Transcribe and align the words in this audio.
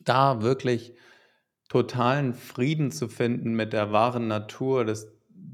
da 0.00 0.42
wirklich 0.42 0.94
totalen 1.68 2.34
Frieden 2.34 2.90
zu 2.90 3.08
finden 3.08 3.54
mit 3.54 3.72
der 3.72 3.92
wahren 3.92 4.26
Natur, 4.26 4.84
das 4.84 5.08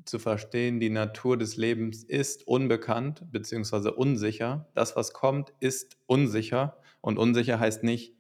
zu 0.05 0.19
verstehen, 0.19 0.81
die 0.81 0.91
Natur 0.91 1.37
des 1.37 1.57
Lebens 1.57 2.05
ist 2.05 2.47
unbekannt 2.47 3.25
bzw. 3.33 3.91
unsicher. 3.91 4.69
Das, 4.75 4.97
was 4.97 5.13
kommt, 5.13 5.53
ist 5.61 5.99
unsicher. 6.07 6.79
Und 7.01 7.19
unsicher 7.19 7.61
heißt 7.61 7.83
nicht, 7.83 8.15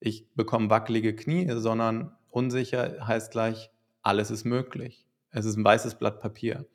ich 0.00 0.28
bekomme 0.34 0.70
wackelige 0.70 1.16
Knie, 1.16 1.50
sondern 1.56 2.14
unsicher 2.30 3.06
heißt 3.06 3.32
gleich, 3.32 3.70
alles 4.02 4.30
ist 4.30 4.44
möglich. 4.44 5.06
Es 5.30 5.46
ist 5.46 5.56
ein 5.56 5.64
weißes 5.64 5.96
Blatt 5.96 6.20
Papier. 6.20 6.66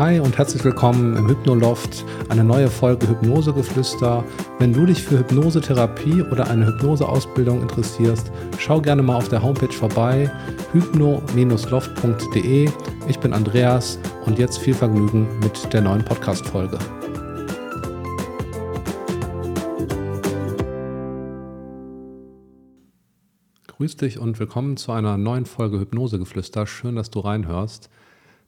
Hi 0.00 0.18
und 0.18 0.38
herzlich 0.38 0.64
willkommen 0.64 1.14
im 1.14 1.28
Hypnoloft, 1.28 2.06
eine 2.30 2.42
neue 2.42 2.70
Folge 2.70 3.06
Hypnosegeflüster. 3.06 4.24
Wenn 4.58 4.72
du 4.72 4.86
dich 4.86 5.02
für 5.02 5.18
Hypnosetherapie 5.18 6.22
oder 6.22 6.48
eine 6.48 6.68
Hypnoseausbildung 6.68 7.60
interessierst, 7.60 8.32
schau 8.58 8.80
gerne 8.80 9.02
mal 9.02 9.16
auf 9.16 9.28
der 9.28 9.42
Homepage 9.42 9.70
vorbei, 9.70 10.32
hypno-loft.de. 10.72 12.70
Ich 13.08 13.18
bin 13.18 13.34
Andreas 13.34 13.98
und 14.24 14.38
jetzt 14.38 14.56
viel 14.56 14.72
Vergnügen 14.72 15.28
mit 15.40 15.70
der 15.70 15.82
neuen 15.82 16.02
Podcast-Folge. 16.02 16.78
Grüß 23.66 23.96
dich 23.96 24.18
und 24.18 24.40
willkommen 24.40 24.78
zu 24.78 24.92
einer 24.92 25.18
neuen 25.18 25.44
Folge 25.44 25.78
Hypnosegeflüster. 25.78 26.66
Schön, 26.66 26.96
dass 26.96 27.10
du 27.10 27.20
reinhörst. 27.20 27.90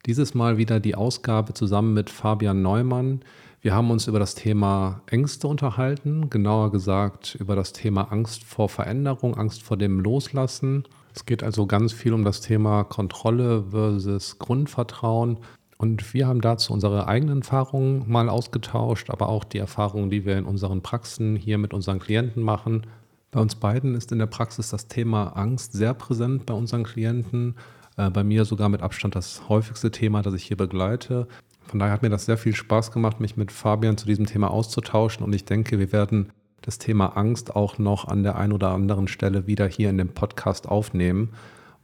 Dieses 0.07 0.35
Mal 0.35 0.59
wieder 0.59 0.81
die 0.81 0.97
Ausgabe 0.97 1.55
zusammen 1.55 1.95
mit 1.95 2.11
Fabian 2.11 2.61
Neumann. 2.61 3.21
Wir 3.61 3.73
haben 3.73 3.93
uns 3.93 4.09
über 4.09 4.19
das 4.19 4.35
Thema 4.35 5.01
Ängste 5.07 5.47
unterhalten, 5.47 6.29
genauer 6.29 6.73
gesagt 6.73 7.37
über 7.39 7.55
das 7.55 7.73
Thema 7.73 8.11
Angst 8.11 8.43
vor 8.43 8.69
Veränderung, 8.69 9.37
Angst 9.37 9.63
vor 9.63 9.77
dem 9.77 10.01
Loslassen. 10.01 10.83
Es 11.15 11.25
geht 11.25 11.45
also 11.45 11.69
ganz 11.69 11.93
viel 11.93 12.15
um 12.15 12.25
das 12.25 12.41
Thema 12.41 12.83
Kontrolle 12.83 13.67
versus 13.71 14.41
Grundvertrauen. 14.41 15.39
Und 15.79 16.13
wir 16.15 16.27
haben 16.27 16.41
dazu 16.41 16.73
unsere 16.73 17.07
eigenen 17.07 17.43
Erfahrungen 17.43 18.03
mal 18.11 18.29
ausgetauscht, 18.29 19.09
aber 19.09 19.29
auch 19.29 19.45
die 19.45 19.59
Erfahrungen, 19.59 20.11
die 20.11 20.25
wir 20.25 20.37
in 20.37 20.47
unseren 20.47 20.83
Praxen 20.83 21.37
hier 21.37 21.59
mit 21.59 21.73
unseren 21.73 22.01
Klienten 22.01 22.43
machen. 22.43 22.89
Bei 23.31 23.39
uns 23.41 23.55
beiden 23.55 23.95
ist 23.95 24.11
in 24.11 24.19
der 24.19 24.27
Praxis 24.27 24.71
das 24.71 24.89
Thema 24.89 25.29
Angst 25.37 25.75
sehr 25.75 25.95
präsent 25.95 26.45
bei 26.45 26.55
unseren 26.55 26.83
Klienten 26.83 27.55
äh, 27.97 28.11
bei 28.11 28.25
mir 28.25 28.45
sogar 28.45 28.69
mit 28.69 28.83
Abstand 28.83 29.15
das 29.15 29.49
häufigste 29.49 29.91
Thema, 29.91 30.23
das 30.23 30.35
ich 30.35 30.45
hier 30.45 30.57
begleite. 30.57 31.29
Von 31.67 31.79
daher 31.79 31.93
hat 31.93 32.03
mir 32.03 32.11
das 32.11 32.27
sehr 32.27 32.39
viel 32.39 32.55
Spaß 32.55 32.93
gemacht, 32.93 33.21
mich 33.21 33.37
mit 33.37 33.53
Fabian 33.53 33.97
zu 33.97 34.07
diesem 34.07 34.27
Thema 34.27 34.51
auszutauschen 34.51 35.25
und 35.25 35.33
ich 35.33 35.45
denke, 35.45 35.79
wir 35.79 35.93
werden 35.93 36.33
das 36.63 36.79
Thema 36.79 37.17
Angst 37.17 37.55
auch 37.57 37.79
noch 37.79 38.07
an 38.07 38.23
der 38.23 38.37
einen 38.37 38.53
oder 38.53 38.71
anderen 38.71 39.09
Stelle 39.09 39.47
wieder 39.47 39.67
hier 39.67 39.91
in 39.91 39.99
dem 39.99 40.11
Podcast 40.11 40.69
aufnehmen. 40.69 41.31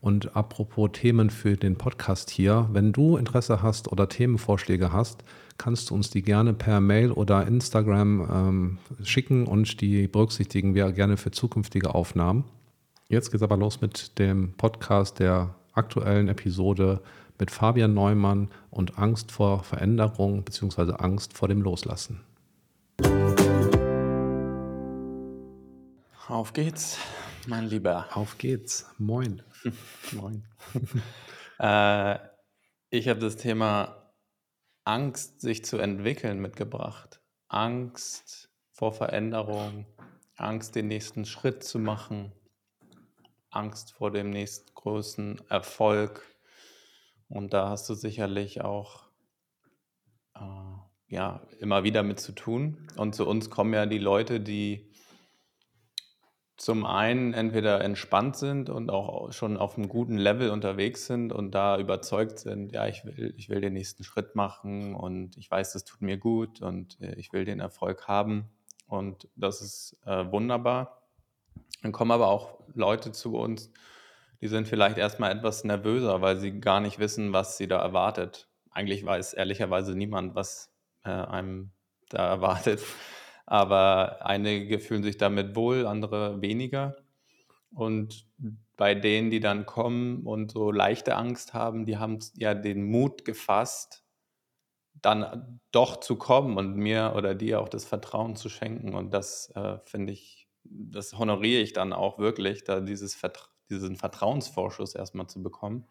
Und 0.01 0.37
apropos 0.37 0.91
Themen 0.93 1.29
für 1.29 1.57
den 1.57 1.77
Podcast 1.77 2.31
hier, 2.31 2.69
wenn 2.73 2.93
du 2.93 3.17
Interesse 3.17 3.63
hast 3.63 3.91
oder 3.91 4.09
Themenvorschläge 4.09 4.93
hast, 4.93 5.25
kannst 5.59 5.91
du 5.91 5.95
uns 5.95 6.11
die 6.11 6.23
gerne 6.23 6.55
per 6.55 6.81
Mail 6.81 7.11
oder 7.11 7.47
Instagram 7.49 8.29
ähm, 8.33 8.79
schicken 9.03 9.47
und 9.47 9.81
die 9.81 10.07
berücksichtigen 10.07 10.77
wir 10.77 10.93
gerne 10.93 11.17
für 11.17 11.33
zukünftige 11.33 11.97
Aufnahmen. 11.97 12.45
Jetzt 13.09 13.33
geht 13.33 13.41
es 13.41 13.43
aber 13.43 13.57
los 13.57 13.81
mit 13.81 14.19
dem 14.21 14.53
Podcast 14.53 15.19
der 15.19 15.55
aktuellen 15.79 16.29
Episode 16.29 17.01
mit 17.39 17.53
Fabian 17.53 17.95
Neumann 17.95 18.51
und 18.71 18.99
Angst 18.99 19.31
vor 19.31 19.63
Veränderung 19.63 20.43
bzw. 20.45 20.95
Angst 20.99 21.35
vor 21.35 21.47
dem 21.47 21.63
Loslassen. 21.63 22.21
Auf 26.27 26.53
geht's, 26.53 26.99
mein 27.47 27.69
Lieber. 27.69 28.07
Auf 28.13 28.37
geht's. 28.37 28.87
Moin. 28.99 29.43
Moin. 30.13 30.45
äh, 31.59 32.19
ich 32.91 33.09
habe 33.09 33.21
das 33.21 33.37
Thema 33.37 34.13
Angst, 34.85 35.41
sich 35.41 35.65
zu 35.65 35.79
entwickeln, 35.79 36.41
mitgebracht. 36.41 37.21
Angst 37.49 38.51
vor 38.73 38.93
Veränderung, 38.93 39.87
Angst, 40.37 40.75
den 40.75 40.89
nächsten 40.89 41.25
Schritt 41.25 41.63
zu 41.63 41.79
machen, 41.79 42.33
Angst 43.51 43.93
vor 43.93 44.11
dem 44.11 44.31
nächstgrößten 44.89 45.43
Erfolg. 45.49 46.23
Und 47.29 47.53
da 47.53 47.69
hast 47.69 47.89
du 47.89 47.95
sicherlich 47.95 48.63
auch 48.63 49.03
äh, 50.35 50.41
ja, 51.09 51.43
immer 51.61 51.85
wieder 51.85 52.03
mit 52.03 52.21
zu 52.21 52.33
tun. 52.33 52.89
Und 52.97 53.15
zu 53.15 53.27
uns 53.27 53.51
kommen 53.51 53.75
ja 53.75 53.87
die 53.87 53.99
Leute, 53.99 54.41
die 54.41 54.91
zum 56.57 56.85
einen 56.85 57.35
entweder 57.35 57.83
entspannt 57.85 58.37
sind 58.37 58.69
und 58.69 58.91
auch 58.91 59.33
schon 59.33 59.57
auf 59.57 59.77
einem 59.77 59.89
guten 59.89 60.17
Level 60.17 60.51
unterwegs 60.51 61.07
sind 61.07 61.33
und 61.33 61.53
da 61.53 61.79
überzeugt 61.79 62.41
sind, 62.41 62.73
ja, 62.73 62.89
ich 62.89 63.05
will, 63.05 63.33
ich 63.37 63.49
will 63.49 63.61
den 63.61 63.75
nächsten 63.75 64.03
Schritt 64.03 64.35
machen 64.35 64.97
und 64.97 65.37
ich 65.37 65.49
weiß, 65.49 65.75
das 65.75 65.85
tut 65.85 66.03
mir 66.03 66.17
gut 66.17 66.61
und 66.61 67.01
äh, 67.01 67.15
ich 67.15 67.33
will 67.33 67.45
den 67.45 67.61
Erfolg 67.61 68.09
haben. 68.09 68.49
Und 68.89 69.29
das 69.37 69.61
ist 69.61 69.99
äh, 70.05 70.33
wunderbar. 70.33 71.03
Dann 71.83 71.93
kommen 71.93 72.11
aber 72.11 72.27
auch 72.27 72.59
Leute 72.75 73.13
zu 73.13 73.37
uns, 73.37 73.71
die 74.41 74.49
sind 74.49 74.69
vielleicht 74.69 74.99
erstmal 74.99 75.37
etwas 75.37 75.65
nervöser, 75.65 76.21
weil 76.21 76.39
sie 76.39 76.61
gar 76.61 76.81
nicht 76.81 76.99
wissen, 76.99 77.33
was 77.33 77.57
sie 77.57 77.69
da 77.69 77.81
erwartet. 77.81 78.49
Eigentlich 78.71 79.05
weiß 79.05 79.35
ehrlicherweise 79.35 79.95
niemand, 79.97 80.35
was 80.35 80.73
äh, 81.05 81.11
einem 81.11 81.73
da 82.09 82.27
erwartet. 82.29 82.83
Aber 83.47 84.25
einige 84.25 84.79
fühlen 84.79 85.03
sich 85.03 85.17
damit 85.17 85.57
wohl, 85.57 85.87
andere 85.87 86.41
weniger. 86.43 86.97
Und 87.71 88.27
bei 88.77 88.95
denen, 88.95 89.31
die 89.31 89.41
dann 89.41 89.67
kommen 89.67 90.25
und 90.25 90.53
so 90.53 90.71
leichte 90.71 91.17
Angst 91.17 91.55
haben, 91.55 91.87
die 91.87 91.99
haben 91.99 92.19
ja 92.35 92.55
den 92.55 92.85
Mut 92.85 93.25
gefasst, 93.25 94.05
dann 94.95 95.61
doch 95.73 95.99
zu 96.01 96.17
kommen 96.17 96.57
und 96.57 96.77
mir 96.77 97.15
oder 97.17 97.35
dir 97.35 97.61
auch 97.61 97.69
das 97.69 97.85
Vertrauen 97.85 98.37
zu 98.37 98.49
schenken. 98.49 98.95
Und 98.95 99.13
das 99.13 99.51
äh, 99.55 99.79
finde 99.85 100.13
ich 100.13 100.49
das 100.71 101.15
honoriere 101.15 101.63
ich 101.63 101.73
dann 101.73 101.93
auch 101.93 102.19
wirklich, 102.19 102.65
da 102.65 102.81
dieses 102.81 103.15
Vertra 103.15 103.49
diesen 103.71 103.97
Vertrauensvorschuss 103.97 104.95
erstmal 104.95 105.27
zu 105.27 105.43
bekommen. 105.43 105.87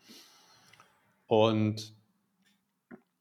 Und 1.28 1.94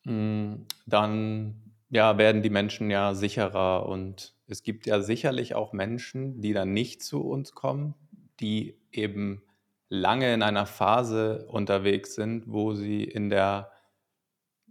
mh, 0.05 0.13
hm, 0.13 0.67
dann 0.87 1.63
ja, 1.91 2.19
werden 2.19 2.43
die 2.43 2.51
Menschen 2.51 2.91
ja 2.91 3.15
sicherer 3.15 3.87
und 3.87 4.35
es 4.49 4.63
gibt 4.63 4.87
ja 4.87 5.01
sicherlich 5.01 5.55
auch 5.55 5.73
Menschen, 5.73 6.41
die 6.41 6.53
dann 6.53 6.73
nicht 6.73 7.03
zu 7.03 7.23
uns 7.23 7.53
kommen, 7.53 7.95
die 8.41 8.77
eben 8.93 9.43
lange 9.89 10.33
in 10.35 10.43
einer 10.43 10.67
Phase 10.67 11.47
unterwegs 11.49 12.15
sind, 12.15 12.45
wo 12.47 12.75
sie 12.75 13.05
in 13.05 13.31
der 13.31 13.71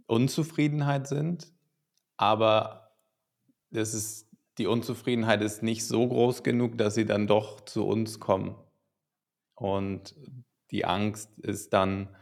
Unzufriedenheit 0.06 1.08
sind, 1.08 1.48
aber 2.16 2.92
das 3.70 3.94
ist 3.94 4.26
die 4.58 4.66
Unzufriedenheit 4.66 5.42
ist 5.42 5.62
nicht 5.62 5.86
so 5.86 6.06
groß 6.08 6.42
genug, 6.42 6.78
dass 6.78 6.94
sie 6.94 7.04
dann 7.04 7.26
doch 7.26 7.60
zu 7.60 7.86
uns 7.86 8.20
kommen. 8.20 8.54
Und 9.56 10.14
die 10.70 10.84
Angst 10.84 11.36
ist 11.38 11.72
dann 11.72 12.14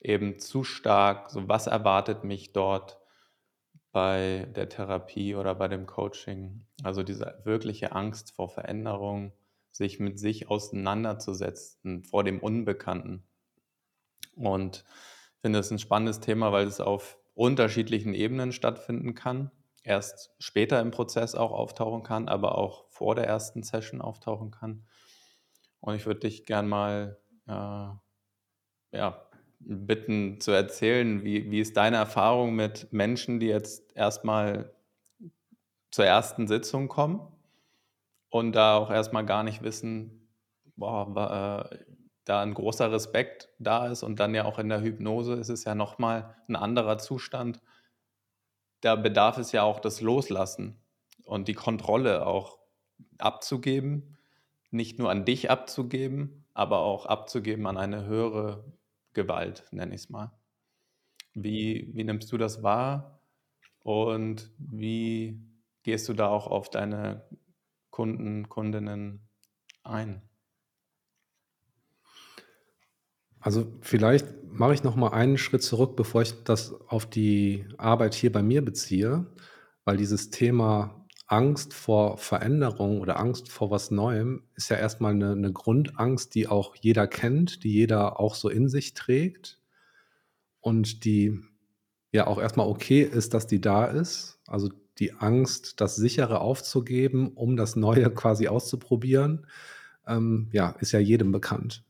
eben 0.00 0.40
zu 0.40 0.64
stark. 0.64 1.30
So, 1.30 1.48
was 1.48 1.68
erwartet 1.68 2.24
mich 2.24 2.52
dort 2.52 2.98
bei 3.92 4.48
der 4.56 4.68
Therapie 4.68 5.36
oder 5.36 5.54
bei 5.54 5.68
dem 5.68 5.86
Coaching? 5.86 6.66
Also 6.82 7.04
diese 7.04 7.40
wirkliche 7.44 7.92
Angst 7.92 8.34
vor 8.34 8.48
Veränderung, 8.48 9.32
sich 9.70 10.00
mit 10.00 10.18
sich 10.18 10.48
auseinanderzusetzen, 10.48 12.02
vor 12.04 12.24
dem 12.24 12.40
Unbekannten. 12.40 13.22
Und 14.34 14.84
ich 15.36 15.40
finde 15.42 15.60
das 15.60 15.70
ein 15.70 15.78
spannendes 15.78 16.20
Thema, 16.20 16.52
weil 16.52 16.66
es 16.66 16.80
auf 16.80 17.18
unterschiedlichen 17.34 18.14
Ebenen 18.14 18.52
stattfinden 18.52 19.14
kann 19.14 19.50
erst 19.82 20.30
später 20.38 20.80
im 20.80 20.90
Prozess 20.90 21.34
auch 21.34 21.52
auftauchen 21.52 22.02
kann, 22.02 22.28
aber 22.28 22.56
auch 22.56 22.86
vor 22.90 23.14
der 23.14 23.26
ersten 23.26 23.62
Session 23.62 24.00
auftauchen 24.00 24.50
kann. 24.50 24.86
Und 25.82 25.96
ich 25.96 26.06
würde 26.06 26.20
dich 26.20 26.46
gern 26.46 26.68
mal 26.68 27.18
äh, 27.48 28.96
ja, 28.96 29.26
bitten 29.58 30.40
zu 30.40 30.52
erzählen, 30.52 31.24
wie, 31.24 31.50
wie 31.50 31.60
ist 31.60 31.76
deine 31.76 31.96
Erfahrung 31.96 32.54
mit 32.54 32.92
Menschen, 32.92 33.40
die 33.40 33.48
jetzt 33.48 33.94
erstmal 33.96 34.72
zur 35.90 36.06
ersten 36.06 36.46
Sitzung 36.46 36.86
kommen 36.86 37.20
und 38.28 38.52
da 38.52 38.76
auch 38.76 38.90
erstmal 38.90 39.26
gar 39.26 39.42
nicht 39.42 39.62
wissen, 39.62 40.28
boah, 40.76 41.68
äh, 41.72 41.78
da 42.24 42.42
ein 42.42 42.54
großer 42.54 42.92
Respekt 42.92 43.48
da 43.58 43.88
ist 43.88 44.04
und 44.04 44.20
dann 44.20 44.36
ja 44.36 44.44
auch 44.44 44.60
in 44.60 44.68
der 44.68 44.82
Hypnose 44.82 45.34
ist 45.34 45.48
es 45.48 45.64
ja 45.64 45.74
nochmal 45.74 46.36
ein 46.46 46.54
anderer 46.54 46.98
Zustand. 46.98 47.60
Da 48.82 48.94
bedarf 48.94 49.36
es 49.36 49.50
ja 49.50 49.64
auch 49.64 49.80
das 49.80 50.00
Loslassen 50.00 50.80
und 51.24 51.48
die 51.48 51.54
Kontrolle 51.54 52.24
auch 52.24 52.58
abzugeben, 53.18 54.16
nicht 54.72 54.98
nur 54.98 55.10
an 55.10 55.24
dich 55.24 55.50
abzugeben, 55.50 56.44
aber 56.54 56.80
auch 56.80 57.06
abzugeben 57.06 57.66
an 57.66 57.76
eine 57.76 58.06
höhere 58.06 58.64
Gewalt, 59.12 59.64
nenne 59.70 59.94
ich 59.94 60.02
es 60.02 60.10
mal. 60.10 60.32
Wie, 61.34 61.90
wie 61.94 62.04
nimmst 62.04 62.32
du 62.32 62.38
das 62.38 62.62
wahr? 62.62 63.20
Und 63.80 64.50
wie 64.58 65.40
gehst 65.82 66.08
du 66.08 66.14
da 66.14 66.28
auch 66.28 66.46
auf 66.46 66.70
deine 66.70 67.24
Kunden, 67.90 68.48
Kundinnen 68.48 69.28
ein? 69.82 70.22
Also 73.40 73.66
vielleicht 73.80 74.26
mache 74.44 74.74
ich 74.74 74.84
noch 74.84 74.94
mal 74.94 75.08
einen 75.08 75.36
Schritt 75.36 75.62
zurück, 75.62 75.96
bevor 75.96 76.22
ich 76.22 76.44
das 76.44 76.72
auf 76.88 77.06
die 77.06 77.66
Arbeit 77.76 78.14
hier 78.14 78.30
bei 78.30 78.42
mir 78.42 78.64
beziehe, 78.64 79.26
weil 79.84 79.96
dieses 79.96 80.30
Thema 80.30 81.01
Angst 81.26 81.74
vor 81.74 82.18
Veränderung 82.18 83.00
oder 83.00 83.18
Angst 83.18 83.48
vor 83.50 83.70
was 83.70 83.90
Neuem 83.90 84.44
ist 84.54 84.70
ja 84.70 84.76
erstmal 84.76 85.12
eine 85.14 85.34
'ne 85.36 85.52
Grundangst, 85.52 86.34
die 86.34 86.48
auch 86.48 86.76
jeder 86.76 87.06
kennt, 87.06 87.64
die 87.64 87.72
jeder 87.72 88.20
auch 88.20 88.34
so 88.34 88.48
in 88.48 88.68
sich 88.68 88.94
trägt 88.94 89.58
und 90.60 91.04
die 91.04 91.40
ja 92.12 92.26
auch 92.26 92.40
erstmal 92.40 92.68
okay 92.68 93.02
ist, 93.02 93.34
dass 93.34 93.46
die 93.46 93.60
da 93.60 93.84
ist. 93.86 94.40
Also, 94.46 94.70
die 94.98 95.14
Angst, 95.14 95.80
das 95.80 95.96
Sichere 95.96 96.40
aufzugeben, 96.40 97.32
um 97.34 97.56
das 97.56 97.76
Neue 97.76 98.10
quasi 98.14 98.48
auszuprobieren, 98.48 99.46
ähm, 100.06 100.48
ja, 100.52 100.70
ist 100.80 100.92
ja 100.92 101.00
jedem 101.00 101.32
bekannt. 101.32 101.84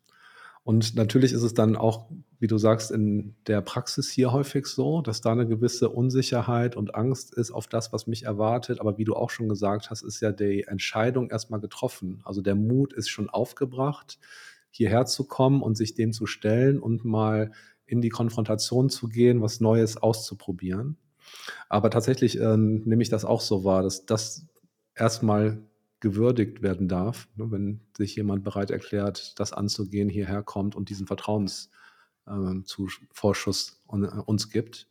Und 0.64 0.94
natürlich 0.94 1.32
ist 1.32 1.42
es 1.42 1.54
dann 1.54 1.74
auch, 1.74 2.08
wie 2.38 2.46
du 2.46 2.56
sagst, 2.56 2.92
in 2.92 3.34
der 3.48 3.60
Praxis 3.62 4.10
hier 4.10 4.32
häufig 4.32 4.66
so, 4.66 5.00
dass 5.00 5.20
da 5.20 5.32
eine 5.32 5.46
gewisse 5.46 5.88
Unsicherheit 5.88 6.76
und 6.76 6.94
Angst 6.94 7.34
ist 7.34 7.50
auf 7.50 7.66
das, 7.66 7.92
was 7.92 8.06
mich 8.06 8.24
erwartet. 8.24 8.80
Aber 8.80 8.96
wie 8.96 9.04
du 9.04 9.14
auch 9.14 9.30
schon 9.30 9.48
gesagt 9.48 9.90
hast, 9.90 10.02
ist 10.02 10.20
ja 10.20 10.30
die 10.30 10.64
Entscheidung 10.64 11.30
erstmal 11.30 11.60
getroffen. 11.60 12.20
Also, 12.24 12.42
der 12.42 12.54
Mut 12.54 12.92
ist 12.92 13.08
schon 13.08 13.28
aufgebracht, 13.28 14.20
hierher 14.70 15.04
zu 15.06 15.24
kommen 15.24 15.62
und 15.62 15.76
sich 15.76 15.94
dem 15.94 16.12
zu 16.12 16.26
stellen 16.26 16.78
und 16.78 17.04
mal 17.04 17.50
in 17.84 18.00
die 18.00 18.08
Konfrontation 18.08 18.88
zu 18.88 19.08
gehen, 19.08 19.42
was 19.42 19.60
Neues 19.60 19.96
auszuprobieren. 19.96 20.96
Aber 21.68 21.90
tatsächlich, 21.90 22.38
ähm, 22.38 22.82
nehme 22.84 23.02
ich 23.02 23.08
das 23.08 23.24
auch 23.24 23.40
so 23.40 23.64
wahr, 23.64 23.82
dass 23.82 24.06
das 24.06 24.46
erstmal 24.94 25.62
gewürdigt 26.02 26.60
werden 26.62 26.88
darf, 26.88 27.28
ne, 27.36 27.50
wenn 27.52 27.80
sich 27.96 28.16
jemand 28.16 28.42
bereit 28.42 28.72
erklärt, 28.72 29.38
das 29.38 29.52
anzugehen, 29.52 30.08
hierher 30.08 30.42
kommt 30.42 30.74
und 30.74 30.88
diesen 30.90 31.06
Vertrauensvorschuss 31.06 33.80
ähm, 33.92 34.04
äh, 34.04 34.08
uns 34.26 34.50
gibt. 34.50 34.88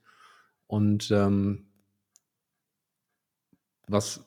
Und 0.67 1.11
ähm, 1.11 1.65
was 3.87 4.25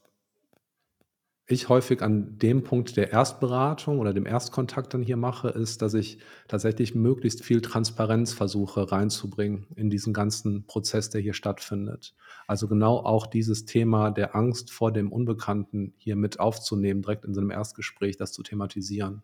ich 1.47 1.69
häufig 1.69 2.01
an 2.01 2.39
dem 2.39 2.63
Punkt 2.63 2.97
der 2.97 3.13
Erstberatung 3.13 3.99
oder 3.99 4.15
dem 4.15 4.25
Erstkontakt 4.25 4.95
dann 4.95 5.03
hier 5.03 5.19
mache, 5.19 5.49
ist, 5.49 5.83
dass 5.83 5.93
ich 5.93 6.19
tatsächlich 6.49 6.95
möglichst 6.95 7.45
viel 7.45 7.61
Transparenz 7.61 8.33
versuche 8.33 8.91
reinzubringen 8.91 9.67
in 9.77 9.91
diesen 9.91 10.15
ganzen 10.15 10.65
Prozess, 10.67 11.11
der 11.11 11.21
hier 11.21 11.35
stattfindet. 11.35 12.15
Also 12.47 12.67
genau 12.67 12.97
auch 12.97 13.27
dieses 13.27 13.67
Thema 13.67 14.11
der 14.11 14.35
Angst 14.35 14.73
vor 14.73 14.91
dem 14.91 15.13
Unbekannten 15.13 15.93
hier 15.99 16.17
mit 16.17 16.41
aufzunehmen, 16.41 17.03
direkt 17.03 17.27
in 17.27 17.35
so 17.35 17.43
einem 17.43 17.51
Erstgespräch 17.51 18.17
das 18.17 18.33
zu 18.33 18.43
thematisieren. 18.43 19.23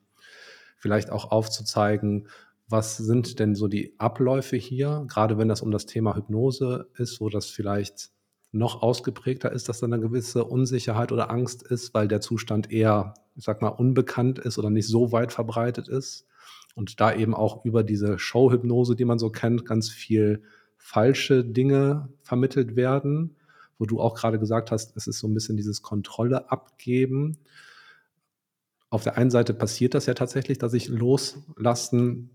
Vielleicht 0.77 1.11
auch 1.11 1.31
aufzuzeigen, 1.31 2.29
was 2.69 2.99
sind 2.99 3.39
denn 3.39 3.55
so 3.55 3.67
die 3.67 3.95
Abläufe 3.99 4.57
hier, 4.57 5.05
gerade 5.09 5.39
wenn 5.39 5.49
das 5.49 5.63
um 5.63 5.71
das 5.71 5.87
Thema 5.87 6.15
Hypnose 6.15 6.89
ist, 6.97 7.21
wo 7.21 7.31
das 7.31 7.47
vielleicht 7.47 8.11
noch 8.53 8.83
ausgeprägter 8.83 9.53
ist, 9.53 9.69
dass 9.69 9.81
da 9.81 9.87
eine 9.87 10.01
gewisse 10.01 10.45
Unsicherheit 10.45 11.13
oder 11.13 11.31
Angst 11.31 11.63
ist, 11.63 11.95
weil 11.95 12.09
der 12.09 12.21
Zustand 12.21 12.73
eher, 12.73 13.15
ich 13.37 13.45
sage 13.45 13.65
mal, 13.65 13.69
unbekannt 13.69 14.39
ist 14.39 14.59
oder 14.59 14.71
nicht 14.71 14.89
so 14.89 15.13
weit 15.13 15.33
verbreitet 15.33 15.89
ist 15.89 16.27
und 16.75 17.01
da 17.01 17.15
eben 17.15 17.35
auch 17.35 17.65
über 17.65 17.85
diese 17.85 18.19
Showhypnose, 18.19 18.97
die 18.97 19.05
man 19.05 19.19
so 19.19 19.31
kennt, 19.31 19.65
ganz 19.67 19.89
viel 19.89 20.43
falsche 20.77 21.45
Dinge 21.45 22.09
vermittelt 22.23 22.75
werden, 22.75 23.37
wo 23.79 23.87
du 23.87 24.01
auch 24.01 24.15
gerade 24.15 24.39
gesagt 24.39 24.71
hast, 24.71 24.97
es 24.97 25.07
ist 25.07 25.21
so 25.21 25.29
ein 25.29 25.35
bisschen 25.35 25.57
dieses 25.57 25.83
Kontrolle 25.83 26.51
abgeben. 26.51 27.39
Auf 28.89 29.05
der 29.05 29.17
einen 29.17 29.31
Seite 29.31 29.55
passiert 29.55 29.95
das 29.95 30.07
ja 30.07 30.15
tatsächlich, 30.15 30.59
dass 30.59 30.75
ich 30.75 30.89
loslassen 30.89 32.31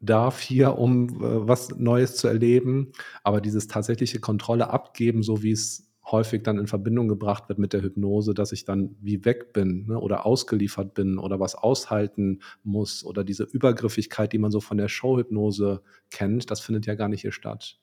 darf 0.00 0.40
hier, 0.40 0.78
um 0.78 1.08
äh, 1.08 1.48
was 1.48 1.76
Neues 1.76 2.16
zu 2.16 2.26
erleben. 2.26 2.92
Aber 3.22 3.40
dieses 3.40 3.66
tatsächliche 3.66 4.20
Kontrolle 4.20 4.70
abgeben, 4.70 5.22
so 5.22 5.42
wie 5.42 5.52
es 5.52 5.90
häufig 6.10 6.42
dann 6.42 6.58
in 6.58 6.66
Verbindung 6.66 7.08
gebracht 7.08 7.48
wird 7.48 7.58
mit 7.58 7.72
der 7.72 7.82
Hypnose, 7.82 8.34
dass 8.34 8.52
ich 8.52 8.64
dann 8.64 8.96
wie 9.00 9.24
weg 9.24 9.52
bin 9.52 9.86
ne, 9.86 9.98
oder 9.98 10.26
ausgeliefert 10.26 10.94
bin 10.94 11.18
oder 11.18 11.38
was 11.38 11.54
aushalten 11.54 12.40
muss 12.64 13.04
oder 13.04 13.22
diese 13.22 13.44
Übergriffigkeit, 13.44 14.32
die 14.32 14.38
man 14.38 14.50
so 14.50 14.60
von 14.60 14.76
der 14.76 14.88
Showhypnose 14.88 15.82
kennt, 16.10 16.50
das 16.50 16.60
findet 16.60 16.86
ja 16.86 16.94
gar 16.94 17.08
nicht 17.08 17.20
hier 17.20 17.32
statt. 17.32 17.78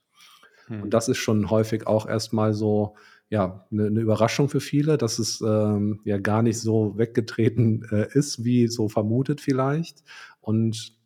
Hm. 0.66 0.84
Und 0.84 0.94
das 0.94 1.08
ist 1.08 1.18
schon 1.18 1.50
häufig 1.50 1.88
auch 1.88 2.08
erstmal 2.08 2.54
so, 2.54 2.96
ja, 3.30 3.66
eine, 3.72 3.88
eine 3.88 4.00
Überraschung 4.00 4.50
für 4.50 4.62
viele, 4.62 4.98
dass 4.98 5.20
es 5.20 5.42
ähm, 5.42 6.02
ja 6.06 6.18
gar 6.18 6.42
nicht 6.42 6.60
so 6.60 6.98
weggetreten 6.98 7.86
äh, 7.92 8.08
ist, 8.14 8.44
wie 8.44 8.68
so 8.68 8.90
vermutet 8.90 9.42
vielleicht. 9.42 10.04
Und 10.40 10.97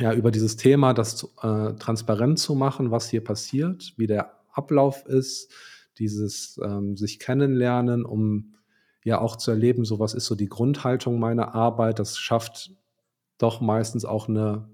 ja, 0.00 0.14
über 0.14 0.30
dieses 0.30 0.56
Thema, 0.56 0.94
das 0.94 1.24
äh, 1.42 1.74
transparent 1.74 2.38
zu 2.38 2.54
machen, 2.54 2.90
was 2.90 3.10
hier 3.10 3.22
passiert, 3.22 3.92
wie 3.96 4.06
der 4.06 4.40
Ablauf 4.52 5.04
ist, 5.06 5.52
dieses 5.98 6.58
ähm, 6.64 6.96
sich 6.96 7.18
kennenlernen, 7.18 8.04
um 8.04 8.54
ja 9.04 9.20
auch 9.20 9.36
zu 9.36 9.50
erleben, 9.50 9.84
so 9.84 9.98
was 9.98 10.14
ist 10.14 10.26
so 10.26 10.34
die 10.34 10.48
Grundhaltung 10.48 11.18
meiner 11.18 11.54
Arbeit. 11.54 11.98
Das 11.98 12.18
schafft 12.18 12.72
doch 13.38 13.60
meistens 13.60 14.04
auch 14.04 14.28
eine, 14.28 14.68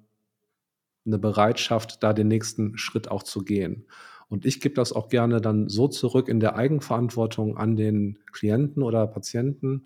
eine 1.04 1.18
Bereitschaft, 1.18 2.02
da 2.02 2.12
den 2.12 2.28
nächsten 2.28 2.78
Schritt 2.78 3.10
auch 3.10 3.22
zu 3.22 3.42
gehen. 3.42 3.86
Und 4.28 4.44
ich 4.44 4.60
gebe 4.60 4.74
das 4.74 4.92
auch 4.92 5.08
gerne 5.08 5.40
dann 5.40 5.68
so 5.68 5.88
zurück 5.88 6.28
in 6.28 6.40
der 6.40 6.56
Eigenverantwortung 6.56 7.56
an 7.56 7.76
den 7.76 8.18
Klienten 8.32 8.82
oder 8.82 9.06
Patienten, 9.06 9.84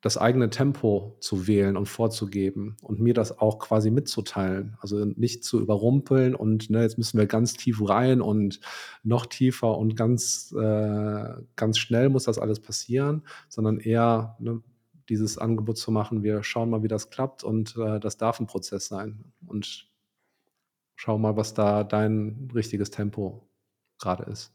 das 0.00 0.16
eigene 0.16 0.48
Tempo 0.48 1.16
zu 1.20 1.46
wählen 1.46 1.76
und 1.76 1.86
vorzugeben 1.86 2.76
und 2.82 3.00
mir 3.00 3.12
das 3.12 3.38
auch 3.38 3.58
quasi 3.58 3.90
mitzuteilen. 3.90 4.76
Also 4.80 5.04
nicht 5.04 5.44
zu 5.44 5.60
überrumpeln 5.60 6.34
und 6.34 6.70
ne, 6.70 6.82
jetzt 6.82 6.96
müssen 6.96 7.18
wir 7.18 7.26
ganz 7.26 7.54
tief 7.54 7.86
rein 7.86 8.22
und 8.22 8.60
noch 9.02 9.26
tiefer 9.26 9.76
und 9.76 9.96
ganz, 9.96 10.54
äh, 10.58 11.34
ganz 11.56 11.78
schnell 11.78 12.08
muss 12.08 12.24
das 12.24 12.38
alles 12.38 12.60
passieren, 12.60 13.22
sondern 13.48 13.78
eher 13.78 14.36
ne, 14.40 14.62
dieses 15.10 15.36
Angebot 15.36 15.76
zu 15.76 15.90
machen, 15.90 16.22
wir 16.22 16.42
schauen 16.42 16.70
mal, 16.70 16.82
wie 16.82 16.88
das 16.88 17.10
klappt 17.10 17.44
und 17.44 17.76
äh, 17.76 18.00
das 18.00 18.16
darf 18.16 18.40
ein 18.40 18.46
Prozess 18.46 18.86
sein. 18.86 19.32
Und 19.46 19.90
schau 20.94 21.18
mal, 21.18 21.36
was 21.36 21.52
da 21.52 21.84
dein 21.84 22.48
richtiges 22.54 22.90
Tempo 22.90 23.48
gerade 23.98 24.22
ist. 24.30 24.54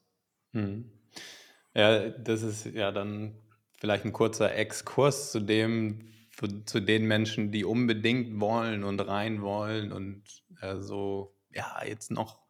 Hm. 0.54 0.90
Ja, 1.76 2.10
das 2.10 2.42
ist 2.42 2.66
ja 2.66 2.92
dann 2.92 3.36
vielleicht 3.78 4.06
ein 4.06 4.14
kurzer 4.14 4.56
Exkurs 4.56 5.32
zu 5.32 5.40
dem, 5.40 6.12
zu 6.66 6.80
den 6.80 7.06
Menschen, 7.06 7.52
die 7.52 7.66
unbedingt 7.66 8.40
wollen 8.40 8.84
und 8.84 9.00
rein 9.00 9.42
wollen 9.42 9.92
und 9.92 10.24
äh, 10.62 10.78
so, 10.78 11.36
ja, 11.52 11.82
jetzt 11.86 12.12
noch, 12.12 12.42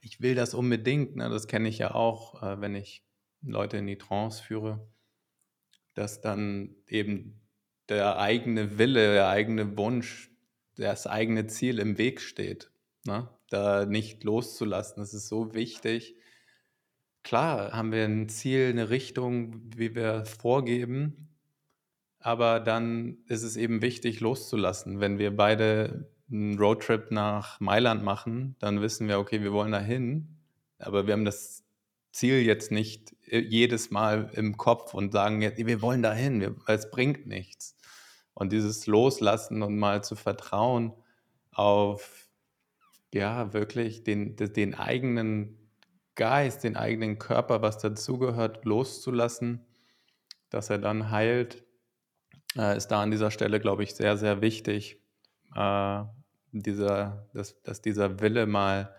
ich 0.00 0.20
will 0.20 0.34
das 0.34 0.54
unbedingt, 0.54 1.16
ne? 1.16 1.30
das 1.30 1.46
kenne 1.46 1.68
ich 1.68 1.78
ja 1.78 1.94
auch, 1.94 2.42
äh, 2.42 2.60
wenn 2.60 2.74
ich 2.74 3.04
Leute 3.42 3.78
in 3.78 3.86
die 3.86 3.98
Trance 3.98 4.42
führe, 4.42 4.86
dass 5.94 6.20
dann 6.20 6.74
eben 6.86 7.40
der 7.88 8.18
eigene 8.18 8.78
Wille, 8.78 9.14
der 9.14 9.28
eigene 9.28 9.76
Wunsch, 9.78 10.30
das 10.76 11.06
eigene 11.06 11.46
Ziel 11.46 11.78
im 11.78 11.96
Weg 11.96 12.20
steht. 12.20 12.70
Ne? 13.04 13.28
Da 13.48 13.86
nicht 13.86 14.24
loszulassen, 14.24 14.96
das 14.98 15.14
ist 15.14 15.28
so 15.28 15.54
wichtig 15.54 16.16
Klar 17.26 17.72
haben 17.72 17.90
wir 17.90 18.04
ein 18.04 18.28
Ziel, 18.28 18.68
eine 18.68 18.88
Richtung, 18.88 19.60
wie 19.74 19.96
wir 19.96 20.24
vorgeben, 20.26 21.28
aber 22.20 22.60
dann 22.60 23.18
ist 23.26 23.42
es 23.42 23.56
eben 23.56 23.82
wichtig, 23.82 24.20
loszulassen. 24.20 25.00
Wenn 25.00 25.18
wir 25.18 25.36
beide 25.36 26.08
einen 26.30 26.56
Roadtrip 26.56 27.10
nach 27.10 27.58
Mailand 27.58 28.04
machen, 28.04 28.54
dann 28.60 28.80
wissen 28.80 29.08
wir, 29.08 29.18
okay, 29.18 29.42
wir 29.42 29.52
wollen 29.52 29.72
dahin, 29.72 30.36
aber 30.78 31.08
wir 31.08 31.14
haben 31.14 31.24
das 31.24 31.64
Ziel 32.12 32.42
jetzt 32.42 32.70
nicht 32.70 33.16
äh, 33.26 33.40
jedes 33.40 33.90
Mal 33.90 34.30
im 34.34 34.56
Kopf 34.56 34.94
und 34.94 35.10
sagen 35.10 35.42
jetzt, 35.42 35.58
wir 35.58 35.82
wollen 35.82 36.02
dahin, 36.02 36.54
weil 36.64 36.76
es 36.76 36.92
bringt 36.92 37.26
nichts. 37.26 37.76
Und 38.34 38.52
dieses 38.52 38.86
Loslassen 38.86 39.62
und 39.62 39.76
mal 39.76 40.04
zu 40.04 40.14
vertrauen 40.14 40.92
auf, 41.50 42.28
ja, 43.12 43.52
wirklich 43.52 44.04
den, 44.04 44.36
den 44.36 44.76
eigenen 44.76 45.65
Geist, 46.16 46.64
den 46.64 46.76
eigenen 46.76 47.18
Körper, 47.18 47.62
was 47.62 47.78
dazugehört, 47.78 48.64
loszulassen, 48.64 49.64
dass 50.50 50.70
er 50.70 50.78
dann 50.78 51.10
heilt, 51.10 51.64
äh, 52.56 52.76
ist 52.76 52.88
da 52.88 53.02
an 53.02 53.10
dieser 53.10 53.30
Stelle, 53.30 53.60
glaube 53.60 53.84
ich, 53.84 53.94
sehr, 53.94 54.16
sehr 54.16 54.40
wichtig, 54.40 55.00
äh, 55.54 56.02
dieser, 56.52 57.28
dass, 57.32 57.62
dass 57.62 57.82
dieser 57.82 58.20
Wille 58.20 58.46
mal 58.46 58.94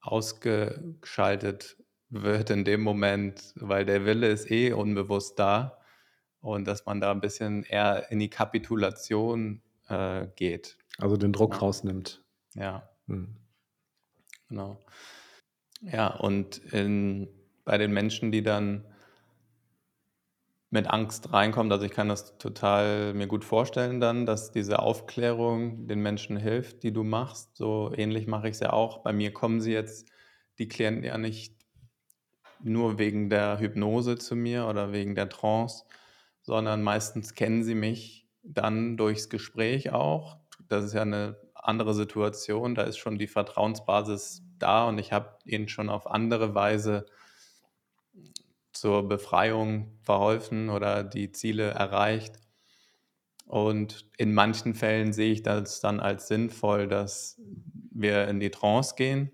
ausgeschaltet 0.00 1.76
wird 2.10 2.50
in 2.50 2.64
dem 2.64 2.80
Moment, 2.80 3.52
weil 3.56 3.84
der 3.84 4.04
Wille 4.04 4.28
ist 4.28 4.50
eh 4.50 4.72
unbewusst 4.72 5.38
da 5.38 5.78
und 6.40 6.66
dass 6.66 6.86
man 6.86 7.00
da 7.00 7.10
ein 7.10 7.20
bisschen 7.20 7.64
eher 7.64 8.10
in 8.10 8.18
die 8.18 8.30
Kapitulation 8.30 9.62
äh, 9.88 10.26
geht. 10.36 10.78
Also 10.98 11.16
den 11.16 11.32
Druck 11.32 11.54
ja. 11.54 11.60
rausnimmt. 11.60 12.22
Ja. 12.54 12.88
Hm. 13.06 13.36
Genau. 14.48 14.80
Ja, 15.80 16.08
und 16.08 16.58
in, 16.72 17.28
bei 17.64 17.78
den 17.78 17.92
Menschen, 17.92 18.32
die 18.32 18.42
dann 18.42 18.84
mit 20.70 20.86
Angst 20.86 21.32
reinkommt. 21.32 21.72
Also 21.72 21.86
ich 21.86 21.92
kann 21.92 22.08
das 22.08 22.36
total 22.38 23.14
mir 23.14 23.26
gut 23.26 23.44
vorstellen 23.44 24.00
dann, 24.00 24.26
dass 24.26 24.50
diese 24.50 24.80
Aufklärung 24.80 25.86
den 25.86 26.00
Menschen 26.00 26.36
hilft, 26.36 26.82
die 26.82 26.92
du 26.92 27.04
machst. 27.04 27.56
So 27.56 27.92
ähnlich 27.96 28.26
mache 28.26 28.48
ich 28.48 28.54
es 28.54 28.60
ja 28.60 28.72
auch. 28.72 28.98
Bei 28.98 29.12
mir 29.12 29.32
kommen 29.32 29.60
sie 29.60 29.72
jetzt, 29.72 30.10
die 30.58 30.68
Klienten 30.68 31.04
ja 31.04 31.16
nicht 31.16 31.54
nur 32.60 32.98
wegen 32.98 33.30
der 33.30 33.58
Hypnose 33.60 34.18
zu 34.18 34.36
mir 34.36 34.66
oder 34.66 34.92
wegen 34.92 35.14
der 35.14 35.28
Trance, 35.28 35.84
sondern 36.42 36.82
meistens 36.82 37.34
kennen 37.34 37.62
sie 37.62 37.74
mich 37.74 38.26
dann 38.42 38.96
durchs 38.96 39.28
Gespräch 39.30 39.92
auch. 39.92 40.38
Das 40.68 40.84
ist 40.84 40.92
ja 40.92 41.02
eine 41.02 41.36
andere 41.54 41.94
Situation, 41.94 42.74
da 42.74 42.82
ist 42.82 42.98
schon 42.98 43.18
die 43.18 43.26
Vertrauensbasis 43.26 44.42
da 44.58 44.88
und 44.88 44.98
ich 44.98 45.12
habe 45.12 45.38
ihnen 45.44 45.68
schon 45.68 45.88
auf 45.88 46.06
andere 46.06 46.54
Weise 46.54 47.06
zur 48.72 49.08
Befreiung 49.08 49.98
verholfen 50.02 50.70
oder 50.70 51.02
die 51.02 51.32
Ziele 51.32 51.70
erreicht. 51.70 52.36
Und 53.44 54.10
in 54.18 54.34
manchen 54.34 54.74
Fällen 54.74 55.12
sehe 55.12 55.32
ich 55.32 55.42
das 55.42 55.80
dann 55.80 56.00
als 56.00 56.28
sinnvoll, 56.28 56.86
dass 56.86 57.40
wir 57.90 58.28
in 58.28 58.40
die 58.40 58.50
Trance 58.50 58.94
gehen. 58.94 59.32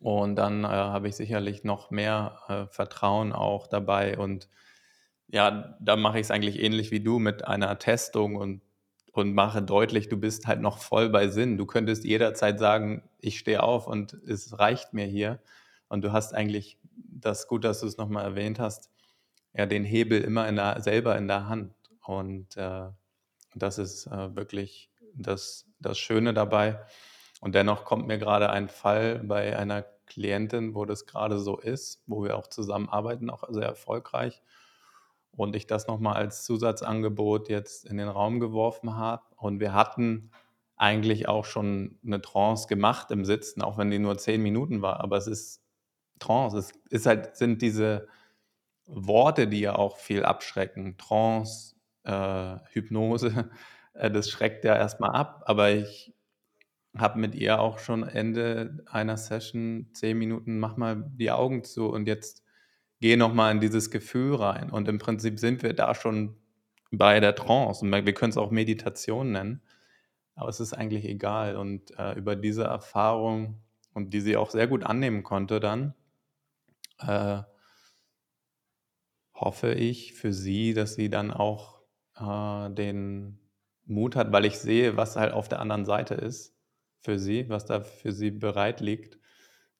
Und 0.00 0.36
dann 0.36 0.64
äh, 0.64 0.68
habe 0.68 1.08
ich 1.08 1.16
sicherlich 1.16 1.62
noch 1.62 1.90
mehr 1.90 2.40
äh, 2.48 2.66
Vertrauen 2.66 3.32
auch 3.32 3.68
dabei. 3.68 4.18
Und 4.18 4.48
ja, 5.28 5.76
da 5.80 5.96
mache 5.96 6.18
ich 6.18 6.24
es 6.26 6.30
eigentlich 6.30 6.60
ähnlich 6.60 6.90
wie 6.90 7.00
du 7.00 7.18
mit 7.18 7.46
einer 7.46 7.78
Testung 7.78 8.36
und, 8.36 8.60
und 9.16 9.34
mache 9.34 9.62
deutlich, 9.62 10.08
du 10.08 10.16
bist 10.16 10.46
halt 10.46 10.60
noch 10.60 10.78
voll 10.78 11.08
bei 11.08 11.28
Sinn. 11.28 11.58
Du 11.58 11.66
könntest 11.66 12.04
jederzeit 12.04 12.58
sagen, 12.58 13.02
ich 13.18 13.38
stehe 13.38 13.62
auf 13.62 13.86
und 13.86 14.14
es 14.26 14.58
reicht 14.58 14.92
mir 14.92 15.06
hier. 15.06 15.40
Und 15.88 16.02
du 16.02 16.12
hast 16.12 16.34
eigentlich 16.34 16.78
das 16.94 17.48
gut, 17.48 17.64
dass 17.64 17.80
du 17.80 17.86
es 17.86 17.96
nochmal 17.96 18.24
erwähnt 18.24 18.58
hast, 18.58 18.90
ja, 19.54 19.66
den 19.66 19.84
Hebel 19.84 20.20
immer 20.20 20.48
in 20.48 20.56
der, 20.56 20.80
selber 20.82 21.16
in 21.16 21.28
der 21.28 21.48
Hand. 21.48 21.74
Und 22.04 22.56
äh, 22.56 22.88
das 23.54 23.78
ist 23.78 24.06
äh, 24.06 24.36
wirklich 24.36 24.90
das, 25.14 25.66
das 25.80 25.98
Schöne 25.98 26.34
dabei. 26.34 26.80
Und 27.40 27.54
dennoch 27.54 27.84
kommt 27.84 28.06
mir 28.06 28.18
gerade 28.18 28.50
ein 28.50 28.68
Fall 28.68 29.20
bei 29.24 29.58
einer 29.58 29.84
Klientin, 30.06 30.74
wo 30.74 30.84
das 30.84 31.06
gerade 31.06 31.38
so 31.38 31.58
ist, 31.58 32.02
wo 32.06 32.22
wir 32.22 32.36
auch 32.36 32.46
zusammenarbeiten, 32.46 33.30
auch 33.30 33.44
sehr 33.48 33.66
erfolgreich. 33.66 34.42
Und 35.36 35.54
ich 35.54 35.66
das 35.66 35.86
nochmal 35.86 36.16
als 36.16 36.44
Zusatzangebot 36.44 37.48
jetzt 37.48 37.84
in 37.84 37.98
den 37.98 38.08
Raum 38.08 38.40
geworfen 38.40 38.96
habe. 38.96 39.22
Und 39.36 39.60
wir 39.60 39.74
hatten 39.74 40.30
eigentlich 40.76 41.28
auch 41.28 41.44
schon 41.44 41.98
eine 42.04 42.20
Trance 42.20 42.68
gemacht 42.68 43.10
im 43.10 43.24
Sitzen, 43.24 43.62
auch 43.62 43.78
wenn 43.78 43.90
die 43.90 43.98
nur 43.98 44.18
zehn 44.18 44.42
Minuten 44.42 44.82
war. 44.82 45.00
Aber 45.00 45.16
es 45.16 45.26
ist 45.26 45.62
Trance. 46.18 46.58
Es 46.58 46.72
ist 46.90 47.06
halt, 47.06 47.36
sind 47.36 47.62
diese 47.62 48.08
Worte, 48.86 49.48
die 49.48 49.60
ja 49.60 49.76
auch 49.76 49.98
viel 49.98 50.24
abschrecken. 50.24 50.96
Trance, 50.98 51.76
äh, 52.04 52.56
Hypnose, 52.72 53.50
äh, 53.94 54.10
das 54.10 54.30
schreckt 54.30 54.64
ja 54.64 54.76
erstmal 54.76 55.10
ab. 55.10 55.42
Aber 55.46 55.70
ich 55.70 56.14
habe 56.96 57.18
mit 57.18 57.34
ihr 57.34 57.60
auch 57.60 57.78
schon 57.78 58.02
Ende 58.08 58.84
einer 58.86 59.16
Session 59.16 59.90
zehn 59.92 60.18
Minuten, 60.18 60.58
mach 60.58 60.76
mal 60.76 61.04
die 61.16 61.30
Augen 61.30 61.64
zu 61.64 61.88
und 61.88 62.06
jetzt 62.06 62.42
geh 63.00 63.16
nochmal 63.16 63.52
in 63.52 63.60
dieses 63.60 63.90
Gefühl 63.90 64.36
rein. 64.36 64.70
Und 64.70 64.88
im 64.88 64.98
Prinzip 64.98 65.38
sind 65.38 65.62
wir 65.62 65.72
da 65.72 65.94
schon 65.94 66.36
bei 66.90 67.20
der 67.20 67.34
Trance. 67.34 67.84
Und 67.84 67.92
wir 67.92 68.14
können 68.14 68.30
es 68.30 68.36
auch 68.36 68.50
Meditation 68.50 69.32
nennen. 69.32 69.62
Aber 70.34 70.48
es 70.48 70.60
ist 70.60 70.72
eigentlich 70.72 71.04
egal. 71.04 71.56
Und 71.56 71.96
äh, 71.98 72.12
über 72.14 72.36
diese 72.36 72.64
Erfahrung, 72.64 73.62
und 73.94 74.12
die 74.12 74.20
sie 74.20 74.36
auch 74.36 74.50
sehr 74.50 74.66
gut 74.66 74.84
annehmen 74.84 75.22
konnte 75.22 75.58
dann, 75.58 75.94
äh, 76.98 77.42
hoffe 79.32 79.72
ich 79.72 80.12
für 80.12 80.32
sie, 80.32 80.74
dass 80.74 80.94
sie 80.94 81.08
dann 81.08 81.30
auch 81.30 81.80
äh, 82.18 82.70
den 82.70 83.38
Mut 83.84 84.16
hat, 84.16 84.32
weil 84.32 84.44
ich 84.44 84.58
sehe, 84.58 84.96
was 84.96 85.16
halt 85.16 85.32
auf 85.32 85.48
der 85.48 85.60
anderen 85.60 85.84
Seite 85.84 86.14
ist 86.14 86.54
für 87.00 87.18
sie, 87.18 87.48
was 87.48 87.64
da 87.64 87.80
für 87.80 88.12
sie 88.12 88.30
bereit 88.30 88.80
liegt, 88.80 89.18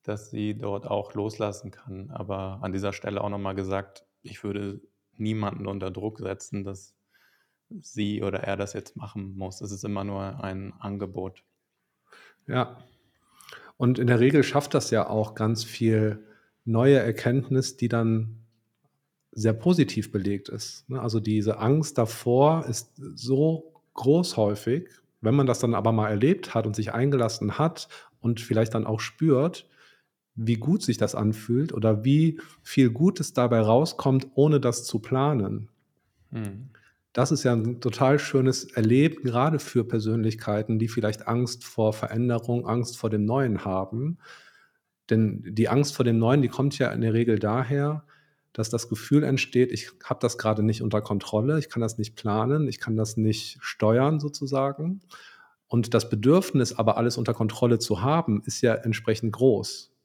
dass 0.07 0.31
sie 0.31 0.57
dort 0.57 0.87
auch 0.87 1.15
loslassen 1.15 1.71
kann. 1.71 2.11
Aber 2.11 2.61
an 2.63 2.73
dieser 2.73 2.93
Stelle 2.93 3.23
auch 3.23 3.29
nochmal 3.29 3.55
gesagt, 3.55 4.05
ich 4.23 4.45
würde 4.45 4.81
niemanden 5.17 5.67
unter 5.67 5.91
Druck 5.91 6.19
setzen, 6.19 6.65
dass 6.65 6.95
sie 7.69 8.23
oder 8.23 8.41
er 8.41 8.57
das 8.57 8.73
jetzt 8.73 8.97
machen 8.97 9.37
muss. 9.37 9.61
Es 9.61 9.73
ist 9.73 9.85
immer 9.85 10.05
nur 10.05 10.43
ein 10.43 10.73
Angebot. 10.79 11.43
Ja. 12.47 12.79
Und 13.77 13.99
in 13.99 14.07
der 14.07 14.21
Regel 14.21 14.43
schafft 14.43 14.75
das 14.75 14.91
ja 14.91 15.09
auch 15.09 15.35
ganz 15.35 15.65
viel 15.65 16.25
neue 16.65 16.99
Erkenntnis, 16.99 17.77
die 17.77 17.89
dann 17.89 18.47
sehr 19.33 19.53
positiv 19.53 20.13
belegt 20.13 20.49
ist. 20.49 20.89
Ne? 20.89 21.01
Also 21.01 21.21
diese 21.21 21.59
Angst 21.59 21.99
davor 21.99 22.65
ist 22.67 22.93
so 22.97 23.75
groß 23.95 24.37
häufig, 24.37 24.89
wenn 25.21 25.35
man 25.35 25.47
das 25.47 25.59
dann 25.59 25.75
aber 25.75 25.93
mal 25.93 26.09
erlebt 26.09 26.55
hat 26.55 26.67
und 26.67 26.77
sich 26.77 26.95
eingelassen 26.95 27.59
hat 27.59 27.89
und 28.21 28.41
vielleicht 28.41 28.75
dann 28.75 28.87
auch 28.87 29.01
spürt, 29.01 29.69
wie 30.37 30.57
gut 30.57 30.83
sich 30.83 30.99
das 30.99 31.14
anfühlt 31.14 31.73
oder 31.73 32.05
wie 32.05 32.38
viel 32.62 32.90
Gutes 32.90 33.33
dabei 33.33 33.61
rauskommt, 33.61 34.28
ohne 34.35 34.61
das 34.61 34.85
zu 34.85 34.99
planen. 34.99 35.69
Mhm. 36.31 36.69
Das 37.12 37.33
ist 37.33 37.45
ja 37.45 37.55
ein 37.55 37.81
total 37.81 38.19
schönes 38.19 38.64
Erleben, 38.64 39.23
gerade 39.23 39.59
für 39.59 39.85
Persönlichkeiten, 39.85 40.78
die 40.78 40.88
vielleicht 40.88 41.26
Angst 41.26 41.64
vor 41.64 41.95
Veränderung, 41.95 42.66
Angst 42.66 42.99
vor 42.99 43.09
dem 43.09 43.25
Neuen 43.25 43.64
haben. 43.64 44.19
Denn 45.09 45.43
die 45.49 45.71
Angst 45.71 45.97
vor 45.97 46.05
dem 46.05 46.19
Neuen, 46.19 46.43
die 46.43 46.49
kommt 46.49 46.78
ja 46.78 46.90
in 46.90 47.00
der 47.00 47.14
Regel 47.14 47.38
daher, 47.38 48.05
dass 48.52 48.69
das 48.69 48.90
Gefühl 48.90 49.23
entsteht, 49.23 49.73
ich 49.73 49.90
habe 50.05 50.21
das 50.21 50.37
gerade 50.37 50.62
nicht 50.62 50.83
unter 50.83 51.00
Kontrolle, 51.00 51.59
ich 51.59 51.71
kann 51.71 51.81
das 51.81 51.97
nicht 51.97 52.16
planen, 52.16 52.69
ich 52.69 52.81
kann 52.81 52.97
das 52.97 53.16
nicht 53.16 53.59
steuern 53.61 54.21
sozusagen. 54.21 55.00
Und 55.69 55.95
das 55.95 56.11
Bedürfnis, 56.11 56.75
aber 56.78 56.99
alles 56.99 57.16
unter 57.16 57.35
Kontrolle 57.35 57.78
zu 57.78 58.02
haben, 58.02 58.43
ist 58.45 58.61
ja 58.61 58.75
entsprechend 58.75 59.33
groß. 59.33 59.96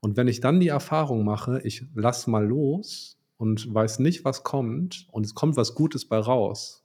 Und 0.00 0.16
wenn 0.16 0.28
ich 0.28 0.40
dann 0.40 0.60
die 0.60 0.68
Erfahrung 0.68 1.24
mache, 1.24 1.60
ich 1.62 1.84
lass 1.94 2.26
mal 2.26 2.46
los 2.46 3.18
und 3.36 3.72
weiß 3.72 3.98
nicht, 3.98 4.24
was 4.24 4.42
kommt 4.42 5.06
und 5.10 5.26
es 5.26 5.34
kommt 5.34 5.56
was 5.56 5.74
Gutes 5.74 6.06
bei 6.06 6.18
raus, 6.18 6.80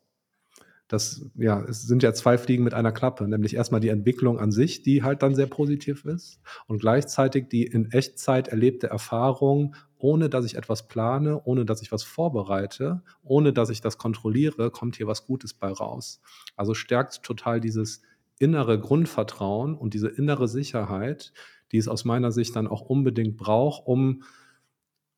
das 0.88 1.25
ja, 1.36 1.63
es 1.63 1.84
sind 1.84 2.03
ja 2.03 2.13
zwei 2.13 2.38
Fliegen 2.38 2.63
mit 2.63 2.75
einer 2.75 2.91
Klappe, 2.91 3.27
nämlich 3.27 3.55
erstmal 3.55 3.81
die 3.81 3.89
Entwicklung 3.89 4.39
an 4.39 4.51
sich, 4.51 4.84
die 4.84 5.01
halt 5.01 5.24
dann 5.24 5.34
sehr 5.34 5.48
positiv 5.48 6.05
ist 6.05 6.39
und 6.67 6.79
gleichzeitig 6.79 7.50
die 7.50 7.63
in 7.63 7.91
Echtzeit 7.91 8.50
erlebte 8.50 8.88
Erfahrung, 8.88 9.75
ohne 9.98 10.29
dass 10.29 10.45
ich 10.45 10.55
etwas 10.55 10.88
plane, 10.88 11.41
ohne 11.43 11.65
dass 11.65 11.81
ich 11.81 11.91
was 11.91 12.03
vorbereite, 12.03 13.01
ohne 13.24 13.51
dass 13.51 13.69
ich 13.69 13.81
das 13.81 13.98
kontrolliere, 13.98 14.69
kommt 14.69 14.98
hier 14.98 15.07
was 15.07 15.25
Gutes 15.25 15.55
bei 15.55 15.69
raus. 15.69 16.22
Also 16.55 16.75
stärkt 16.75 17.24
total 17.24 17.60
dieses 17.60 18.03
innere 18.38 18.79
Grundvertrauen 18.79 19.75
und 19.75 19.93
diese 19.93 20.10
innere 20.10 20.48
Sicherheit, 20.48 21.34
die 21.72 21.77
es 21.77 21.88
aus 21.88 22.05
meiner 22.05 22.31
Sicht 22.31 22.55
dann 22.55 22.67
auch 22.67 22.81
unbedingt 22.81 23.38
braucht, 23.38 23.86
um 23.86 24.24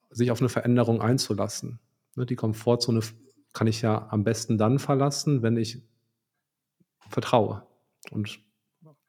sich 0.10 0.32
auf 0.32 0.40
eine 0.40 0.50
Veränderung 0.50 1.02
einzulassen. 1.02 1.80
Ne, 2.16 2.26
die 2.26 2.36
Komfortzone 2.36 3.02
kann 3.54 3.68
ich 3.68 3.82
ja 3.82 4.08
am 4.10 4.24
besten 4.24 4.58
dann 4.58 4.80
verlassen, 4.80 5.42
wenn 5.42 5.58
ich 5.58 5.82
vertraue 7.10 7.64
und 8.12 8.40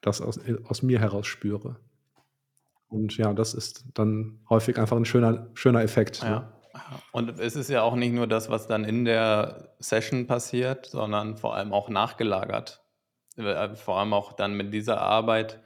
das 0.01 0.21
aus, 0.21 0.41
aus 0.65 0.83
mir 0.83 1.01
heraus 1.01 1.27
spüre. 1.27 1.77
Und 2.89 3.17
ja, 3.19 3.33
das 3.35 3.55
ist 3.55 3.85
dann 3.95 4.41
häufig 4.49 4.79
einfach 4.79 4.97
ein 4.97 5.05
schöner, 5.05 5.49
schöner 5.55 5.83
Effekt. 5.83 6.23
Ne? 6.23 6.29
Ja. 6.29 6.53
Und 7.13 7.39
es 7.39 7.57
ist 7.57 7.69
ja 7.69 7.83
auch 7.83 7.95
nicht 7.95 8.15
nur 8.15 8.27
das, 8.27 8.49
was 8.49 8.67
dann 8.67 8.85
in 8.85 9.05
der 9.05 9.75
Session 9.79 10.27
passiert, 10.27 10.87
sondern 10.87 11.37
vor 11.37 11.55
allem 11.55 11.73
auch 11.73 11.89
nachgelagert. 11.89 12.83
Äh, 13.37 13.75
vor 13.75 13.99
allem 13.99 14.13
auch 14.13 14.33
dann 14.33 14.55
mit 14.55 14.73
dieser 14.73 15.01
Arbeit, 15.01 15.61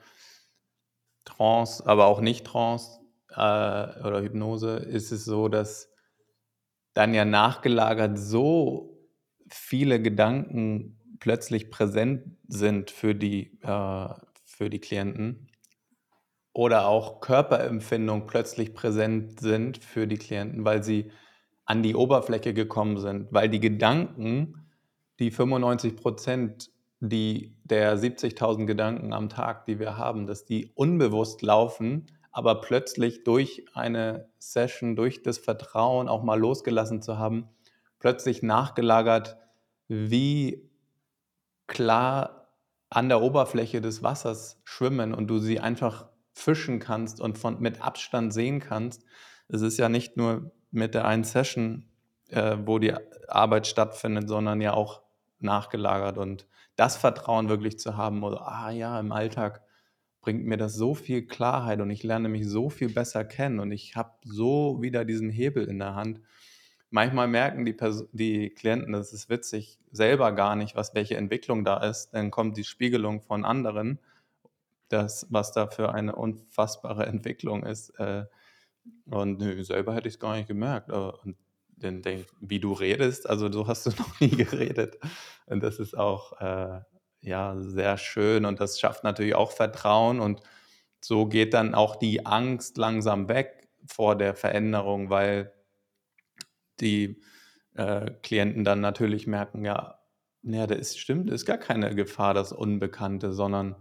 Trance, 1.25 1.87
aber 1.87 2.07
auch 2.07 2.21
nicht 2.21 2.47
Trance 2.47 3.01
äh, 3.31 3.35
oder 3.35 4.23
Hypnose, 4.23 4.77
ist 4.77 5.13
es 5.13 5.25
so, 5.25 5.49
dass 5.49 5.91
dann 6.95 7.15
ja 7.15 7.25
nachgelagert 7.25 8.19
so 8.19 8.99
viele 9.49 10.01
Gedanken 10.01 11.17
plötzlich 11.21 11.71
präsent 11.71 12.37
sind 12.49 12.91
für 12.91 13.15
die, 13.15 13.59
äh, 13.63 14.09
für 14.45 14.71
die 14.71 14.81
Klienten 14.81 15.49
oder 16.53 16.87
auch 16.87 17.21
Körperempfindungen 17.21 18.27
plötzlich 18.27 18.75
präsent 18.75 19.41
sind 19.41 19.79
für 19.79 20.07
die 20.07 20.19
Klienten, 20.19 20.65
weil 20.65 20.83
sie 20.83 21.11
an 21.65 21.83
die 21.83 21.95
Oberfläche 21.95 22.53
gekommen 22.53 22.99
sind, 22.99 23.33
weil 23.33 23.49
die 23.49 23.61
Gedanken, 23.61 24.69
die 25.19 25.31
95 25.31 25.97
Prozent 25.97 26.71
die 27.05 27.57
der 27.65 27.99
70.000 27.99 28.67
Gedanken 28.67 29.13
am 29.13 29.29
Tag, 29.29 29.67
die 29.67 29.81
wir 29.81 29.97
haben, 29.99 30.29
dass 30.29 30.45
die 30.45 30.71
unbewusst 30.75 31.43
laufen, 31.43 32.07
aber 32.31 32.61
plötzlich 32.61 33.25
durch 33.25 33.67
eine 33.75 34.29
Session, 34.39 34.95
durch 34.95 35.23
das 35.23 35.39
Vertrauen 35.39 36.09
auch 36.09 36.23
mal 36.23 36.39
losgelassen 36.39 37.03
zu 37.03 37.19
haben, 37.19 37.49
plötzlich 37.99 38.45
nachgelagert, 38.45 39.37
wie 39.89 40.71
klar 41.67 42.49
an 42.89 43.09
der 43.09 43.21
Oberfläche 43.21 43.81
des 43.81 44.05
Wassers 44.05 44.61
schwimmen 44.63 45.13
und 45.13 45.27
du 45.27 45.39
sie 45.39 45.59
einfach 45.59 46.09
fischen 46.33 46.79
kannst 46.79 47.21
und 47.21 47.37
von, 47.37 47.61
mit 47.61 47.83
Abstand 47.83 48.33
sehen 48.33 48.61
kannst, 48.61 49.05
es 49.49 49.61
ist 49.61 49.79
ja 49.79 49.89
nicht 49.89 50.17
nur 50.17 50.53
mit 50.71 50.95
der 50.95 51.05
einen 51.05 51.25
Session, 51.25 51.89
äh, 52.29 52.57
wo 52.65 52.79
die 52.79 52.95
Arbeit 53.29 53.67
stattfindet, 53.67 54.29
sondern 54.29 54.61
ja 54.61 54.73
auch 54.73 55.03
nachgelagert. 55.41 56.17
Und 56.17 56.47
das 56.77 56.97
Vertrauen 56.97 57.49
wirklich 57.49 57.79
zu 57.79 57.97
haben, 57.97 58.23
oder, 58.23 58.47
ah 58.47 58.71
ja, 58.71 58.99
im 58.99 59.13
Alltag 59.13 59.63
bringt 60.23 60.45
mir 60.45 60.57
das 60.57 60.75
so 60.75 60.95
viel 60.95 61.27
Klarheit 61.27 61.81
und 61.81 61.91
ich 61.91 62.03
lerne 62.05 62.29
mich 62.29 62.49
so 62.49 62.71
viel 62.71 62.89
besser 62.89 63.25
kennen 63.25 63.59
und 63.61 63.73
ich 63.73 63.97
habe 63.97 64.13
so 64.25 64.81
wieder 64.81 65.05
diesen 65.05 65.31
Hebel 65.31 65.65
in 65.65 65.79
der 65.79 65.95
Hand. 65.95 66.21
Manchmal 66.91 67.27
merken 67.27 67.65
die, 67.65 67.77
die 68.13 68.51
Klienten, 68.51 68.93
das 68.93 69.13
ist 69.13 69.29
witzig, 69.29 69.79
selber 69.91 70.33
gar 70.33 70.57
nicht, 70.57 70.77
was 70.77 70.95
welche 70.95 71.17
Entwicklung 71.17 71.65
da 71.65 71.79
ist. 71.79 72.11
Dann 72.11 72.31
kommt 72.31 72.57
die 72.57 72.65
Spiegelung 72.65 73.21
von 73.21 73.45
anderen, 73.45 73.99
das, 74.89 75.27
was 75.31 75.53
da 75.53 75.67
für 75.67 75.93
eine 75.93 76.15
unfassbare 76.15 77.07
Entwicklung 77.07 77.65
ist. 77.65 77.91
Äh, 77.99 78.27
und 79.07 79.39
nö, 79.39 79.63
selber 79.65 79.95
hätte 79.95 80.09
ich 80.09 80.15
es 80.15 80.21
gar 80.21 80.37
nicht 80.37 80.49
gemerkt. 80.49 80.91
Äh, 80.91 80.93
und 80.93 81.37
dann 81.83 82.03
denk, 82.03 82.27
wie 82.41 82.61
du 82.61 82.73
redest, 82.73 83.29
also 83.29 83.51
so 83.51 83.67
hast 83.67 83.87
du 83.87 83.91
noch 83.99 84.21
nie 84.21 84.31
geredet. 84.31 84.99
Und 85.47 85.63
das 85.63 85.79
ist 85.79 85.97
auch 85.97 86.41
äh, 86.41 86.81
ja 87.21 87.57
sehr 87.59 87.99
schön 87.99 88.45
und 88.45 88.61
das 88.61 88.81
schafft 88.81 89.05
natürlich 89.05 89.35
auch 89.35 89.53
Vertrauen 89.53 90.21
und 90.21 90.41
so 91.01 91.27
geht 91.27 91.55
dann 91.55 91.75
auch 91.75 91.97
die 91.97 92.27
Angst 92.27 92.77
langsam 92.79 93.29
weg 93.29 93.69
vor 93.87 94.17
der 94.17 94.35
Veränderung, 94.35 95.11
weil 95.11 95.53
die 96.81 97.21
äh, 97.75 98.11
Klienten 98.23 98.65
dann 98.65 98.81
natürlich 98.81 99.27
merken, 99.27 99.65
ja, 99.65 99.99
ja, 100.43 100.67
das 100.67 100.79
ist, 100.79 100.99
stimmt, 100.99 101.31
ist 101.31 101.47
gar 101.47 101.59
keine 101.59 101.95
Gefahr, 101.95 102.35
das 102.35 102.53
Unbekannte, 102.53 103.33
sondern 103.33 103.77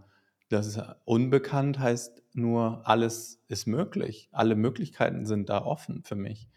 das 0.48 0.80
unbekannt 1.04 1.78
heißt 1.78 2.22
nur, 2.34 2.86
alles 2.86 3.42
ist 3.48 3.66
möglich. 3.66 4.28
Alle 4.32 4.54
Möglichkeiten 4.54 5.26
sind 5.26 5.48
da 5.48 5.64
offen 5.64 6.02
für 6.04 6.14
mich. 6.14 6.48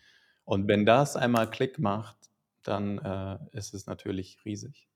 Und 0.45 0.67
wenn 0.67 0.85
das 0.85 1.15
einmal 1.15 1.49
Klick 1.49 1.79
macht, 1.79 2.17
dann 2.63 2.99
äh, 2.99 3.37
ist 3.51 3.73
es 3.73 3.87
natürlich 3.87 4.37
riesig. 4.45 4.87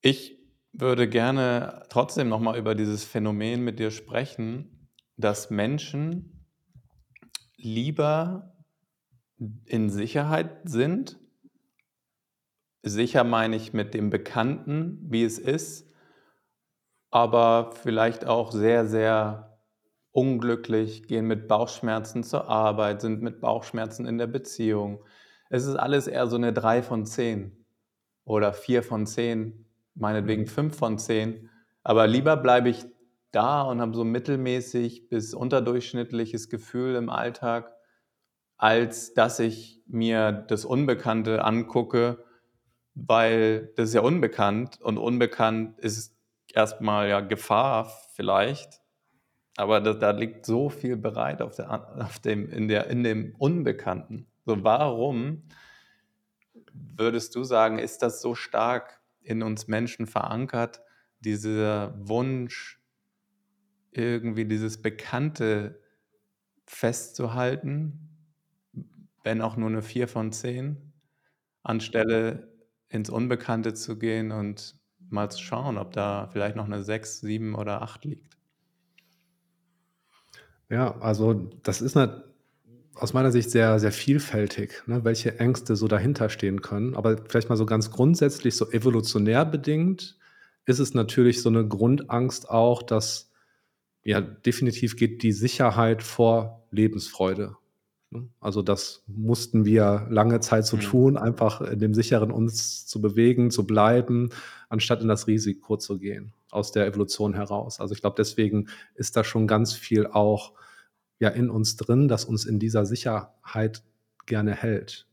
Ich 0.00 0.38
würde 0.72 1.08
gerne 1.08 1.84
trotzdem 1.88 2.28
nochmal 2.28 2.58
über 2.58 2.74
dieses 2.74 3.04
Phänomen 3.04 3.64
mit 3.64 3.78
dir 3.78 3.90
sprechen, 3.90 4.90
dass 5.16 5.50
Menschen 5.50 6.46
lieber 7.56 8.54
in 9.64 9.90
Sicherheit 9.90 10.68
sind. 10.68 11.18
Sicher 12.82 13.24
meine 13.24 13.56
ich 13.56 13.72
mit 13.72 13.94
dem 13.94 14.10
Bekannten, 14.10 14.98
wie 15.10 15.24
es 15.24 15.38
ist, 15.38 15.90
aber 17.10 17.72
vielleicht 17.72 18.26
auch 18.26 18.52
sehr, 18.52 18.86
sehr 18.86 19.55
unglücklich, 20.16 21.06
gehen 21.06 21.26
mit 21.26 21.48
Bauchschmerzen 21.48 22.24
zur 22.24 22.48
Arbeit, 22.48 23.00
sind 23.00 23.22
mit 23.22 23.40
Bauchschmerzen 23.40 24.06
in 24.06 24.18
der 24.18 24.26
Beziehung. 24.26 25.04
Es 25.50 25.66
ist 25.66 25.76
alles 25.76 26.06
eher 26.06 26.26
so 26.26 26.36
eine 26.36 26.52
3 26.52 26.82
von 26.82 27.06
10 27.06 27.64
oder 28.24 28.52
4 28.52 28.82
von 28.82 29.06
10 29.06 29.66
meinetwegen 29.96 30.42
mhm. 30.42 30.48
fünf 30.48 30.76
von 30.76 30.98
zehn. 30.98 31.50
Aber 31.82 32.06
lieber 32.06 32.36
bleibe 32.36 32.68
ich 32.68 32.84
da 33.32 33.62
und 33.62 33.80
habe 33.80 33.94
so 33.94 34.04
mittelmäßig 34.04 35.08
bis 35.08 35.34
unterdurchschnittliches 35.34 36.48
Gefühl 36.48 36.94
im 36.94 37.10
Alltag, 37.10 37.72
als 38.56 39.14
dass 39.14 39.38
ich 39.40 39.82
mir 39.86 40.32
das 40.32 40.64
Unbekannte 40.64 41.44
angucke, 41.44 42.24
weil 42.94 43.72
das 43.76 43.88
ist 43.88 43.94
ja 43.94 44.00
unbekannt 44.00 44.80
und 44.80 44.96
unbekannt 44.98 45.78
ist 45.78 46.16
erstmal 46.52 47.08
ja 47.08 47.20
Gefahr 47.20 47.92
vielleicht, 48.14 48.80
aber 49.56 49.80
da, 49.80 49.94
da 49.94 50.10
liegt 50.10 50.46
so 50.46 50.68
viel 50.68 50.96
bereit 50.96 51.40
auf, 51.42 51.56
der, 51.56 52.02
auf 52.02 52.18
dem, 52.20 52.50
in, 52.50 52.68
der, 52.68 52.88
in 52.88 53.02
dem 53.02 53.34
Unbekannten. 53.38 54.26
So, 54.44 54.62
warum 54.62 55.42
würdest 56.72 57.34
du 57.34 57.42
sagen, 57.42 57.78
ist 57.78 58.02
das 58.02 58.20
so 58.20 58.34
stark 58.34 59.00
in 59.22 59.42
uns 59.42 59.66
Menschen 59.66 60.06
verankert, 60.06 60.80
dieser 61.20 61.94
Wunsch, 61.98 62.80
irgendwie 63.90 64.44
dieses 64.44 64.82
Bekannte 64.82 65.80
festzuhalten, 66.66 68.10
wenn 69.24 69.40
auch 69.40 69.56
nur 69.56 69.70
eine 69.70 69.82
4 69.82 70.06
von 70.06 70.32
10, 70.32 70.92
anstelle 71.62 72.52
ins 72.88 73.08
Unbekannte 73.10 73.74
zu 73.74 73.98
gehen 73.98 74.30
und 74.32 74.76
mal 75.08 75.30
zu 75.30 75.42
schauen, 75.42 75.78
ob 75.78 75.92
da 75.92 76.28
vielleicht 76.28 76.56
noch 76.56 76.66
eine 76.66 76.82
6, 76.82 77.20
7 77.20 77.54
oder 77.54 77.82
8 77.82 78.04
liegt. 78.04 78.35
Ja, 80.68 80.96
also 81.00 81.50
das 81.62 81.80
ist 81.80 81.96
eine, 81.96 82.24
aus 82.94 83.12
meiner 83.12 83.30
Sicht 83.30 83.50
sehr, 83.50 83.78
sehr 83.78 83.92
vielfältig, 83.92 84.82
ne, 84.86 85.04
welche 85.04 85.38
Ängste 85.38 85.76
so 85.76 85.86
dahinter 85.86 86.28
stehen 86.28 86.62
können. 86.62 86.94
Aber 86.94 87.16
vielleicht 87.28 87.48
mal 87.48 87.56
so 87.56 87.66
ganz 87.66 87.90
grundsätzlich, 87.90 88.56
so 88.56 88.70
evolutionär 88.70 89.44
bedingt, 89.44 90.16
ist 90.64 90.80
es 90.80 90.94
natürlich 90.94 91.42
so 91.42 91.48
eine 91.48 91.66
Grundangst 91.66 92.50
auch, 92.50 92.82
dass 92.82 93.30
ja 94.02 94.20
definitiv 94.20 94.96
geht 94.96 95.22
die 95.22 95.32
Sicherheit 95.32 96.02
vor 96.02 96.66
Lebensfreude. 96.70 97.56
Ne? 98.10 98.28
Also 98.40 98.62
das 98.62 99.02
mussten 99.06 99.64
wir 99.64 100.06
lange 100.10 100.40
Zeit 100.40 100.66
so 100.66 100.76
mhm. 100.76 100.80
tun, 100.80 101.16
einfach 101.16 101.60
in 101.60 101.78
dem 101.78 101.94
Sicheren 101.94 102.30
uns 102.30 102.86
zu 102.86 103.00
bewegen, 103.00 103.50
zu 103.50 103.66
bleiben, 103.66 104.30
anstatt 104.68 105.02
in 105.02 105.08
das 105.08 105.26
Risiko 105.26 105.76
zu 105.76 105.98
gehen, 105.98 106.32
aus 106.56 106.72
der 106.72 106.86
Evolution 106.86 107.34
heraus. 107.34 107.80
Also 107.80 107.94
ich 107.94 108.00
glaube, 108.00 108.16
deswegen 108.16 108.68
ist 108.94 109.16
da 109.16 109.22
schon 109.22 109.46
ganz 109.46 109.74
viel 109.74 110.06
auch 110.06 110.54
ja 111.18 111.28
in 111.28 111.50
uns 111.50 111.76
drin, 111.76 112.08
das 112.08 112.24
uns 112.24 112.44
in 112.44 112.58
dieser 112.58 112.84
Sicherheit 112.86 113.84
gerne 114.26 114.54
hält. 114.54 115.06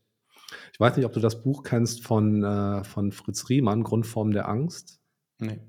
Ich 0.72 0.80
weiß 0.80 0.96
nicht, 0.96 1.06
ob 1.06 1.12
du 1.12 1.20
das 1.20 1.42
Buch 1.42 1.62
kennst 1.62 2.02
von, 2.02 2.42
äh, 2.42 2.84
von 2.84 3.12
Fritz 3.12 3.48
Riemann, 3.48 3.82
Grundformen 3.82 4.32
der 4.32 4.48
Angst. 4.48 5.00
Nee. 5.38 5.60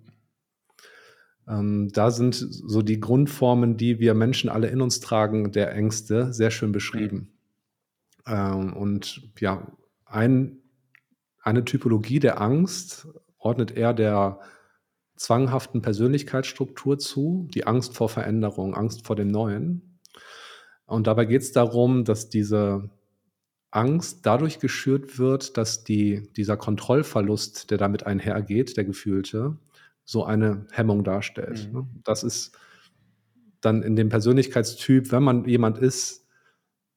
Ähm, 1.47 1.89
da 1.93 2.11
sind 2.11 2.35
so 2.35 2.81
die 2.81 2.99
Grundformen, 2.99 3.77
die 3.77 3.99
wir 3.99 4.13
Menschen 4.13 4.49
alle 4.49 4.67
in 4.67 4.81
uns 4.81 4.99
tragen, 4.99 5.51
der 5.51 5.73
Ängste, 5.73 6.33
sehr 6.33 6.51
schön 6.51 6.71
beschrieben. 6.71 7.37
Ähm, 8.25 8.73
und 8.73 9.29
ja, 9.39 9.71
ein, 10.05 10.57
eine 11.41 11.63
Typologie 11.65 12.19
der 12.19 12.41
Angst 12.41 13.07
ordnet 13.37 13.71
er 13.77 13.93
der 13.93 14.39
zwanghaften 15.15 15.81
Persönlichkeitsstruktur 15.81 16.99
zu, 16.99 17.47
die 17.53 17.67
Angst 17.67 17.95
vor 17.95 18.09
Veränderung, 18.09 18.75
Angst 18.75 19.05
vor 19.05 19.15
dem 19.15 19.29
Neuen. 19.29 19.99
Und 20.85 21.07
dabei 21.07 21.25
geht 21.25 21.41
es 21.41 21.51
darum, 21.51 22.03
dass 22.03 22.29
diese 22.29 22.89
Angst 23.71 24.25
dadurch 24.25 24.59
geschürt 24.59 25.17
wird, 25.19 25.57
dass 25.57 25.83
die, 25.83 26.31
dieser 26.33 26.57
Kontrollverlust, 26.57 27.71
der 27.71 27.77
damit 27.77 28.05
einhergeht, 28.05 28.77
der 28.77 28.85
gefühlte, 28.85 29.57
so 30.05 30.23
eine 30.23 30.67
Hemmung 30.71 31.03
darstellt. 31.03 31.67
Mhm. 31.67 31.79
Ne? 31.79 31.87
Das 32.03 32.23
ist 32.23 32.57
dann 33.61 33.81
in 33.81 33.95
dem 33.95 34.09
Persönlichkeitstyp, 34.09 35.11
wenn 35.11 35.23
man 35.23 35.45
jemand 35.45 35.79
ist, 35.79 36.27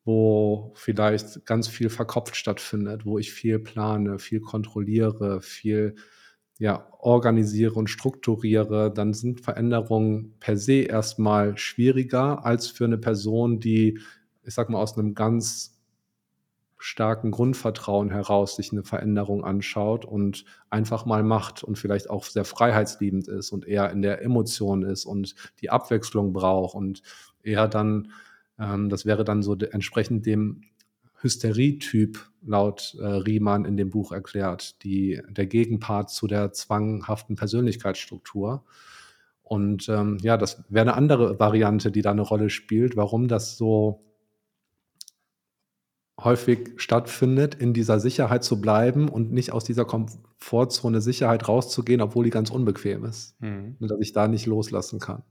wo 0.05 0.73
vielleicht 0.75 1.45
ganz 1.47 1.69
viel 1.69 1.91
verkopft 1.91 2.37
stattfindet, 2.37 3.05
wo 3.05 3.19
ich 3.19 3.33
viel 3.33 3.59
plane, 3.59 4.19
viel 4.19 4.41
kontrolliere, 4.41 5.41
viel 5.41 5.97
ja, 6.59 6.87
organisiere 6.99 7.75
und 7.75 7.89
strukturiere, 7.89 8.93
dann 8.93 9.15
sind 9.15 9.41
Veränderungen 9.41 10.35
per 10.41 10.57
se 10.57 10.83
erstmal 10.83 11.57
schwieriger 11.57 12.45
als 12.45 12.67
für 12.69 12.85
eine 12.85 12.99
Person, 12.99 13.61
die, 13.61 14.01
ich 14.45 14.55
sag 14.55 14.69
mal, 14.69 14.81
aus 14.81 14.99
einem 14.99 15.15
ganz 15.15 15.79
starken 16.79 17.33
Grundvertrauen 17.33 18.11
heraus 18.11 18.57
sich 18.57 18.73
eine 18.73 18.85
Veränderung 18.85 19.45
anschaut 19.45 20.05
und 20.05 20.45
einfach 20.71 21.07
mal 21.07 21.25
macht 21.25 21.65
und 21.65 21.77
vielleicht 21.77 22.09
auch 22.09 22.25
sehr 22.25 22.45
freiheitsliebend 22.45 23.27
ist 23.29 23.51
und 23.51 23.67
eher 23.67 23.91
in 23.91 24.01
der 24.01 24.23
Emotion 24.23 24.83
ist 24.83 25.05
und 25.05 25.35
die 25.61 25.71
Abwechslung 25.71 26.33
braucht 26.33 26.75
und 26.75 27.03
eher 27.43 27.67
dann, 27.67 28.13
ähm, 28.59 28.89
das 28.89 29.07
wäre 29.07 29.25
dann 29.25 29.43
so 29.43 29.57
entsprechend 29.57 30.25
dem 30.27 30.63
Hysterietyp 31.21 32.19
laut 32.43 32.97
äh, 33.01 33.05
Riemann 33.05 33.65
in 33.65 33.77
dem 33.77 33.91
Buch 33.91 34.13
erklärt, 34.13 34.83
die, 34.85 35.21
der 35.29 35.47
Gegenpart 35.47 36.11
zu 36.11 36.27
der 36.27 36.53
zwanghaften 36.53 37.37
Persönlichkeitsstruktur. 37.37 38.65
Und 39.43 39.89
ähm, 39.89 40.19
ja, 40.21 40.37
das 40.37 40.63
wäre 40.69 40.83
eine 40.83 40.95
andere 40.95 41.39
Variante, 41.41 41.91
die 41.91 42.03
da 42.03 42.11
eine 42.11 42.23
Rolle 42.23 42.51
spielt, 42.51 42.97
warum 42.97 43.29
das 43.29 43.57
so 43.57 44.05
häufig 46.21 46.71
stattfindet, 46.77 47.55
in 47.55 47.73
dieser 47.73 48.01
Sicherheit 48.01 48.45
zu 48.45 48.61
bleiben 48.61 49.09
und 49.09 49.33
nicht 49.33 49.53
aus 49.53 49.65
dieser 49.65 49.85
Komfortzone 49.85 51.01
Sicherheit 51.01 51.49
rauszugehen, 51.49 52.01
obwohl 52.01 52.25
die 52.25 52.31
ganz 52.31 52.51
unbequem 52.51 53.05
ist, 53.05 53.41
mhm. 53.41 53.77
dass 53.81 54.01
ich 54.01 54.13
da 54.13 54.29
nicht 54.29 54.47
loslassen 54.47 54.99
kann. 54.99 55.23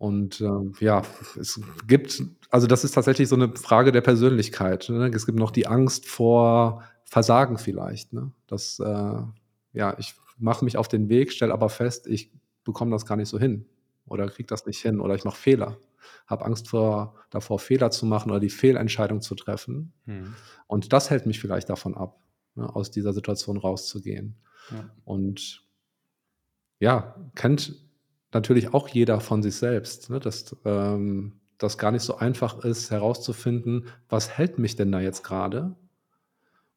Und 0.00 0.40
ähm, 0.40 0.72
ja, 0.80 1.02
es 1.38 1.60
gibt, 1.86 2.22
also 2.48 2.66
das 2.66 2.84
ist 2.84 2.92
tatsächlich 2.92 3.28
so 3.28 3.36
eine 3.36 3.54
Frage 3.54 3.92
der 3.92 4.00
Persönlichkeit. 4.00 4.88
Ne? 4.88 5.10
Es 5.14 5.26
gibt 5.26 5.38
noch 5.38 5.50
die 5.50 5.66
Angst 5.66 6.08
vor 6.08 6.82
Versagen 7.04 7.58
vielleicht. 7.58 8.14
Ne? 8.14 8.32
Das, 8.46 8.78
äh, 8.78 9.22
ja, 9.74 9.98
ich 9.98 10.14
mache 10.38 10.64
mich 10.64 10.78
auf 10.78 10.88
den 10.88 11.10
Weg, 11.10 11.32
stelle 11.32 11.52
aber 11.52 11.68
fest, 11.68 12.06
ich 12.06 12.32
bekomme 12.64 12.92
das 12.92 13.04
gar 13.04 13.16
nicht 13.16 13.28
so 13.28 13.38
hin 13.38 13.66
oder 14.06 14.26
kriege 14.28 14.46
das 14.46 14.64
nicht 14.64 14.80
hin 14.80 15.00
oder 15.00 15.14
ich 15.16 15.24
mache 15.24 15.36
Fehler. 15.36 15.76
habe 16.26 16.46
Angst 16.46 16.68
vor, 16.70 17.14
davor, 17.28 17.58
Fehler 17.58 17.90
zu 17.90 18.06
machen 18.06 18.30
oder 18.30 18.40
die 18.40 18.48
Fehlentscheidung 18.48 19.20
zu 19.20 19.34
treffen. 19.34 19.92
Mhm. 20.06 20.34
Und 20.66 20.94
das 20.94 21.10
hält 21.10 21.26
mich 21.26 21.40
vielleicht 21.40 21.68
davon 21.68 21.94
ab, 21.94 22.22
ne, 22.54 22.74
aus 22.74 22.90
dieser 22.90 23.12
Situation 23.12 23.58
rauszugehen. 23.58 24.36
Ja. 24.70 24.88
Und 25.04 25.66
ja, 26.78 27.16
kennt 27.34 27.89
natürlich 28.32 28.74
auch 28.74 28.88
jeder 28.88 29.20
von 29.20 29.42
sich 29.42 29.56
selbst, 29.56 30.10
ne, 30.10 30.20
dass 30.20 30.56
ähm, 30.64 31.40
das 31.58 31.78
gar 31.78 31.90
nicht 31.90 32.02
so 32.02 32.16
einfach 32.16 32.64
ist, 32.64 32.90
herauszufinden, 32.90 33.86
was 34.08 34.30
hält 34.30 34.58
mich 34.58 34.76
denn 34.76 34.92
da 34.92 35.00
jetzt 35.00 35.22
gerade? 35.22 35.76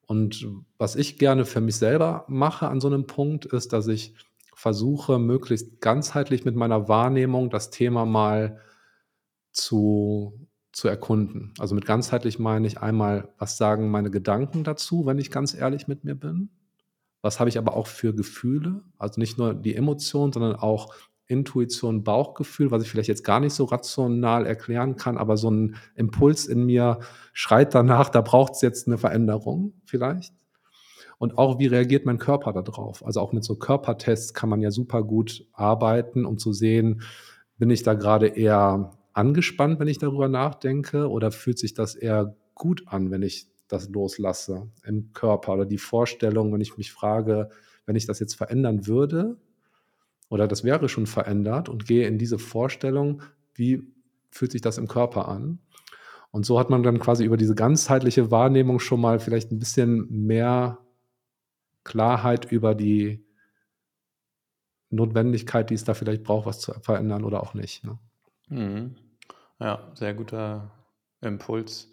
Und 0.05 0.47
was 0.77 0.95
ich 0.95 1.17
gerne 1.17 1.45
für 1.45 1.61
mich 1.61 1.77
selber 1.77 2.25
mache 2.27 2.67
an 2.67 2.81
so 2.81 2.87
einem 2.87 3.07
Punkt, 3.07 3.45
ist, 3.45 3.71
dass 3.73 3.87
ich 3.87 4.13
versuche, 4.53 5.19
möglichst 5.19 5.81
ganzheitlich 5.81 6.45
mit 6.45 6.55
meiner 6.55 6.87
Wahrnehmung 6.87 7.49
das 7.49 7.69
Thema 7.69 8.05
mal 8.05 8.59
zu, 9.51 10.47
zu 10.71 10.87
erkunden. 10.87 11.53
Also 11.59 11.75
mit 11.75 11.85
ganzheitlich 11.85 12.39
meine 12.39 12.67
ich 12.67 12.79
einmal, 12.79 13.29
was 13.37 13.57
sagen 13.57 13.89
meine 13.89 14.11
Gedanken 14.11 14.63
dazu, 14.63 15.05
wenn 15.05 15.19
ich 15.19 15.31
ganz 15.31 15.53
ehrlich 15.53 15.87
mit 15.87 16.03
mir 16.03 16.15
bin? 16.15 16.49
Was 17.21 17.39
habe 17.39 17.49
ich 17.49 17.57
aber 17.57 17.75
auch 17.75 17.87
für 17.87 18.13
Gefühle? 18.13 18.83
Also 18.97 19.19
nicht 19.19 19.37
nur 19.37 19.53
die 19.53 19.75
Emotionen, 19.75 20.33
sondern 20.33 20.57
auch 20.57 20.93
Intuition, 21.33 22.03
Bauchgefühl, 22.03 22.71
was 22.71 22.83
ich 22.83 22.89
vielleicht 22.89 23.09
jetzt 23.09 23.25
gar 23.25 23.39
nicht 23.39 23.53
so 23.53 23.65
rational 23.65 24.45
erklären 24.45 24.95
kann, 24.95 25.17
aber 25.17 25.35
so 25.35 25.49
ein 25.49 25.75
Impuls 25.95 26.45
in 26.45 26.65
mir 26.65 26.99
schreit 27.33 27.73
danach, 27.73 28.09
da 28.09 28.21
braucht 28.21 28.53
es 28.53 28.61
jetzt 28.61 28.87
eine 28.87 28.97
Veränderung 28.97 29.73
vielleicht. 29.83 30.33
Und 31.17 31.37
auch, 31.37 31.59
wie 31.59 31.67
reagiert 31.67 32.05
mein 32.05 32.17
Körper 32.17 32.53
darauf? 32.53 33.05
Also 33.05 33.19
auch 33.19 33.33
mit 33.33 33.43
so 33.43 33.55
Körpertests 33.55 34.33
kann 34.33 34.49
man 34.49 34.61
ja 34.61 34.71
super 34.71 35.03
gut 35.03 35.45
arbeiten, 35.53 36.25
um 36.25 36.37
zu 36.37 36.53
sehen, 36.53 37.01
bin 37.57 37.69
ich 37.69 37.83
da 37.83 37.93
gerade 37.93 38.27
eher 38.27 38.91
angespannt, 39.13 39.79
wenn 39.79 39.87
ich 39.87 39.99
darüber 39.99 40.27
nachdenke, 40.27 41.09
oder 41.09 41.31
fühlt 41.31 41.59
sich 41.59 41.73
das 41.73 41.95
eher 41.95 42.35
gut 42.55 42.83
an, 42.87 43.11
wenn 43.11 43.21
ich 43.21 43.47
das 43.67 43.89
loslasse 43.89 44.69
im 44.85 45.13
Körper 45.13 45.53
oder 45.53 45.65
die 45.65 45.77
Vorstellung, 45.77 46.53
wenn 46.53 46.61
ich 46.61 46.77
mich 46.77 46.91
frage, 46.91 47.49
wenn 47.85 47.95
ich 47.95 48.05
das 48.05 48.19
jetzt 48.19 48.35
verändern 48.35 48.87
würde, 48.87 49.37
oder 50.33 50.47
das 50.47 50.63
wäre 50.63 50.89
schon 50.89 51.05
verändert 51.05 51.69
und 51.69 51.85
gehe 51.85 52.07
in 52.07 52.17
diese 52.17 52.39
Vorstellung, 52.39 53.21
wie 53.53 53.83
fühlt 54.31 54.51
sich 54.51 54.61
das 54.61 54.79
im 54.79 54.87
Körper 54.87 55.27
an? 55.27 55.59
Und 56.31 56.43
so 56.43 56.57
hat 56.57 56.71
man 56.71 56.81
dann 56.81 56.97
quasi 56.97 57.23
über 57.23 57.37
diese 57.37 57.53
ganzheitliche 57.53 58.31
Wahrnehmung 58.31 58.79
schon 58.79 58.99
mal 58.99 59.19
vielleicht 59.19 59.51
ein 59.51 59.59
bisschen 59.59 60.07
mehr 60.25 60.79
Klarheit 61.83 62.51
über 62.51 62.73
die 62.73 63.23
Notwendigkeit, 64.89 65.69
die 65.69 65.75
es 65.75 65.83
da 65.83 65.93
vielleicht 65.93 66.23
braucht, 66.23 66.47
was 66.47 66.59
zu 66.59 66.73
verändern 66.81 67.25
oder 67.25 67.43
auch 67.43 67.53
nicht. 67.53 67.83
Ne? 67.83 67.99
Mhm. 68.49 68.95
Ja, 69.59 69.91
sehr 69.93 70.15
guter 70.15 70.71
Impuls. 71.21 71.91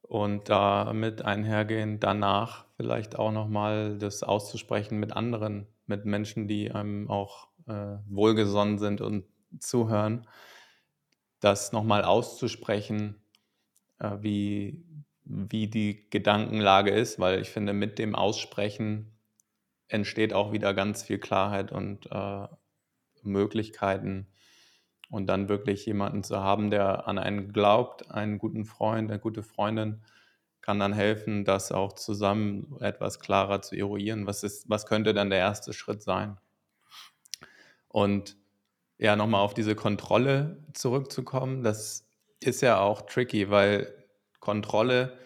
Und 0.00 0.48
damit 0.48 1.26
einhergehend 1.26 2.02
danach 2.02 2.64
vielleicht 2.78 3.18
auch 3.18 3.32
nochmal 3.32 3.98
das 3.98 4.22
auszusprechen 4.22 4.98
mit 4.98 5.12
anderen, 5.12 5.66
mit 5.84 6.06
Menschen, 6.06 6.48
die 6.48 6.70
einem 6.70 7.10
auch 7.10 7.48
äh, 7.66 7.96
wohlgesonnen 8.08 8.78
sind 8.78 9.00
und 9.00 9.24
zuhören, 9.58 10.26
das 11.40 11.72
nochmal 11.72 12.04
auszusprechen, 12.04 13.16
äh, 13.98 14.16
wie, 14.20 14.84
wie 15.24 15.68
die 15.68 16.08
Gedankenlage 16.10 16.90
ist, 16.90 17.18
weil 17.18 17.40
ich 17.40 17.50
finde, 17.50 17.72
mit 17.72 17.98
dem 17.98 18.14
Aussprechen 18.14 19.12
entsteht 19.88 20.32
auch 20.32 20.52
wieder 20.52 20.74
ganz 20.74 21.02
viel 21.02 21.18
Klarheit 21.18 21.72
und 21.72 22.10
äh, 22.10 22.48
Möglichkeiten. 23.22 24.28
Und 25.08 25.26
dann 25.26 25.48
wirklich 25.48 25.86
jemanden 25.86 26.24
zu 26.24 26.38
haben, 26.40 26.70
der 26.70 27.06
an 27.06 27.18
einen 27.18 27.52
glaubt, 27.52 28.10
einen 28.10 28.38
guten 28.38 28.64
Freund, 28.64 29.08
eine 29.08 29.20
gute 29.20 29.44
Freundin, 29.44 30.02
kann 30.62 30.80
dann 30.80 30.92
helfen, 30.92 31.44
das 31.44 31.70
auch 31.70 31.92
zusammen 31.92 32.76
etwas 32.80 33.20
klarer 33.20 33.62
zu 33.62 33.76
eruieren. 33.76 34.26
Was, 34.26 34.42
ist, 34.42 34.68
was 34.68 34.84
könnte 34.86 35.14
dann 35.14 35.30
der 35.30 35.38
erste 35.38 35.72
Schritt 35.72 36.02
sein? 36.02 36.38
Und 37.96 38.36
ja, 38.98 39.16
nochmal 39.16 39.40
auf 39.40 39.54
diese 39.54 39.74
Kontrolle 39.74 40.62
zurückzukommen, 40.74 41.62
das 41.62 42.06
ist 42.40 42.60
ja 42.60 42.78
auch 42.78 43.06
tricky, 43.06 43.48
weil 43.48 43.90
Kontrolle 44.38 45.16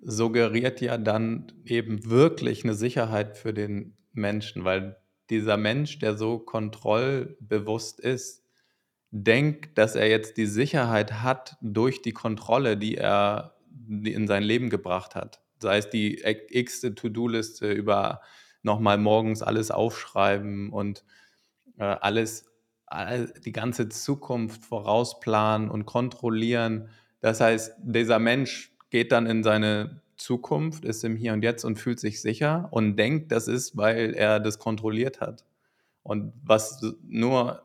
suggeriert 0.00 0.80
ja 0.80 0.98
dann 0.98 1.52
eben 1.64 2.10
wirklich 2.10 2.64
eine 2.64 2.74
Sicherheit 2.74 3.38
für 3.38 3.54
den 3.54 3.96
Menschen, 4.12 4.64
weil 4.64 4.96
dieser 5.30 5.56
Mensch, 5.56 6.00
der 6.00 6.18
so 6.18 6.40
kontrollbewusst 6.40 8.00
ist, 8.00 8.42
denkt, 9.12 9.78
dass 9.78 9.94
er 9.94 10.08
jetzt 10.08 10.38
die 10.38 10.46
Sicherheit 10.46 11.22
hat 11.22 11.56
durch 11.60 12.02
die 12.02 12.12
Kontrolle, 12.12 12.76
die 12.76 12.96
er 12.96 13.54
in 13.88 14.26
sein 14.26 14.42
Leben 14.42 14.70
gebracht 14.70 15.14
hat. 15.14 15.40
Sei 15.60 15.78
es 15.78 15.88
die 15.88 16.20
x-te 16.24 16.96
To-Do-Liste 16.96 17.70
über 17.70 18.22
nochmal 18.64 18.98
morgens 18.98 19.40
alles 19.40 19.70
aufschreiben 19.70 20.72
und 20.72 21.04
äh, 21.78 21.84
alles, 21.84 22.46
die 23.44 23.52
ganze 23.52 23.88
Zukunft 23.88 24.64
vorausplanen 24.64 25.70
und 25.70 25.86
kontrollieren. 25.86 26.88
Das 27.20 27.40
heißt, 27.40 27.74
dieser 27.78 28.18
Mensch 28.18 28.72
geht 28.90 29.12
dann 29.12 29.26
in 29.26 29.42
seine 29.42 30.02
Zukunft, 30.16 30.84
ist 30.84 31.02
im 31.04 31.16
Hier 31.16 31.32
und 31.32 31.42
Jetzt 31.42 31.64
und 31.64 31.76
fühlt 31.76 31.98
sich 31.98 32.20
sicher 32.20 32.68
und 32.70 32.96
denkt, 32.96 33.32
das 33.32 33.48
ist, 33.48 33.76
weil 33.76 34.14
er 34.14 34.40
das 34.40 34.58
kontrolliert 34.58 35.20
hat. 35.20 35.44
Und 36.02 36.32
was 36.44 36.82
nur 37.02 37.62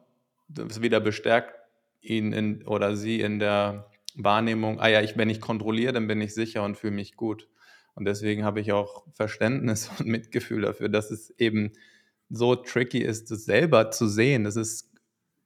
das 0.48 0.82
wieder 0.82 1.00
bestärkt 1.00 1.54
ihn 2.02 2.34
in, 2.34 2.66
oder 2.66 2.96
sie 2.96 3.20
in 3.20 3.40
der 3.40 3.90
Wahrnehmung, 4.16 4.80
ah 4.80 4.88
ja, 4.88 5.02
ich, 5.02 5.18
wenn 5.18 5.30
ich 5.30 5.42
kontrolliere, 5.42 5.94
dann 5.94 6.08
bin 6.08 6.22
ich 6.22 6.34
sicher 6.34 6.64
und 6.64 6.78
fühle 6.78 6.94
mich 6.94 7.16
gut. 7.16 7.48
Und 7.96 8.06
deswegen 8.06 8.44
habe 8.44 8.60
ich 8.60 8.72
auch 8.72 9.06
Verständnis 9.14 9.90
und 10.00 10.08
Mitgefühl 10.08 10.62
dafür, 10.62 10.90
dass 10.90 11.12
es 11.12 11.32
eben 11.38 11.74
so 12.30 12.56
tricky 12.56 13.00
ist, 13.00 13.32
es 13.32 13.46
selber 13.46 13.92
zu 13.92 14.08
sehen. 14.08 14.46
Es 14.46 14.56
ist 14.56 14.90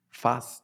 fast 0.09 0.63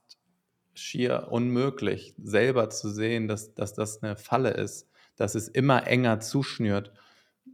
schier 0.73 1.27
unmöglich, 1.31 2.13
selber 2.21 2.69
zu 2.69 2.89
sehen, 2.89 3.27
dass, 3.27 3.53
dass 3.55 3.73
das 3.73 4.03
eine 4.03 4.15
Falle 4.15 4.51
ist, 4.51 4.87
dass 5.15 5.35
es 5.35 5.47
immer 5.47 5.87
enger 5.87 6.19
zuschnürt. 6.19 6.91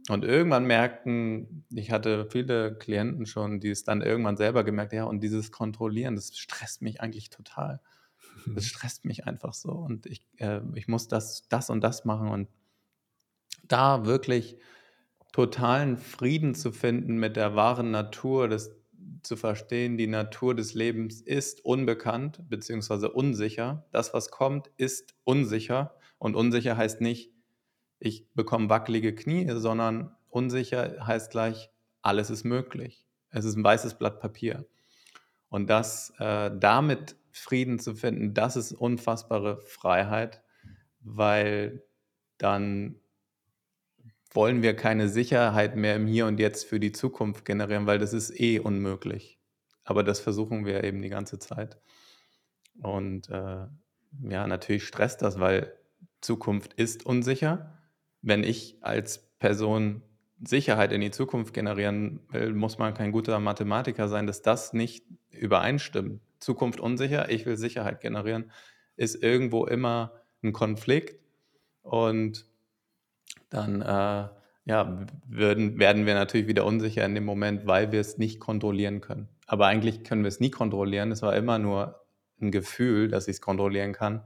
Und 0.08 0.24
irgendwann 0.24 0.66
merken, 0.66 1.64
ich 1.72 1.90
hatte 1.90 2.26
viele 2.30 2.76
Klienten 2.76 3.26
schon, 3.26 3.60
die 3.60 3.70
es 3.70 3.84
dann 3.84 4.02
irgendwann 4.02 4.36
selber 4.36 4.64
gemerkt, 4.64 4.92
ja, 4.92 5.04
und 5.04 5.20
dieses 5.20 5.50
Kontrollieren, 5.50 6.16
das 6.16 6.36
stresst 6.36 6.82
mich 6.82 7.00
eigentlich 7.00 7.30
total. 7.30 7.80
Das 8.46 8.66
stresst 8.66 9.06
mich 9.06 9.26
einfach 9.26 9.54
so. 9.54 9.70
Und 9.70 10.04
ich, 10.04 10.22
äh, 10.36 10.60
ich 10.74 10.86
muss 10.86 11.08
das, 11.08 11.48
das 11.48 11.70
und 11.70 11.80
das 11.82 12.04
machen. 12.04 12.28
Und 12.28 12.48
da 13.66 14.04
wirklich 14.04 14.58
totalen 15.34 15.96
Frieden 15.96 16.54
zu 16.54 16.70
finden 16.70 17.16
mit 17.16 17.34
der 17.34 17.56
wahren 17.56 17.90
Natur, 17.90 18.46
das 18.46 18.70
zu 19.24 19.34
verstehen, 19.34 19.98
die 19.98 20.06
Natur 20.06 20.54
des 20.54 20.74
Lebens 20.74 21.20
ist 21.20 21.64
unbekannt 21.64 22.48
bzw. 22.48 23.08
unsicher. 23.08 23.84
Das, 23.90 24.14
was 24.14 24.30
kommt, 24.30 24.70
ist 24.76 25.16
unsicher. 25.24 25.96
Und 26.18 26.36
unsicher 26.36 26.76
heißt 26.76 27.00
nicht, 27.00 27.32
ich 27.98 28.32
bekomme 28.34 28.68
wackelige 28.68 29.12
Knie, 29.12 29.50
sondern 29.56 30.14
unsicher 30.28 31.04
heißt 31.04 31.32
gleich, 31.32 31.68
alles 32.00 32.30
ist 32.30 32.44
möglich. 32.44 33.04
Es 33.30 33.44
ist 33.44 33.56
ein 33.56 33.64
weißes 33.64 33.94
Blatt 33.94 34.20
Papier. 34.20 34.68
Und 35.48 35.68
das 35.68 36.12
äh, 36.20 36.52
damit 36.56 37.16
Frieden 37.32 37.80
zu 37.80 37.96
finden, 37.96 38.34
das 38.34 38.54
ist 38.54 38.70
unfassbare 38.70 39.58
Freiheit, 39.58 40.44
weil 41.00 41.82
dann 42.38 43.00
wollen 44.34 44.62
wir 44.62 44.74
keine 44.74 45.08
Sicherheit 45.08 45.76
mehr 45.76 45.96
im 45.96 46.06
Hier 46.06 46.26
und 46.26 46.40
Jetzt 46.40 46.66
für 46.66 46.80
die 46.80 46.92
Zukunft 46.92 47.44
generieren, 47.44 47.86
weil 47.86 47.98
das 47.98 48.12
ist 48.12 48.38
eh 48.38 48.58
unmöglich. 48.58 49.38
Aber 49.84 50.02
das 50.02 50.20
versuchen 50.20 50.66
wir 50.66 50.82
eben 50.82 51.00
die 51.02 51.08
ganze 51.08 51.38
Zeit. 51.38 51.78
Und 52.82 53.30
äh, 53.30 53.66
ja, 54.28 54.46
natürlich 54.46 54.84
stresst 54.84 55.22
das, 55.22 55.38
weil 55.38 55.72
Zukunft 56.20 56.74
ist 56.74 57.06
unsicher. 57.06 57.78
Wenn 58.22 58.42
ich 58.42 58.78
als 58.80 59.18
Person 59.38 60.02
Sicherheit 60.42 60.90
in 60.92 61.00
die 61.00 61.10
Zukunft 61.10 61.54
generieren 61.54 62.20
will, 62.30 62.52
muss 62.54 62.78
man 62.78 62.94
kein 62.94 63.12
guter 63.12 63.38
Mathematiker 63.38 64.08
sein, 64.08 64.26
dass 64.26 64.42
das 64.42 64.72
nicht 64.72 65.04
übereinstimmt. 65.30 66.20
Zukunft 66.40 66.80
unsicher, 66.80 67.30
ich 67.30 67.46
will 67.46 67.56
Sicherheit 67.56 68.00
generieren, 68.00 68.50
ist 68.96 69.22
irgendwo 69.22 69.64
immer 69.66 70.12
ein 70.42 70.52
Konflikt. 70.52 71.20
Und 71.82 72.46
dann 73.54 73.82
äh, 73.82 74.28
ja, 74.66 75.06
würden, 75.26 75.78
werden 75.78 76.06
wir 76.06 76.14
natürlich 76.14 76.46
wieder 76.46 76.64
unsicher 76.64 77.04
in 77.04 77.14
dem 77.14 77.24
Moment, 77.24 77.66
weil 77.66 77.92
wir 77.92 78.00
es 78.00 78.18
nicht 78.18 78.40
kontrollieren 78.40 79.00
können. 79.00 79.28
Aber 79.46 79.66
eigentlich 79.66 80.04
können 80.04 80.22
wir 80.22 80.28
es 80.28 80.40
nie 80.40 80.50
kontrollieren. 80.50 81.12
Es 81.12 81.22
war 81.22 81.36
immer 81.36 81.58
nur 81.58 82.04
ein 82.40 82.50
Gefühl, 82.50 83.08
dass 83.08 83.28
ich 83.28 83.36
es 83.36 83.40
kontrollieren 83.40 83.92
kann. 83.92 84.24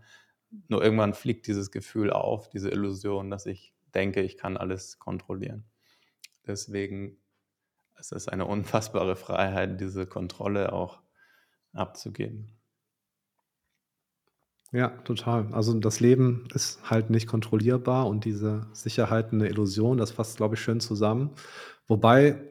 Nur 0.68 0.82
irgendwann 0.82 1.14
fliegt 1.14 1.46
dieses 1.46 1.70
Gefühl 1.70 2.10
auf, 2.10 2.48
diese 2.48 2.70
Illusion, 2.70 3.30
dass 3.30 3.46
ich 3.46 3.74
denke, 3.94 4.22
ich 4.22 4.36
kann 4.36 4.56
alles 4.56 4.98
kontrollieren. 4.98 5.64
Deswegen 6.46 7.18
ist 7.98 8.12
es 8.12 8.28
eine 8.28 8.46
unfassbare 8.46 9.16
Freiheit, 9.16 9.80
diese 9.80 10.06
Kontrolle 10.06 10.72
auch 10.72 11.00
abzugeben. 11.72 12.57
Ja, 14.72 14.88
total. 15.04 15.48
Also 15.52 15.72
das 15.80 16.00
Leben 16.00 16.44
ist 16.54 16.78
halt 16.90 17.08
nicht 17.08 17.26
kontrollierbar 17.26 18.06
und 18.06 18.24
diese 18.26 18.66
Sicherheit 18.72 19.32
eine 19.32 19.48
Illusion, 19.48 19.96
das 19.96 20.10
fasst, 20.10 20.36
glaube 20.36 20.56
ich, 20.56 20.60
schön 20.60 20.80
zusammen. 20.80 21.30
Wobei, 21.86 22.42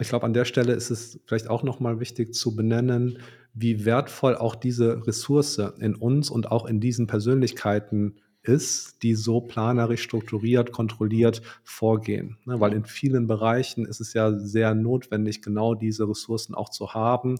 ich 0.00 0.08
glaube, 0.08 0.26
an 0.26 0.32
der 0.32 0.44
Stelle 0.44 0.72
ist 0.74 0.90
es 0.90 1.20
vielleicht 1.26 1.48
auch 1.48 1.62
noch 1.62 1.80
mal 1.80 2.00
wichtig 2.00 2.34
zu 2.34 2.56
benennen, 2.56 3.18
wie 3.54 3.84
wertvoll 3.84 4.36
auch 4.36 4.56
diese 4.56 5.06
Ressource 5.06 5.58
in 5.80 5.94
uns 5.94 6.30
und 6.30 6.50
auch 6.50 6.66
in 6.66 6.80
diesen 6.80 7.06
Persönlichkeiten 7.06 8.16
ist, 8.42 9.02
die 9.02 9.14
so 9.14 9.40
planerisch, 9.40 10.02
strukturiert, 10.02 10.72
kontrolliert 10.72 11.42
vorgehen. 11.64 12.38
Ne, 12.46 12.60
weil 12.60 12.72
in 12.72 12.84
vielen 12.84 13.26
Bereichen 13.28 13.86
ist 13.86 14.00
es 14.00 14.12
ja 14.14 14.32
sehr 14.38 14.74
notwendig, 14.74 15.42
genau 15.42 15.74
diese 15.74 16.08
Ressourcen 16.08 16.54
auch 16.54 16.70
zu 16.70 16.94
haben, 16.94 17.38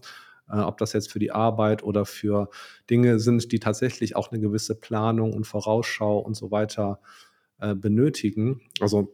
ob 0.57 0.77
das 0.77 0.93
jetzt 0.93 1.11
für 1.11 1.19
die 1.19 1.31
Arbeit 1.31 1.83
oder 1.83 2.05
für 2.05 2.49
Dinge 2.89 3.19
sind, 3.19 3.51
die 3.51 3.59
tatsächlich 3.59 4.15
auch 4.15 4.31
eine 4.31 4.41
gewisse 4.41 4.75
Planung 4.75 5.33
und 5.33 5.45
Vorausschau 5.45 6.19
und 6.19 6.35
so 6.35 6.51
weiter, 6.51 6.99
äh, 7.59 7.75
benötigen. 7.75 8.61
Also, 8.79 9.13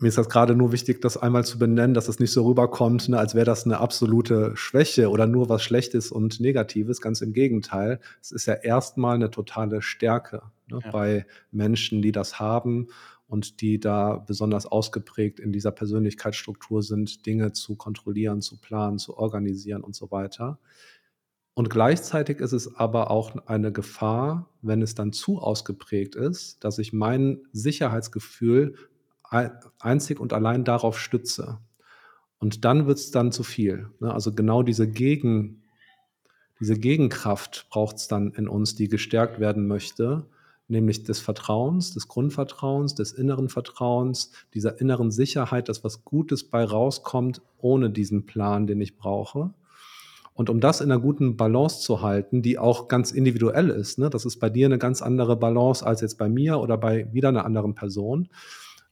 mir 0.00 0.08
ist 0.08 0.18
das 0.18 0.28
gerade 0.28 0.54
nur 0.54 0.70
wichtig, 0.70 1.00
das 1.00 1.16
einmal 1.16 1.44
zu 1.44 1.58
benennen, 1.58 1.92
dass 1.92 2.06
es 2.06 2.20
nicht 2.20 2.30
so 2.30 2.46
rüberkommt, 2.46 3.08
ne, 3.08 3.18
als 3.18 3.34
wäre 3.34 3.44
das 3.44 3.64
eine 3.64 3.78
absolute 3.80 4.52
Schwäche 4.54 5.10
oder 5.10 5.26
nur 5.26 5.48
was 5.48 5.64
Schlechtes 5.64 6.12
und 6.12 6.38
Negatives. 6.38 7.00
Ganz 7.00 7.20
im 7.20 7.32
Gegenteil. 7.32 7.98
Es 8.20 8.30
ist 8.30 8.46
ja 8.46 8.54
erstmal 8.54 9.16
eine 9.16 9.30
totale 9.30 9.82
Stärke, 9.82 10.42
ne, 10.68 10.78
ja, 10.84 10.90
bei 10.92 11.26
Menschen, 11.50 12.00
die 12.00 12.12
das 12.12 12.38
haben 12.38 12.88
und 13.28 13.60
die 13.60 13.78
da 13.78 14.16
besonders 14.16 14.66
ausgeprägt 14.66 15.38
in 15.38 15.52
dieser 15.52 15.70
Persönlichkeitsstruktur 15.70 16.82
sind, 16.82 17.26
Dinge 17.26 17.52
zu 17.52 17.76
kontrollieren, 17.76 18.40
zu 18.40 18.58
planen, 18.58 18.98
zu 18.98 19.16
organisieren 19.16 19.84
und 19.84 19.94
so 19.94 20.10
weiter. 20.10 20.58
Und 21.54 21.70
gleichzeitig 21.70 22.38
ist 22.38 22.52
es 22.52 22.76
aber 22.76 23.10
auch 23.10 23.36
eine 23.46 23.72
Gefahr, 23.72 24.48
wenn 24.62 24.80
es 24.80 24.94
dann 24.94 25.12
zu 25.12 25.38
ausgeprägt 25.38 26.14
ist, 26.14 26.64
dass 26.64 26.78
ich 26.78 26.92
mein 26.92 27.42
Sicherheitsgefühl 27.52 28.76
ei 29.24 29.50
einzig 29.78 30.20
und 30.20 30.32
allein 30.32 30.64
darauf 30.64 30.98
stütze. 30.98 31.58
Und 32.38 32.64
dann 32.64 32.86
wird's 32.86 33.10
dann 33.10 33.32
zu 33.32 33.42
viel, 33.42 33.90
ne? 34.00 34.14
Also, 34.14 34.32
genau 34.32 34.62
diese 34.62 34.88
Gegen 34.88 35.62
diese 36.60 36.78
Gegenkraft 36.78 37.66
braucht's 37.70 38.08
dann 38.08 38.32
in 38.32 38.48
uns, 38.48 38.74
die 38.74 38.88
gestärkt 38.88 39.38
werden 39.38 39.66
möchte, 39.66 40.26
nämlich 40.68 41.02
des 41.02 41.20
Vertrauens, 41.20 41.94
des 41.94 42.08
Grundvertrauens, 42.08 42.94
des 42.94 43.12
inneren 43.12 43.48
Vertrauens, 43.48 44.32
dieser 44.54 44.80
inneren 44.80 45.10
Sicherheit, 45.10 45.68
dass 45.68 45.82
was 45.82 46.04
Gutes 46.04 46.44
bei 46.44 46.64
rauskommt 46.64 47.42
ohne 47.58 47.90
diesen 47.90 48.26
Plan, 48.26 48.66
den 48.66 48.80
ich 48.80 48.96
brauche. 48.96 49.52
Und 50.34 50.50
um 50.50 50.60
das 50.60 50.80
in 50.80 50.92
einer 50.92 51.00
guten 51.00 51.36
Balance 51.36 51.80
zu 51.80 52.00
halten, 52.00 52.42
die 52.42 52.58
auch 52.58 52.86
ganz 52.86 53.10
individuell 53.10 53.70
ist, 53.70 53.98
ne? 53.98 54.08
Das 54.08 54.24
ist 54.24 54.38
bei 54.38 54.48
dir 54.48 54.66
eine 54.66 54.78
ganz 54.78 55.02
andere 55.02 55.36
Balance 55.36 55.84
als 55.84 56.00
jetzt 56.00 56.16
bei 56.16 56.28
mir 56.28 56.60
oder 56.60 56.78
bei 56.78 57.12
wieder 57.12 57.30
einer 57.30 57.44
anderen 57.44 57.74
Person. 57.74 58.28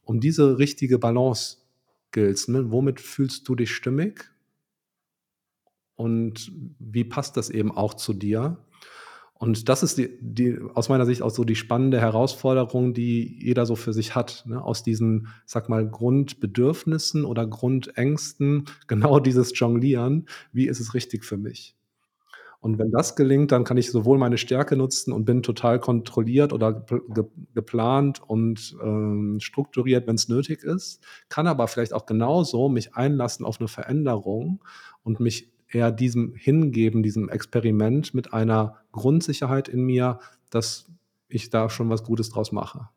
Um 0.03 0.19
diese 0.19 0.59
richtige 0.59 0.99
Balance 0.99 1.59
gilt's, 2.11 2.49
ne? 2.49 2.73
Womit 2.73 3.01
fühlst 3.01 3.49
du 3.49 3.55
dich 3.55 3.73
stimmig 3.73 4.29
und 5.95 6.51
wie 6.79 7.05
passt 7.05 7.37
das 7.37 7.49
eben 7.49 7.71
auch 7.71 7.95
zu 7.95 8.13
dir? 8.13 8.59
Und 9.39 9.69
das 9.69 9.83
ist 9.83 9.99
die 9.99 10.09
die 10.21 10.59
aus 10.75 10.89
meiner 10.89 11.05
Sicht 11.05 11.21
auch 11.23 11.31
so 11.31 11.45
die 11.45 11.57
spannende 11.57 12.01
Herausforderung, 12.01 12.95
die 12.95 13.39
jeder 13.43 13.67
so 13.67 13.77
für 13.77 13.93
sich 13.93 14.15
hat, 14.15 14.45
ne? 14.47 14.63
Aus 14.63 14.83
diesen, 14.83 15.29
sag 15.45 15.69
mal, 15.69 15.87
Grundbedürfnissen 15.89 17.25
oder 17.25 17.47
Grundängsten 17.47 18.65
genau 18.87 19.21
dieses 19.21 19.59
Jonglieren: 19.59 20.27
„Wie 20.53 20.67
ist 20.67 20.81
es 20.81 20.95
richtig 20.95 21.25
für 21.25 21.37
mich?“ 21.37 21.75
Und 22.61 22.79
wenn 22.79 22.91
das 22.93 23.17
gelingt, 23.17 23.53
dann 23.53 23.65
kann 23.65 23.77
ich 23.79 23.91
sowohl 23.93 24.19
meine 24.19 24.39
Stärke 24.39 24.77
nutzen 24.77 25.13
und 25.13 25.25
bin 25.27 25.43
total 25.43 25.81
kontrolliert 25.81 26.53
oder 26.53 26.73
gepl 26.75 27.03
ge 27.15 27.25
geplant 27.55 28.23
und, 28.27 28.77
ähm, 28.83 29.39
strukturiert, 29.41 30.07
wenn's 30.09 30.29
nötig 30.29 30.65
ist, 30.65 31.03
kann 31.29 31.47
aber 31.49 31.69
vielleicht 31.69 31.93
auch 31.95 32.07
genauso 32.07 32.69
mich 32.71 32.95
einlassen 32.97 33.47
auf 33.47 33.61
'ne 33.61 33.69
Veränderung 33.69 34.65
und 35.05 35.21
mich 35.21 35.53
eher 35.77 35.93
diesem 35.93 36.35
hingeben, 36.35 37.03
diesem 37.03 37.29
Experiment 37.29 38.15
mit 38.15 38.33
einer 38.33 38.77
Grundsicherheit 38.93 39.69
in 39.69 39.85
mir, 39.85 40.19
dass 40.51 40.87
ich 41.29 41.51
da 41.51 41.69
schon 41.69 41.91
was 41.91 42.03
Gutes 42.03 42.31
draus 42.31 42.51
mache. 42.53 42.89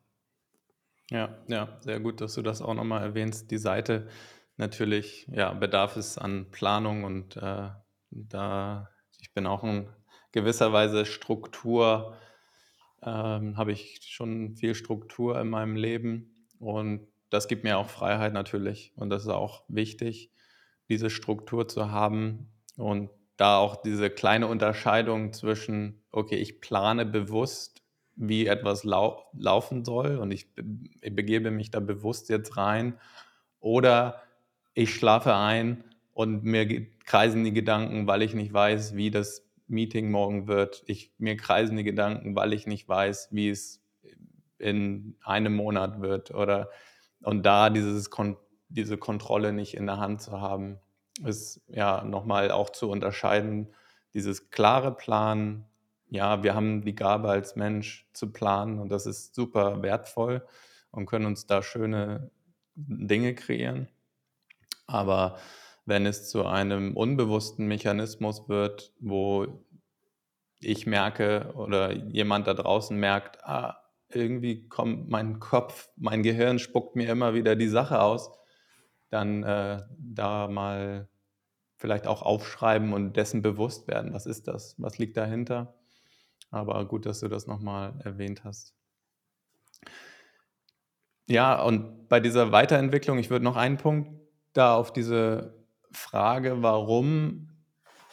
ja, 1.10 1.36
ja, 1.48 1.78
sehr 1.80 2.00
gut, 2.00 2.20
dass 2.20 2.34
du 2.34 2.42
das 2.42 2.62
auch 2.62 2.74
noch 2.74 2.84
mal 2.84 3.02
erwähnst. 3.02 3.50
Die 3.50 3.58
Seite 3.58 4.08
natürlich, 4.56 5.26
ja, 5.32 5.52
bedarf 5.52 5.96
es 5.96 6.16
an 6.16 6.50
Planung 6.50 7.04
und, 7.04 7.36
äh, 7.36 7.68
da 8.10 8.88
ich 9.20 9.34
bin 9.34 9.46
auch 9.46 9.62
in 9.62 9.88
gewisser 10.32 10.72
Weise 10.72 11.04
Struktur 11.04 12.16
ähm, 13.02 13.56
habe 13.56 13.72
ich 13.72 14.00
schon 14.02 14.56
viel 14.56 14.74
Struktur 14.74 15.40
in 15.40 15.48
meinem 15.48 15.76
Leben 15.76 16.46
und 16.58 17.06
das 17.30 17.48
gibt 17.48 17.64
mir 17.64 17.78
auch 17.78 17.88
Freiheit 17.88 18.32
natürlich 18.32 18.92
und 18.96 19.10
das 19.10 19.22
ist 19.22 19.28
auch 19.28 19.64
wichtig, 19.68 20.30
diese 20.88 21.10
Struktur 21.10 21.68
zu 21.68 21.90
haben 21.90 22.50
und 22.80 23.10
da 23.36 23.58
auch 23.58 23.76
diese 23.76 24.10
kleine 24.10 24.46
Unterscheidung 24.46 25.32
zwischen, 25.32 26.02
okay, 26.10 26.36
ich 26.36 26.60
plane 26.60 27.06
bewusst, 27.06 27.82
wie 28.16 28.46
etwas 28.46 28.84
lau 28.84 29.24
laufen 29.32 29.84
soll 29.84 30.18
und 30.18 30.30
ich 30.30 30.46
ich 31.00 31.14
begebe 31.14 31.50
mich 31.50 31.70
da 31.70 31.80
bewusst 31.80 32.28
jetzt 32.28 32.56
rein 32.58 32.98
oder 33.60 34.22
ich 34.74 34.94
schlafe 34.94 35.34
ein 35.34 35.84
und 36.12 36.44
mir 36.44 36.86
kreisen 37.06 37.44
die 37.44 37.52
Gedanken, 37.52 38.06
weil 38.06 38.20
ich 38.22 38.34
nicht 38.34 38.52
weiß, 38.52 38.94
wie 38.94 39.10
das 39.10 39.46
Meeting 39.68 40.10
morgen 40.10 40.48
wird. 40.48 40.82
Ich 40.86 41.12
mir 41.18 41.36
kreisen 41.36 41.76
die 41.78 41.84
Gedanken, 41.84 42.36
weil 42.36 42.52
ich 42.52 42.66
nicht 42.66 42.88
weiß, 42.88 43.28
wie 43.30 43.48
es 43.48 43.82
in 44.58 45.16
einem 45.22 45.56
Monat 45.56 46.02
wird 46.02 46.30
oder 46.30 46.68
und 47.22 47.46
da 47.46 47.70
dieses 47.70 48.10
Kon 48.10 48.36
diese 48.68 48.98
Kontrolle 48.98 49.52
nicht 49.52 49.74
in 49.74 49.86
der 49.86 49.96
Hand 49.96 50.22
zu 50.22 50.40
haben, 50.40 50.78
ist 51.24 51.60
ja 51.68 52.04
noch 52.04 52.24
mal 52.24 52.50
auch 52.50 52.70
zu 52.70 52.90
unterscheiden, 52.90 53.68
dieses 54.14 54.50
klare 54.50 54.94
Planen. 54.94 55.64
Ja, 56.08 56.42
wir 56.42 56.54
haben 56.54 56.84
die 56.84 56.94
Gabe 56.94 57.28
als 57.28 57.56
Mensch 57.56 58.08
zu 58.12 58.32
planen 58.32 58.78
und 58.78 58.90
das 58.90 59.06
ist 59.06 59.34
super 59.34 59.82
wertvoll 59.82 60.46
und 60.90 61.06
können 61.06 61.26
uns 61.26 61.46
da 61.46 61.62
schöne 61.62 62.30
Dinge 62.74 63.34
kreieren. 63.34 63.88
Aber 64.86 65.38
wenn 65.86 66.06
es 66.06 66.28
zu 66.28 66.46
einem 66.46 66.96
unbewussten 66.96 67.66
Mechanismus 67.66 68.48
wird, 68.48 68.92
wo 69.00 69.46
ich 70.60 70.86
merke 70.86 71.52
oder 71.54 71.92
jemand 71.92 72.46
da 72.46 72.54
draußen 72.54 72.96
merkt, 72.96 73.44
ah, 73.44 73.80
irgendwie 74.08 74.68
kommt 74.68 75.08
mein 75.08 75.38
Kopf, 75.38 75.88
mein 75.96 76.22
Gehirn 76.22 76.58
spuckt 76.58 76.96
mir 76.96 77.08
immer 77.10 77.34
wieder 77.34 77.56
die 77.56 77.68
Sache 77.68 78.00
aus, 78.02 78.30
dann 79.10 79.42
äh, 79.42 79.82
da 79.98 80.48
mal 80.48 81.08
vielleicht 81.76 82.06
auch 82.06 82.22
aufschreiben 82.22 82.92
und 82.92 83.16
dessen 83.16 83.42
bewusst 83.42 83.88
werden. 83.88 84.12
Was 84.12 84.26
ist 84.26 84.48
das? 84.48 84.74
Was 84.78 84.98
liegt 84.98 85.16
dahinter? 85.16 85.74
Aber 86.50 86.84
gut, 86.86 87.06
dass 87.06 87.20
du 87.20 87.28
das 87.28 87.46
nochmal 87.46 87.94
erwähnt 88.04 88.44
hast. 88.44 88.74
Ja, 91.26 91.62
und 91.62 92.08
bei 92.08 92.20
dieser 92.20 92.52
Weiterentwicklung, 92.52 93.18
ich 93.18 93.30
würde 93.30 93.44
noch 93.44 93.56
einen 93.56 93.76
Punkt 93.76 94.10
da 94.52 94.74
auf 94.74 94.92
diese 94.92 95.54
Frage, 95.92 96.62
warum 96.62 97.50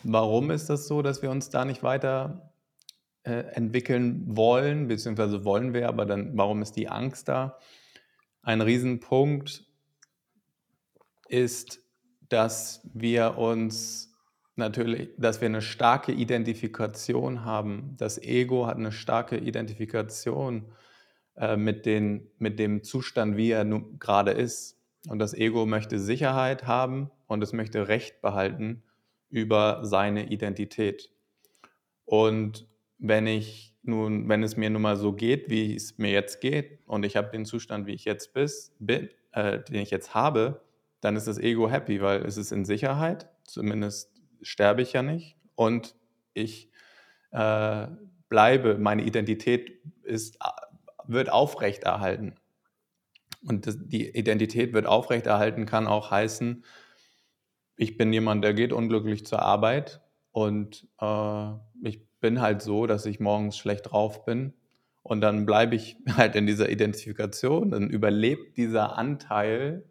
warum 0.04 0.52
ist 0.52 0.70
das 0.70 0.88
so, 0.88 1.02
dass 1.02 1.22
wir 1.22 1.32
uns 1.32 1.50
da 1.50 1.66
nicht 1.66 1.84
weiter, 1.84 2.52
äh, 3.24 3.44
entwickeln 3.54 4.24
wollen, 4.38 4.88
beziehungsweise 4.88 5.44
wollen 5.44 5.74
wir, 5.74 5.90
aber 5.90 6.06
dann 6.06 6.38
warum 6.38 6.62
ist 6.62 6.74
die 6.74 6.88
Angst 6.90 7.28
da? 7.28 7.58
Ein 8.42 8.62
Riesenpunkt 8.62 9.66
ist, 11.30 11.82
dass 12.30 12.82
wir 12.94 13.38
uns 13.38 14.08
natürlich 14.58 15.10
dass 15.18 15.40
wir 15.40 15.48
eine 15.48 15.62
starke 15.62 16.12
Identifikation 16.12 17.46
haben. 17.46 17.96
Das 17.98 18.18
Ego 18.18 18.68
hat 18.68 18.78
eine 18.78 18.92
starke 18.92 19.38
Identifikation 19.38 20.66
äh, 21.36 21.56
mit, 21.56 21.86
den, 21.86 22.28
mit 22.40 22.60
dem 22.60 22.84
Zustand, 22.84 23.38
wie 23.38 23.52
er 23.52 23.64
nun 23.64 24.00
gerade 24.00 24.32
ist. 24.32 24.78
Und 25.08 25.20
das 25.20 25.34
Ego 25.34 25.66
möchte 25.66 26.00
Sicherheit 26.00 26.66
haben 26.66 27.12
und 27.28 27.44
es 27.44 27.54
möchte 27.54 27.88
Recht 27.88 28.22
behalten 28.22 28.84
über 29.30 29.86
seine 29.86 30.30
Identität. 30.30 31.12
Und 32.06 32.68
wenn 32.98 33.28
ich 33.28 33.76
nun, 33.84 34.28
wenn 34.28 34.44
es 34.44 34.58
mir 34.58 34.70
nun 34.70 34.82
mal 34.82 34.98
so 34.98 35.14
geht, 35.14 35.50
wie 35.50 35.76
es 35.76 35.98
mir 35.98 36.12
jetzt 36.12 36.42
geht, 36.42 36.80
und 36.88 37.06
ich 37.06 37.16
habe 37.16 37.30
den 37.30 37.46
Zustand, 37.46 37.86
wie 37.86 37.94
ich 37.94 38.06
jetzt 38.06 38.34
bis, 38.34 38.76
bin, 38.80 39.10
äh, 39.32 39.60
den 39.60 39.82
ich 39.82 39.92
jetzt 39.92 40.14
habe, 40.14 40.62
dann 41.08 41.16
ist 41.16 41.28
das 41.28 41.38
Ego 41.40 41.70
happy, 41.70 42.02
weil 42.02 42.26
es 42.26 42.36
ist 42.36 42.52
in 42.52 42.66
Sicherheit, 42.66 43.30
zumindest 43.46 44.12
sterbe 44.42 44.82
ich 44.82 44.92
ja 44.92 45.02
nicht, 45.02 45.38
und 45.56 45.96
ich 46.34 46.70
äh, 47.32 47.88
bleibe, 48.28 48.78
meine 48.78 49.04
Identität 49.04 49.80
ist 50.04 50.38
wird 51.06 51.32
aufrechterhalten. 51.32 52.36
Und 53.42 53.66
das, 53.66 53.78
die 53.80 54.10
Identität 54.10 54.74
wird 54.74 54.86
aufrechterhalten, 54.86 55.66
kann 55.66 55.88
auch 55.88 56.12
heißen, 56.12 56.66
ich 57.78 57.96
bin 57.96 58.12
jemand, 58.12 58.44
der 58.44 58.54
geht 58.54 58.74
unglücklich 58.74 59.26
zur 59.26 59.42
Arbeit 59.42 60.02
und 60.34 60.86
äh, 61.00 61.52
ich 61.84 62.06
bin 62.20 62.42
halt 62.42 62.62
so, 62.62 62.86
dass 62.86 63.06
ich 63.06 63.22
morgens 63.22 63.58
schlecht 63.58 63.92
drauf 63.92 64.26
bin. 64.26 64.54
Und 65.04 65.22
dann 65.22 65.46
bleibe 65.46 65.76
ich 65.76 65.96
halt 66.18 66.36
in 66.36 66.46
dieser 66.46 66.70
Identifikation. 66.70 67.72
Dann 67.72 67.90
überlebt 67.90 68.58
dieser 68.58 68.98
Anteil 68.98 69.86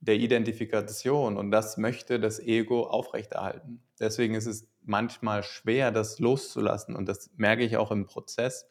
der 0.00 0.16
Identifikation. 0.16 1.36
Und 1.36 1.50
das 1.50 1.76
möchte 1.76 2.18
das 2.18 2.40
Ego 2.40 2.86
aufrechterhalten. 2.86 3.82
Deswegen 3.98 4.34
ist 4.34 4.46
es 4.46 4.66
manchmal 4.82 5.42
schwer, 5.42 5.90
das 5.92 6.18
loszulassen. 6.18 6.96
Und 6.96 7.06
das 7.06 7.30
merke 7.36 7.64
ich 7.64 7.76
auch 7.76 7.90
im 7.90 8.06
Prozess, 8.06 8.66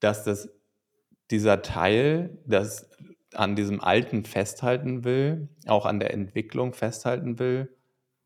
dass 0.00 0.24
das, 0.24 0.48
dieser 1.30 1.62
Teil, 1.62 2.38
das 2.46 2.90
an 3.34 3.56
diesem 3.56 3.80
Alten 3.80 4.24
festhalten 4.24 5.04
will, 5.04 5.48
auch 5.66 5.86
an 5.86 6.00
der 6.00 6.12
Entwicklung 6.12 6.72
festhalten 6.72 7.38
will, 7.38 7.74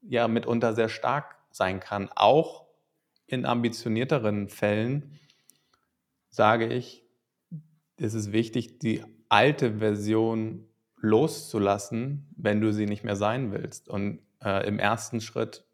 ja 0.03 0.29
mitunter 0.29 0.75
sehr 0.75 0.89
stark 0.89 1.37
sein 1.51 1.81
kann. 1.81 2.09
Auch 2.15 2.67
in 3.27 3.45
ambitionierteren 3.45 4.49
Fällen 4.49 5.19
sage 6.31 6.73
ich, 6.73 7.05
es 7.97 8.15
ist 8.15 8.33
wichtig, 8.33 8.79
die 8.79 9.03
alte 9.29 9.79
Version 9.79 10.69
loszulassen, 11.01 12.29
wenn 12.37 12.61
du 12.61 12.73
sie 12.73 12.87
nicht 12.87 13.05
mehr 13.05 13.17
sein 13.17 13.53
willst. 13.53 13.89
Und 13.89 14.21
äh, 14.43 14.67
im 14.67 14.79
ersten 14.79 15.21
Schritt 15.21 15.65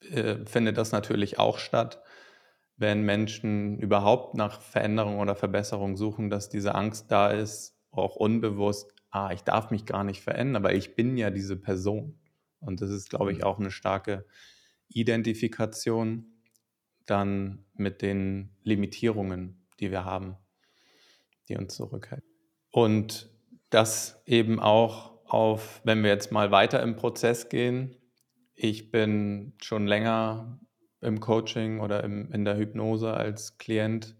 äh, 0.00 0.44
findet 0.46 0.78
das 0.78 0.92
natürlich 0.92 1.38
auch 1.38 1.58
statt, 1.58 2.02
wenn 2.76 3.02
Menschen 3.02 3.78
überhaupt 3.78 4.34
nach 4.34 4.60
Veränderung 4.60 5.18
oder 5.18 5.34
Verbesserung 5.34 5.96
suchen, 5.96 6.30
dass 6.30 6.48
diese 6.48 6.74
Angst 6.74 7.10
da 7.10 7.30
ist, 7.30 7.76
auch 7.90 8.14
unbewusst, 8.14 8.94
ah, 9.10 9.32
ich 9.32 9.42
darf 9.42 9.70
mich 9.70 9.84
gar 9.84 10.04
nicht 10.04 10.22
verändern, 10.22 10.62
weil 10.62 10.76
ich 10.76 10.94
bin 10.94 11.16
ja 11.16 11.30
diese 11.30 11.56
Person. 11.56 12.18
Und 12.60 12.80
das 12.80 12.90
ist, 12.90 13.10
glaube 13.10 13.32
ich, 13.32 13.38
mhm. 13.38 13.44
auch 13.44 13.58
eine 13.58 13.70
starke 13.70 14.26
Identifikation 14.88 16.26
dann 17.06 17.64
mit 17.74 18.02
den 18.02 18.50
Limitierungen, 18.62 19.66
die 19.80 19.90
wir 19.90 20.04
haben, 20.04 20.36
die 21.48 21.56
uns 21.56 21.74
zurückhalten. 21.74 22.28
Und 22.70 23.30
das 23.70 24.22
eben 24.26 24.60
auch 24.60 25.12
auf, 25.26 25.80
wenn 25.84 26.02
wir 26.02 26.10
jetzt 26.10 26.32
mal 26.32 26.50
weiter 26.50 26.82
im 26.82 26.96
Prozess 26.96 27.48
gehen, 27.48 27.94
ich 28.54 28.90
bin 28.90 29.52
schon 29.62 29.86
länger 29.86 30.58
im 31.00 31.20
Coaching 31.20 31.80
oder 31.80 32.02
im, 32.02 32.32
in 32.32 32.44
der 32.44 32.56
Hypnose 32.56 33.14
als 33.14 33.58
Klient, 33.58 34.16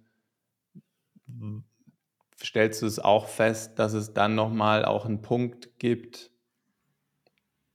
stellst 2.43 2.83
du 2.83 2.87
es 2.87 2.99
auch 2.99 3.27
fest, 3.27 3.79
dass 3.79 3.95
es 3.95 4.15
dann 4.15 4.35
nochmal 4.35 4.85
auch 4.85 5.05
einen 5.05 5.23
Punkt 5.23 5.79
gibt, 5.79 6.31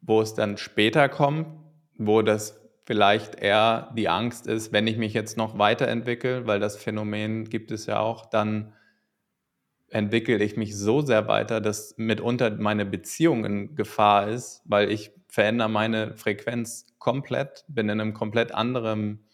wo 0.01 0.21
es 0.21 0.33
dann 0.33 0.57
später 0.57 1.09
kommt, 1.09 1.47
wo 1.97 2.21
das 2.21 2.61
vielleicht 2.85 3.35
eher 3.35 3.91
die 3.95 4.09
Angst 4.09 4.47
ist, 4.47 4.73
wenn 4.73 4.87
ich 4.87 4.97
mich 4.97 5.13
jetzt 5.13 5.37
noch 5.37 5.57
weiterentwickle, 5.57 6.47
weil 6.47 6.59
das 6.59 6.77
Phänomen 6.77 7.45
gibt 7.49 7.71
es 7.71 7.85
ja 7.85 7.99
auch, 7.99 8.25
dann 8.25 8.73
entwickle 9.93 10.43
ich 10.43 10.57
mich 10.57 10.75
so 10.75 11.01
sehr 11.01 11.27
weiter, 11.27 11.61
dass 11.61 11.93
mitunter 11.97 12.49
meine 12.49 12.85
Beziehung 12.85 13.45
in 13.45 13.75
Gefahr 13.75 14.27
ist, 14.27 14.63
weil 14.65 14.91
ich 14.91 15.11
verändere 15.27 15.69
meine 15.69 16.15
Frequenz 16.15 16.87
komplett, 16.97 17.63
bin 17.67 17.89
in 17.89 18.01
einem 18.01 18.13
komplett 18.13 18.53
anderen 18.53 19.27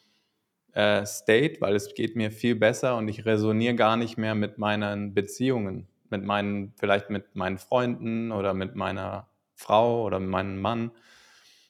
äh, 0.74 1.06
State, 1.06 1.62
weil 1.62 1.76
es 1.76 1.93
geht 1.93 2.17
mir 2.17 2.30
viel 2.30 2.56
besser 2.56 2.98
und 2.98 3.08
ich 3.08 3.26
resoniere 3.26 3.76
gar 3.76 3.95
nicht 3.95 4.17
mehr 4.17 4.36
mit 4.36 4.58
meinen 4.58 5.13
Beziehungen, 5.13 5.88
mit 6.10 6.26
meinen, 6.26 6.74
vielleicht 6.76 7.10
mit 7.10 7.36
meinen 7.36 7.58
Freunden 7.58 8.34
oder 8.34 8.54
mit 8.54 8.76
meiner 8.76 9.30
Frau 9.56 10.04
oder 10.04 10.19
mit 10.19 10.30
meinem 10.30 10.60
Mann, 10.60 10.91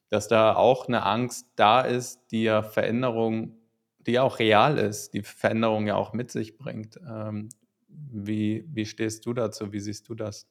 dass 0.10 0.28
da 0.28 0.56
auch 0.56 0.88
eine 0.88 1.06
Angst 1.06 1.48
da 1.56 1.82
ist, 1.82 2.32
die 2.32 2.44
ja 2.44 2.64
Veränderung, 2.64 3.56
die 4.00 4.14
ja 4.14 4.24
auch 4.24 4.40
real 4.40 4.80
ist, 4.80 5.14
die 5.14 5.22
Veränderung 5.22 5.86
ja 5.86 5.96
auch 5.96 6.14
mit 6.14 6.32
sich 6.32 6.58
bringt. 6.58 7.00
Ähm, 7.08 7.50
wie, 7.90 8.66
wie 8.72 8.86
stehst 8.86 9.26
du 9.26 9.34
dazu? 9.34 9.72
Wie 9.72 9.80
siehst 9.80 10.08
du 10.10 10.16
das? 10.16 10.48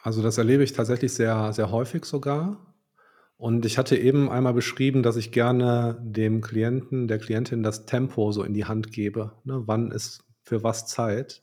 Also 0.00 0.22
das 0.22 0.38
erlebe 0.38 0.62
ich 0.62 0.72
tatsächlich 0.72 1.12
sehr, 1.12 1.52
sehr 1.52 1.70
häufig 1.70 2.04
sogar. 2.04 2.74
Und 3.36 3.64
ich 3.64 3.78
hatte 3.78 3.96
eben 3.96 4.28
einmal 4.30 4.54
beschrieben, 4.54 5.02
dass 5.02 5.16
ich 5.16 5.30
gerne 5.30 5.98
dem 6.02 6.40
Klienten, 6.40 7.06
der 7.06 7.18
Klientin 7.18 7.62
das 7.62 7.86
Tempo 7.86 8.32
so 8.32 8.42
in 8.42 8.54
die 8.54 8.64
Hand 8.64 8.90
gebe. 8.92 9.32
Ne? 9.44 9.62
Wann 9.66 9.92
ist 9.92 10.24
für 10.42 10.64
was 10.64 10.86
Zeit? 10.86 11.42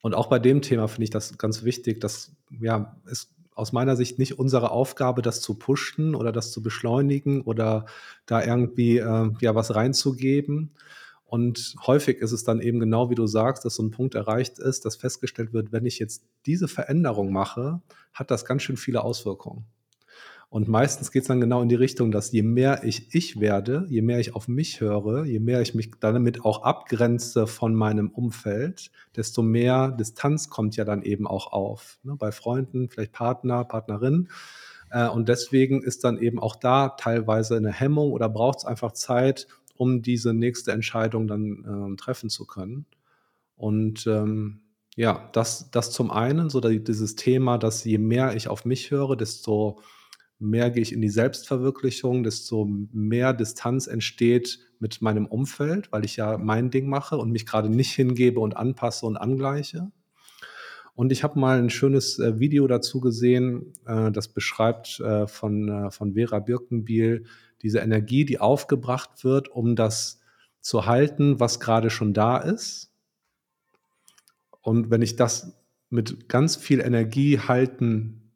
Und 0.00 0.14
auch 0.14 0.28
bei 0.28 0.38
dem 0.38 0.62
Thema 0.62 0.88
finde 0.88 1.04
ich 1.04 1.10
das 1.10 1.38
ganz 1.38 1.62
wichtig, 1.62 2.00
dass 2.00 2.32
ja, 2.60 2.96
es 3.06 3.34
aus 3.54 3.72
meiner 3.72 3.96
Sicht 3.96 4.18
nicht 4.18 4.38
unsere 4.38 4.70
Aufgabe, 4.70 5.20
das 5.20 5.40
zu 5.40 5.58
pushen 5.58 6.14
oder 6.14 6.30
das 6.30 6.52
zu 6.52 6.62
beschleunigen 6.62 7.42
oder 7.42 7.86
da 8.24 8.42
irgendwie 8.42 8.98
äh, 8.98 9.30
ja 9.40 9.54
was 9.56 9.74
reinzugeben, 9.74 10.74
und 11.28 11.74
häufig 11.86 12.18
ist 12.18 12.32
es 12.32 12.42
dann 12.42 12.58
eben 12.62 12.80
genau 12.80 13.10
wie 13.10 13.14
du 13.14 13.26
sagst, 13.26 13.66
dass 13.66 13.74
so 13.74 13.82
ein 13.82 13.90
Punkt 13.90 14.14
erreicht 14.14 14.58
ist, 14.58 14.86
dass 14.86 14.96
festgestellt 14.96 15.52
wird, 15.52 15.72
wenn 15.72 15.84
ich 15.84 15.98
jetzt 15.98 16.24
diese 16.46 16.68
Veränderung 16.68 17.32
mache, 17.32 17.82
hat 18.14 18.30
das 18.30 18.46
ganz 18.46 18.62
schön 18.62 18.78
viele 18.78 19.04
Auswirkungen. 19.04 19.66
Und 20.48 20.68
meistens 20.68 21.12
geht 21.12 21.22
es 21.22 21.28
dann 21.28 21.42
genau 21.42 21.60
in 21.60 21.68
die 21.68 21.74
Richtung, 21.74 22.10
dass 22.10 22.32
je 22.32 22.42
mehr 22.42 22.82
ich 22.82 23.14
ich 23.14 23.38
werde, 23.40 23.84
je 23.90 24.00
mehr 24.00 24.20
ich 24.20 24.34
auf 24.34 24.48
mich 24.48 24.80
höre, 24.80 25.26
je 25.26 25.38
mehr 25.38 25.60
ich 25.60 25.74
mich 25.74 25.90
damit 26.00 26.46
auch 26.46 26.62
abgrenze 26.62 27.46
von 27.46 27.74
meinem 27.74 28.08
Umfeld, 28.08 28.90
desto 29.14 29.42
mehr 29.42 29.90
Distanz 29.90 30.48
kommt 30.48 30.76
ja 30.76 30.86
dann 30.86 31.02
eben 31.02 31.26
auch 31.26 31.52
auf. 31.52 31.98
Ne? 32.04 32.16
Bei 32.16 32.32
Freunden, 32.32 32.88
vielleicht 32.88 33.12
Partner, 33.12 33.64
Partnerin. 33.64 34.28
Äh, 34.90 35.08
und 35.08 35.28
deswegen 35.28 35.82
ist 35.82 36.04
dann 36.04 36.16
eben 36.16 36.38
auch 36.38 36.56
da 36.56 36.88
teilweise 36.88 37.58
eine 37.58 37.70
Hemmung 37.70 38.12
oder 38.12 38.30
braucht 38.30 38.60
es 38.60 38.64
einfach 38.64 38.92
Zeit, 38.92 39.46
um 39.78 40.02
diese 40.02 40.34
nächste 40.34 40.72
Entscheidung 40.72 41.26
dann 41.26 41.94
äh, 41.94 41.96
treffen 41.96 42.28
zu 42.28 42.46
können. 42.46 42.84
Und 43.56 44.06
ähm, 44.06 44.60
ja, 44.96 45.30
das, 45.32 45.70
das 45.70 45.92
zum 45.92 46.10
einen, 46.10 46.50
so 46.50 46.60
dieses 46.60 47.16
Thema, 47.16 47.56
dass 47.56 47.84
je 47.84 47.98
mehr 47.98 48.34
ich 48.34 48.48
auf 48.48 48.64
mich 48.64 48.90
höre, 48.90 49.16
desto 49.16 49.80
mehr 50.40 50.70
gehe 50.70 50.82
ich 50.82 50.92
in 50.92 51.00
die 51.00 51.08
Selbstverwirklichung, 51.08 52.24
desto 52.24 52.66
mehr 52.92 53.32
Distanz 53.32 53.86
entsteht 53.86 54.58
mit 54.80 55.00
meinem 55.00 55.26
Umfeld, 55.26 55.90
weil 55.92 56.04
ich 56.04 56.16
ja 56.16 56.36
mein 56.36 56.70
Ding 56.70 56.88
mache 56.88 57.16
und 57.16 57.30
mich 57.30 57.46
gerade 57.46 57.68
nicht 57.68 57.92
hingebe 57.92 58.40
und 58.40 58.56
anpasse 58.56 59.06
und 59.06 59.16
angleiche. 59.16 59.90
Und 60.94 61.12
ich 61.12 61.22
habe 61.22 61.38
mal 61.38 61.60
ein 61.60 61.70
schönes 61.70 62.18
äh, 62.18 62.40
Video 62.40 62.66
dazu 62.66 62.98
gesehen, 62.98 63.72
äh, 63.86 64.10
das 64.10 64.26
beschreibt 64.26 64.98
äh, 64.98 65.28
von, 65.28 65.92
von 65.92 66.14
Vera 66.14 66.40
Birkenbiel, 66.40 67.24
diese 67.62 67.78
Energie, 67.78 68.24
die 68.24 68.40
aufgebracht 68.40 69.24
wird, 69.24 69.48
um 69.48 69.76
das 69.76 70.20
zu 70.60 70.86
halten, 70.86 71.40
was 71.40 71.60
gerade 71.60 71.90
schon 71.90 72.12
da 72.12 72.38
ist. 72.38 72.92
Und 74.60 74.90
wenn 74.90 75.02
ich 75.02 75.16
das 75.16 75.58
mit 75.90 76.28
ganz 76.28 76.56
viel 76.56 76.80
Energie 76.80 77.38
halten 77.38 78.32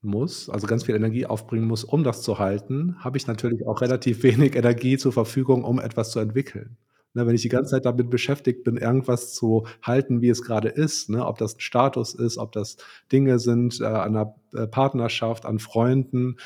muss, 0.00 0.48
also 0.50 0.66
ganz 0.66 0.84
viel 0.84 0.94
Energie 0.94 1.26
aufbringen 1.26 1.66
muss, 1.66 1.84
um 1.84 2.04
das 2.04 2.22
zu 2.22 2.38
halten, 2.38 2.96
habe 2.98 3.16
ich 3.16 3.26
natürlich 3.26 3.66
auch 3.66 3.80
relativ 3.80 4.22
wenig 4.22 4.54
Energie 4.54 4.98
zur 4.98 5.12
Verfügung, 5.12 5.64
um 5.64 5.80
etwas 5.80 6.10
zu 6.10 6.20
entwickeln. 6.20 6.76
Ne, 7.14 7.26
wenn 7.26 7.34
ich 7.34 7.42
die 7.42 7.50
ganze 7.50 7.72
Zeit 7.72 7.84
damit 7.84 8.08
beschäftigt 8.08 8.64
bin, 8.64 8.78
irgendwas 8.78 9.34
zu 9.34 9.66
halten, 9.82 10.22
wie 10.22 10.30
es 10.30 10.42
gerade 10.42 10.68
ist, 10.68 11.10
ne, 11.10 11.26
ob 11.26 11.36
das 11.36 11.56
ein 11.56 11.60
Status 11.60 12.14
ist, 12.14 12.38
ob 12.38 12.52
das 12.52 12.78
Dinge 13.12 13.38
sind 13.38 13.80
äh, 13.80 13.84
an 13.84 14.16
einer 14.16 14.34
äh, 14.54 14.66
Partnerschaft, 14.66 15.44
an 15.44 15.58
Freunden, 15.58 16.36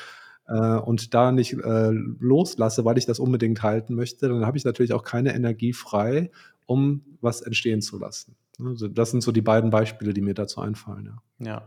äh, 0.47 0.77
und 0.77 1.13
da 1.13 1.31
nicht 1.31 1.53
äh, 1.53 1.91
loslasse, 1.91 2.85
weil 2.85 2.97
ich 2.97 3.05
das 3.05 3.19
unbedingt 3.19 3.63
halten 3.63 3.95
möchte, 3.95 4.29
dann 4.29 4.45
habe 4.45 4.57
ich 4.57 4.65
natürlich 4.65 4.93
auch 4.93 5.03
keine 5.03 5.35
Energie 5.35 5.73
frei, 5.73 6.31
um 6.65 7.03
was 7.21 7.41
entstehen 7.41 7.81
zu 7.81 7.97
lassen. 7.99 8.35
Also 8.59 8.87
das 8.87 9.11
sind 9.11 9.21
so 9.21 9.31
die 9.31 9.41
beiden 9.41 9.69
Beispiele, 9.69 10.13
die 10.13 10.21
mir 10.21 10.33
dazu 10.33 10.61
einfallen. 10.61 11.19
Ja, 11.39 11.47
ja, 11.47 11.61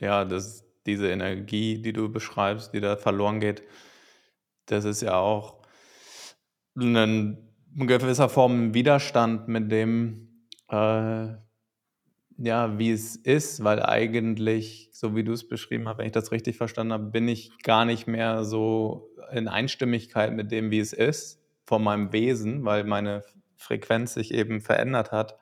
ja 0.00 0.24
das, 0.24 0.64
diese 0.86 1.08
Energie, 1.08 1.80
die 1.80 1.92
du 1.92 2.10
beschreibst, 2.10 2.72
die 2.74 2.80
da 2.80 2.96
verloren 2.96 3.40
geht, 3.40 3.62
das 4.66 4.84
ist 4.84 5.02
ja 5.02 5.16
auch 5.16 5.62
ein, 6.76 7.38
in 7.76 7.86
gewisser 7.86 8.28
Form 8.28 8.74
Widerstand 8.74 9.48
mit 9.48 9.70
dem, 9.70 10.48
äh, 10.68 11.28
ja, 12.38 12.78
wie 12.78 12.90
es 12.90 13.16
ist, 13.16 13.62
weil 13.62 13.82
eigentlich, 13.82 14.90
so 14.92 15.14
wie 15.14 15.24
du 15.24 15.32
es 15.32 15.48
beschrieben 15.48 15.88
hast, 15.88 15.98
wenn 15.98 16.06
ich 16.06 16.12
das 16.12 16.32
richtig 16.32 16.56
verstanden 16.56 16.92
habe, 16.92 17.04
bin 17.04 17.28
ich 17.28 17.50
gar 17.62 17.84
nicht 17.84 18.06
mehr 18.06 18.44
so 18.44 19.10
in 19.32 19.48
Einstimmigkeit 19.48 20.32
mit 20.32 20.50
dem, 20.50 20.70
wie 20.70 20.80
es 20.80 20.92
ist, 20.92 21.40
von 21.64 21.82
meinem 21.82 22.12
Wesen, 22.12 22.64
weil 22.64 22.84
meine 22.84 23.22
Frequenz 23.56 24.14
sich 24.14 24.34
eben 24.34 24.60
verändert 24.60 25.12
hat. 25.12 25.38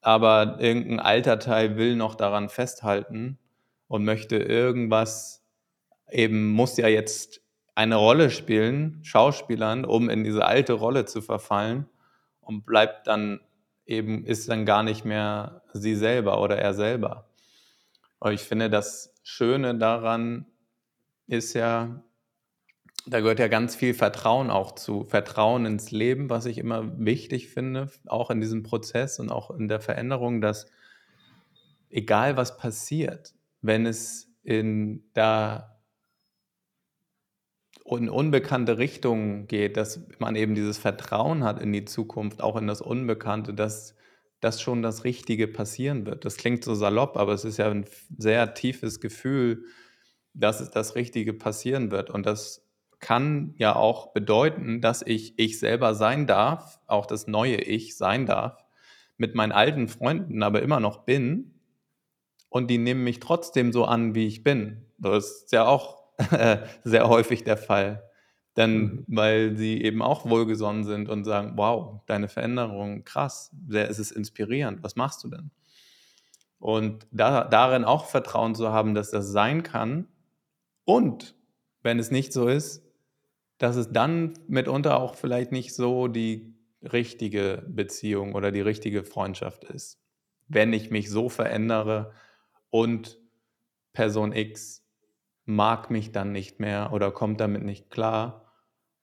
Aber 0.00 0.58
irgendein 0.60 1.00
alter 1.00 1.38
Teil 1.38 1.76
will 1.76 1.96
noch 1.96 2.14
daran 2.14 2.48
festhalten 2.48 3.38
und 3.88 4.04
möchte 4.04 4.36
irgendwas, 4.36 5.44
eben 6.10 6.50
muss 6.50 6.76
ja 6.76 6.88
jetzt 6.88 7.40
eine 7.74 7.96
Rolle 7.96 8.30
spielen, 8.30 9.00
Schauspielern, 9.02 9.84
um 9.84 10.10
in 10.10 10.24
diese 10.24 10.44
alte 10.44 10.74
Rolle 10.74 11.04
zu 11.04 11.20
verfallen 11.20 11.88
und 12.40 12.64
bleibt 12.64 13.06
dann 13.06 13.40
eben 13.88 14.24
ist 14.24 14.48
dann 14.48 14.66
gar 14.66 14.82
nicht 14.82 15.04
mehr 15.04 15.62
sie 15.72 15.96
selber 15.96 16.40
oder 16.40 16.58
er 16.58 16.74
selber. 16.74 17.26
Aber 18.20 18.32
ich 18.32 18.42
finde, 18.42 18.70
das 18.70 19.14
Schöne 19.22 19.76
daran 19.76 20.46
ist 21.26 21.54
ja, 21.54 22.02
da 23.06 23.20
gehört 23.20 23.38
ja 23.38 23.48
ganz 23.48 23.74
viel 23.74 23.94
Vertrauen 23.94 24.50
auch 24.50 24.74
zu. 24.74 25.04
Vertrauen 25.04 25.64
ins 25.64 25.90
Leben, 25.90 26.28
was 26.28 26.44
ich 26.46 26.58
immer 26.58 26.98
wichtig 26.98 27.48
finde, 27.48 27.90
auch 28.06 28.30
in 28.30 28.40
diesem 28.40 28.62
Prozess 28.62 29.18
und 29.18 29.30
auch 29.30 29.50
in 29.50 29.68
der 29.68 29.80
Veränderung, 29.80 30.40
dass 30.42 30.66
egal 31.88 32.36
was 32.36 32.58
passiert, 32.58 33.34
wenn 33.62 33.86
es 33.86 34.30
in 34.42 35.04
da 35.14 35.77
in 37.96 38.08
unbekannte 38.08 38.78
Richtungen 38.78 39.46
geht, 39.46 39.76
dass 39.76 40.00
man 40.18 40.36
eben 40.36 40.54
dieses 40.54 40.78
Vertrauen 40.78 41.44
hat 41.44 41.60
in 41.60 41.72
die 41.72 41.84
Zukunft, 41.84 42.42
auch 42.42 42.56
in 42.56 42.66
das 42.66 42.80
Unbekannte, 42.80 43.54
dass 43.54 43.94
dass 44.40 44.60
schon 44.60 44.82
das 44.82 45.04
Richtige 45.04 45.48
passieren 45.48 46.06
wird. 46.06 46.24
Das 46.24 46.36
klingt 46.36 46.64
so 46.64 46.74
salopp, 46.74 47.16
aber 47.16 47.32
es 47.32 47.44
ist 47.44 47.56
ja 47.56 47.70
ein 47.70 47.86
sehr 48.16 48.54
tiefes 48.54 49.00
Gefühl, 49.00 49.64
dass 50.32 50.60
es 50.60 50.70
das 50.70 50.94
Richtige 50.94 51.32
passieren 51.32 51.90
wird. 51.90 52.10
Und 52.10 52.24
das 52.26 52.64
kann 53.00 53.54
ja 53.56 53.74
auch 53.74 54.12
bedeuten, 54.12 54.80
dass 54.80 55.02
ich 55.02 55.38
ich 55.38 55.58
selber 55.58 55.94
sein 55.94 56.26
darf, 56.26 56.80
auch 56.86 57.06
das 57.06 57.26
neue 57.26 57.56
Ich 57.56 57.96
sein 57.96 58.26
darf, 58.26 58.64
mit 59.16 59.34
meinen 59.34 59.52
alten 59.52 59.88
Freunden 59.88 60.42
aber 60.42 60.62
immer 60.62 60.80
noch 60.80 61.04
bin 61.04 61.60
und 62.48 62.68
die 62.70 62.78
nehmen 62.78 63.04
mich 63.04 63.20
trotzdem 63.20 63.72
so 63.72 63.84
an, 63.84 64.14
wie 64.14 64.26
ich 64.26 64.44
bin. 64.44 64.86
Das 64.98 65.42
ist 65.42 65.52
ja 65.52 65.66
auch 65.66 65.97
sehr 66.84 67.08
häufig 67.08 67.44
der 67.44 67.56
Fall. 67.56 68.02
Denn 68.56 68.80
mhm. 68.80 69.04
weil 69.06 69.56
sie 69.56 69.82
eben 69.82 70.02
auch 70.02 70.28
wohlgesonnen 70.28 70.84
sind 70.84 71.08
und 71.08 71.24
sagen, 71.24 71.52
wow, 71.56 72.00
deine 72.06 72.28
Veränderung, 72.28 73.04
krass, 73.04 73.54
sehr, 73.68 73.88
es 73.88 73.98
ist 73.98 74.10
inspirierend, 74.10 74.82
was 74.82 74.96
machst 74.96 75.22
du 75.22 75.28
denn? 75.28 75.50
Und 76.58 77.06
da, 77.12 77.44
darin 77.44 77.84
auch 77.84 78.06
Vertrauen 78.06 78.56
zu 78.56 78.70
haben, 78.70 78.94
dass 78.94 79.10
das 79.12 79.28
sein 79.28 79.62
kann 79.62 80.08
und 80.84 81.36
wenn 81.82 82.00
es 82.00 82.10
nicht 82.10 82.32
so 82.32 82.48
ist, 82.48 82.84
dass 83.58 83.76
es 83.76 83.92
dann 83.92 84.34
mitunter 84.48 85.00
auch 85.00 85.14
vielleicht 85.14 85.52
nicht 85.52 85.74
so 85.74 86.08
die 86.08 86.54
richtige 86.82 87.64
Beziehung 87.68 88.34
oder 88.34 88.50
die 88.52 88.60
richtige 88.60 89.04
Freundschaft 89.04 89.64
ist. 89.64 90.00
Wenn 90.48 90.72
ich 90.72 90.90
mich 90.90 91.10
so 91.10 91.28
verändere 91.28 92.12
und 92.70 93.18
Person 93.92 94.32
X 94.32 94.84
mag 95.48 95.90
mich 95.90 96.12
dann 96.12 96.32
nicht 96.32 96.60
mehr 96.60 96.92
oder 96.92 97.10
kommt 97.10 97.40
damit 97.40 97.64
nicht 97.64 97.90
klar, 97.90 98.52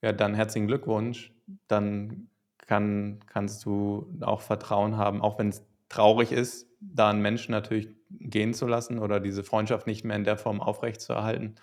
ja, 0.02 0.12
dann 0.12 0.34
herzlichen 0.34 0.68
Glückwunsch. 0.68 1.34
Dann 1.68 2.30
kann, 2.58 3.20
kannst 3.26 3.64
du 3.64 4.12
auch 4.20 4.40
Vertrauen 4.40 4.96
haben, 4.96 5.22
auch 5.22 5.38
wenn 5.38 5.48
es 5.50 5.64
traurig 5.88 6.32
ist, 6.32 6.68
da 6.80 7.10
einen 7.10 7.22
Menschen 7.22 7.52
natürlich 7.52 7.88
gehen 8.10 8.54
zu 8.54 8.66
lassen 8.66 8.98
oder 8.98 9.20
diese 9.20 9.44
Freundschaft 9.44 9.86
nicht 9.86 10.04
mehr 10.04 10.16
in 10.16 10.24
der 10.24 10.36
Form 10.36 10.60
aufrechtzuerhalten 10.60 11.56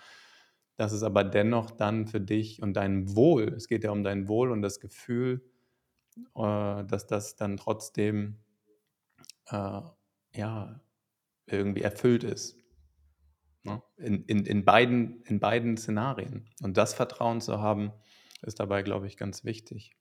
dass 0.76 0.92
es 0.92 1.02
aber 1.02 1.24
dennoch 1.24 1.70
dann 1.70 2.06
für 2.06 2.20
dich 2.20 2.62
und 2.62 2.74
dein 2.74 3.14
Wohl, 3.14 3.54
es 3.54 3.68
geht 3.68 3.84
ja 3.84 3.90
um 3.90 4.02
dein 4.02 4.28
Wohl 4.28 4.50
und 4.50 4.62
das 4.62 4.80
Gefühl, 4.80 5.44
äh, 6.36 6.84
dass 6.84 7.06
das 7.06 7.36
dann 7.36 7.56
trotzdem 7.56 8.38
äh, 9.46 9.80
ja, 10.34 10.80
irgendwie 11.46 11.82
erfüllt 11.82 12.24
ist. 12.24 12.58
Ne? 13.64 13.82
In, 13.96 14.24
in, 14.24 14.44
in, 14.46 14.64
beiden, 14.64 15.22
in 15.24 15.40
beiden 15.40 15.76
Szenarien. 15.76 16.48
Und 16.62 16.76
das 16.76 16.94
Vertrauen 16.94 17.40
zu 17.40 17.60
haben, 17.60 17.92
ist 18.42 18.60
dabei, 18.60 18.82
glaube 18.82 19.06
ich, 19.06 19.16
ganz 19.16 19.44
wichtig. 19.44 19.96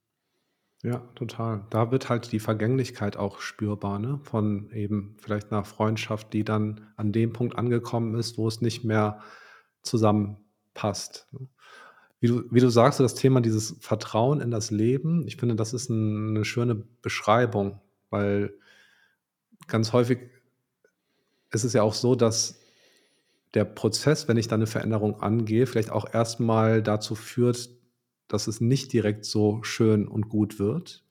Ja, 0.84 0.97
total. 1.16 1.66
Da 1.70 1.91
wird 1.91 2.09
halt 2.09 2.34
die 2.34 2.41
Vergänglichkeit 2.41 3.16
auch 3.16 3.39
spürbar, 3.39 3.99
ne? 3.99 4.20
Von 4.24 4.70
eben 4.72 5.16
vielleicht 5.18 5.49
einer 5.51 5.64
Freundschaft, 5.64 6.34
die 6.34 6.43
dann 6.43 6.91
an 6.97 7.14
dem 7.14 7.32
Punkt 7.32 7.57
angekommen 7.57 8.16
ist, 8.16 8.38
wo 8.38 8.49
es 8.49 8.59
nicht 8.59 8.84
mehr 8.84 9.22
zusammen 9.82 10.43
passt. 10.74 11.28
Ne? 11.32 11.47
Wie 12.20 12.28
du, 12.28 12.43
wie 12.51 12.59
du 12.59 12.70
sagst, 12.70 12.99
das 12.99 13.16
Thema 13.16 13.39
dieses 13.39 13.78
Vertrauen 13.80 14.41
in 14.41 14.51
das 14.51 14.72
Leben, 14.72 15.26
ich 15.26 15.38
finde, 15.38 15.55
das 15.55 15.74
ist 15.74 15.89
ein, 15.89 16.30
eine 16.30 16.45
schöne 16.45 16.76
Beschreibung, 16.76 17.80
weil 18.09 18.53
ganz 19.68 19.93
häufig 19.93 20.20
ist 21.51 21.64
es 21.64 21.74
ja 21.74 21.84
auch 21.84 21.93
so, 21.93 22.16
dass 22.16 22.62
der 23.54 23.66
Prozess, 23.66 24.28
wenn 24.28 24.38
ich 24.38 24.47
dann 24.47 24.60
eine 24.60 24.68
Veränderung 24.68 25.22
angehe, 25.22 25.68
vielleicht 25.68 25.91
auch 25.91 26.12
erstmal 26.12 26.82
dazu 26.82 27.16
führt, 27.16 27.70
dass 28.28 28.47
es 28.47 28.62
nicht 28.62 28.93
direkt 28.93 29.26
so 29.26 29.62
schön 29.64 30.08
und 30.08 30.30
gut 30.30 30.60
wird. 30.60 31.04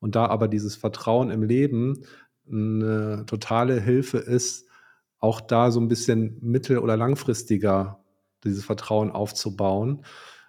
Und 0.00 0.16
da 0.16 0.26
aber 0.26 0.48
dieses 0.48 0.76
Vertrauen 0.76 1.30
im 1.30 1.42
Leben 1.42 2.04
eine 2.50 3.24
totale 3.26 3.80
Hilfe 3.80 4.18
ist, 4.18 4.66
auch 5.18 5.40
da 5.40 5.70
so 5.70 5.80
ein 5.80 5.88
bisschen 5.88 6.38
mittel- 6.40 6.78
oder 6.78 6.96
langfristiger 6.96 8.04
dieses 8.44 8.64
Vertrauen 8.64 9.10
aufzubauen. 9.10 10.04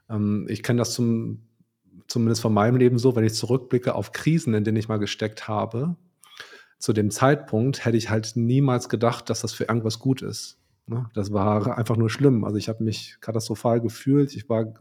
Ähm, 0.09 0.45
ich 0.49 0.63
kenne 0.63 0.77
das 0.77 0.93
zum, 0.93 1.47
zumindest 2.07 2.41
von 2.41 2.53
meinem 2.53 2.77
Leben 2.77 2.99
so, 2.99 3.15
wenn 3.15 3.23
ich 3.23 3.33
zurückblicke 3.33 3.95
auf 3.95 4.11
Krisen, 4.11 4.53
in 4.53 4.63
denen 4.63 4.77
ich 4.77 4.87
mal 4.87 4.97
gesteckt 4.97 5.47
habe. 5.47 5.95
Zu 6.77 6.93
dem 6.93 7.11
Zeitpunkt 7.11 7.83
hätte 7.83 7.97
ich 7.97 8.09
halt 8.09 8.33
niemals 8.35 8.89
gedacht, 8.89 9.29
dass 9.29 9.41
das 9.41 9.53
für 9.53 9.65
irgendwas 9.65 9.99
gut 9.99 10.21
ist. 10.21 10.58
Ne? 10.89 11.07
Das 11.13 11.31
war 11.31 11.77
einfach 11.77 11.97
nur 11.97 12.09
schlimm. 12.09 12.43
Also 12.43 12.57
ich 12.57 12.67
habe 12.67 12.83
mich 12.83 13.17
katastrophal 13.21 13.79
gefühlt. 13.79 14.35
Ich 14.35 14.49
war 14.49 14.73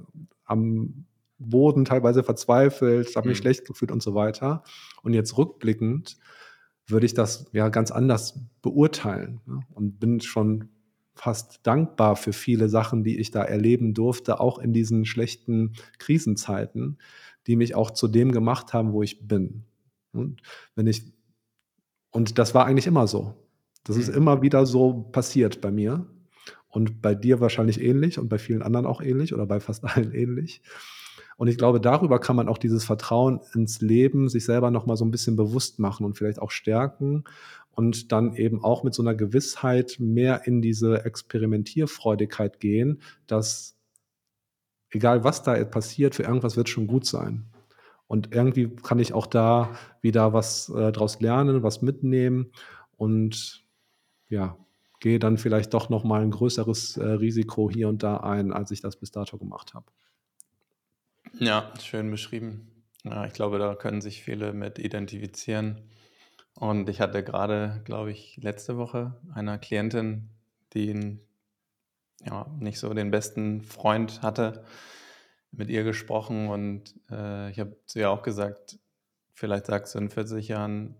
am 0.44 1.04
Boden 1.38 1.84
teilweise 1.84 2.24
verzweifelt, 2.24 3.14
habe 3.14 3.28
mich 3.28 3.38
mhm. 3.38 3.42
schlecht 3.42 3.66
gefühlt 3.66 3.92
und 3.92 4.02
so 4.02 4.14
weiter. 4.14 4.62
Und 5.02 5.12
jetzt 5.12 5.36
rückblickend 5.36 6.16
würde 6.86 7.04
ich 7.04 7.12
das 7.12 7.50
ja 7.52 7.68
ganz 7.68 7.90
anders 7.90 8.40
beurteilen 8.62 9.40
ne? 9.44 9.60
und 9.74 10.00
bin 10.00 10.20
schon 10.20 10.70
fast 11.14 11.60
dankbar 11.66 12.16
für 12.16 12.32
viele 12.32 12.70
Sachen, 12.70 13.04
die 13.04 13.18
ich 13.18 13.30
da 13.30 13.42
erleben 13.42 13.92
durfte, 13.92 14.40
auch 14.40 14.58
in 14.58 14.72
diesen 14.72 15.04
schlechten 15.04 15.74
Krisenzeiten, 15.98 16.96
die 17.46 17.56
mich 17.56 17.74
auch 17.74 17.90
zu 17.90 18.08
dem 18.08 18.32
gemacht 18.32 18.72
haben, 18.72 18.92
wo 18.92 19.02
ich 19.02 19.28
bin. 19.28 19.64
Und 20.12 20.40
wenn 20.74 20.86
ich 20.86 21.12
und 22.10 22.38
das 22.38 22.54
war 22.54 22.64
eigentlich 22.64 22.86
immer 22.86 23.06
so. 23.06 23.34
Das 23.84 23.96
ist 23.96 24.10
mhm. 24.10 24.16
immer 24.16 24.42
wieder 24.42 24.66
so 24.66 25.08
passiert 25.12 25.60
bei 25.60 25.70
mir 25.70 26.06
und 26.68 27.00
bei 27.00 27.14
dir 27.14 27.40
wahrscheinlich 27.40 27.80
ähnlich 27.80 28.18
und 28.18 28.28
bei 28.28 28.38
vielen 28.38 28.62
anderen 28.62 28.86
auch 28.86 29.00
ähnlich 29.00 29.34
oder 29.34 29.46
bei 29.46 29.60
fast 29.60 29.84
allen 29.96 30.12
ähnlich. 30.12 30.62
Und 31.36 31.46
ich 31.46 31.56
glaube, 31.56 31.80
darüber 31.80 32.18
kann 32.18 32.34
man 32.34 32.48
auch 32.48 32.58
dieses 32.58 32.84
Vertrauen 32.84 33.40
ins 33.54 33.80
Leben 33.80 34.28
sich 34.28 34.44
selber 34.44 34.72
noch 34.72 34.86
mal 34.86 34.96
so 34.96 35.04
ein 35.04 35.12
bisschen 35.12 35.36
bewusst 35.36 35.78
machen 35.78 36.04
und 36.04 36.18
vielleicht 36.18 36.40
auch 36.40 36.50
stärken 36.50 37.24
und 37.70 38.10
dann 38.10 38.34
eben 38.34 38.64
auch 38.64 38.82
mit 38.82 38.92
so 38.92 39.02
einer 39.02 39.14
Gewissheit 39.14 39.98
mehr 40.00 40.48
in 40.48 40.62
diese 40.62 41.04
Experimentierfreudigkeit 41.04 42.58
gehen, 42.58 43.00
dass 43.28 43.76
egal 44.90 45.22
was 45.22 45.44
da 45.44 45.62
passiert, 45.64 46.16
für 46.16 46.24
irgendwas 46.24 46.56
wird 46.56 46.68
schon 46.68 46.88
gut 46.88 47.06
sein. 47.06 47.44
Und 48.08 48.34
irgendwie 48.34 48.68
kann 48.68 48.98
ich 48.98 49.12
auch 49.12 49.26
da 49.26 49.70
wieder 50.00 50.32
was 50.32 50.70
äh, 50.70 50.90
draus 50.90 51.20
lernen, 51.20 51.62
was 51.62 51.82
mitnehmen 51.82 52.50
und 52.96 53.64
ja, 54.28 54.56
gehe 55.00 55.18
dann 55.18 55.38
vielleicht 55.38 55.74
doch 55.74 55.88
noch 55.88 56.04
mal 56.04 56.22
ein 56.22 56.30
größeres 56.30 56.96
äh, 56.96 57.04
Risiko 57.04 57.70
hier 57.70 57.88
und 57.88 58.02
da 58.02 58.18
ein, 58.18 58.52
als 58.52 58.70
ich 58.70 58.80
das 58.80 58.96
bis 58.96 59.10
dato 59.10 59.38
gemacht 59.38 59.74
habe. 59.74 59.86
Ja, 61.34 61.72
schön 61.80 62.10
beschrieben. 62.10 62.84
Ja, 63.04 63.26
ich 63.26 63.32
glaube, 63.32 63.58
da 63.58 63.74
können 63.74 64.00
sich 64.00 64.22
viele 64.22 64.52
mit 64.52 64.78
identifizieren. 64.78 65.82
Und 66.54 66.88
ich 66.88 67.00
hatte 67.00 67.22
gerade, 67.22 67.82
glaube 67.84 68.10
ich, 68.10 68.38
letzte 68.42 68.76
Woche 68.76 69.20
einer 69.32 69.58
Klientin, 69.58 70.30
die 70.74 71.20
ja, 72.24 72.46
nicht 72.58 72.78
so 72.78 72.92
den 72.94 73.10
besten 73.10 73.62
Freund 73.62 74.22
hatte, 74.22 74.64
mit 75.52 75.70
ihr 75.70 75.84
gesprochen 75.84 76.48
und, 76.48 76.94
äh, 77.10 77.50
ich 77.50 77.60
habe 77.60 77.76
zu 77.86 78.00
ihr 78.00 78.10
auch 78.10 78.22
gesagt: 78.22 78.78
„Vielleicht 79.34 79.66
sagst 79.66 79.94
du 79.94 79.98
in 79.98 80.10
40 80.10 80.48
Jahren, 80.48 80.96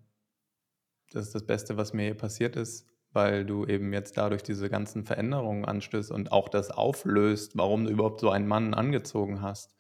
das 1.10 1.26
ist 1.26 1.34
das 1.34 1.46
Beste, 1.46 1.76
was 1.76 1.92
mir 1.92 2.14
passiert 2.14 2.56
ist, 2.56 2.87
weil 3.12 3.44
du 3.44 3.66
eben 3.66 3.92
jetzt 3.92 4.16
dadurch 4.16 4.42
diese 4.42 4.68
ganzen 4.68 5.04
Veränderungen 5.04 5.64
anstößt 5.64 6.10
und 6.10 6.32
auch 6.32 6.48
das 6.48 6.70
auflöst, 6.70 7.56
warum 7.56 7.84
du 7.84 7.90
überhaupt 7.90 8.20
so 8.20 8.30
einen 8.30 8.46
Mann 8.46 8.74
angezogen 8.74 9.42
hast. 9.42 9.76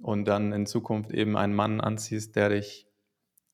Und 0.00 0.26
dann 0.26 0.52
in 0.52 0.66
Zukunft 0.66 1.10
eben 1.10 1.36
einen 1.36 1.54
Mann 1.54 1.80
anziehst, 1.80 2.36
der 2.36 2.50
dich 2.50 2.86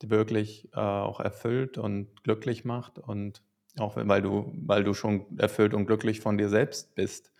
wirklich 0.02 0.68
äh, 0.74 0.80
auch 0.80 1.20
erfüllt 1.20 1.78
und 1.78 2.22
glücklich 2.22 2.64
macht 2.64 2.98
und 2.98 3.42
auch 3.78 3.96
weil 3.96 4.22
du, 4.22 4.52
weil 4.54 4.84
du 4.84 4.94
schon 4.94 5.38
erfüllt 5.38 5.74
und 5.74 5.86
glücklich 5.86 6.20
von 6.20 6.38
dir 6.38 6.48
selbst 6.48 6.94
bist. 6.94 7.32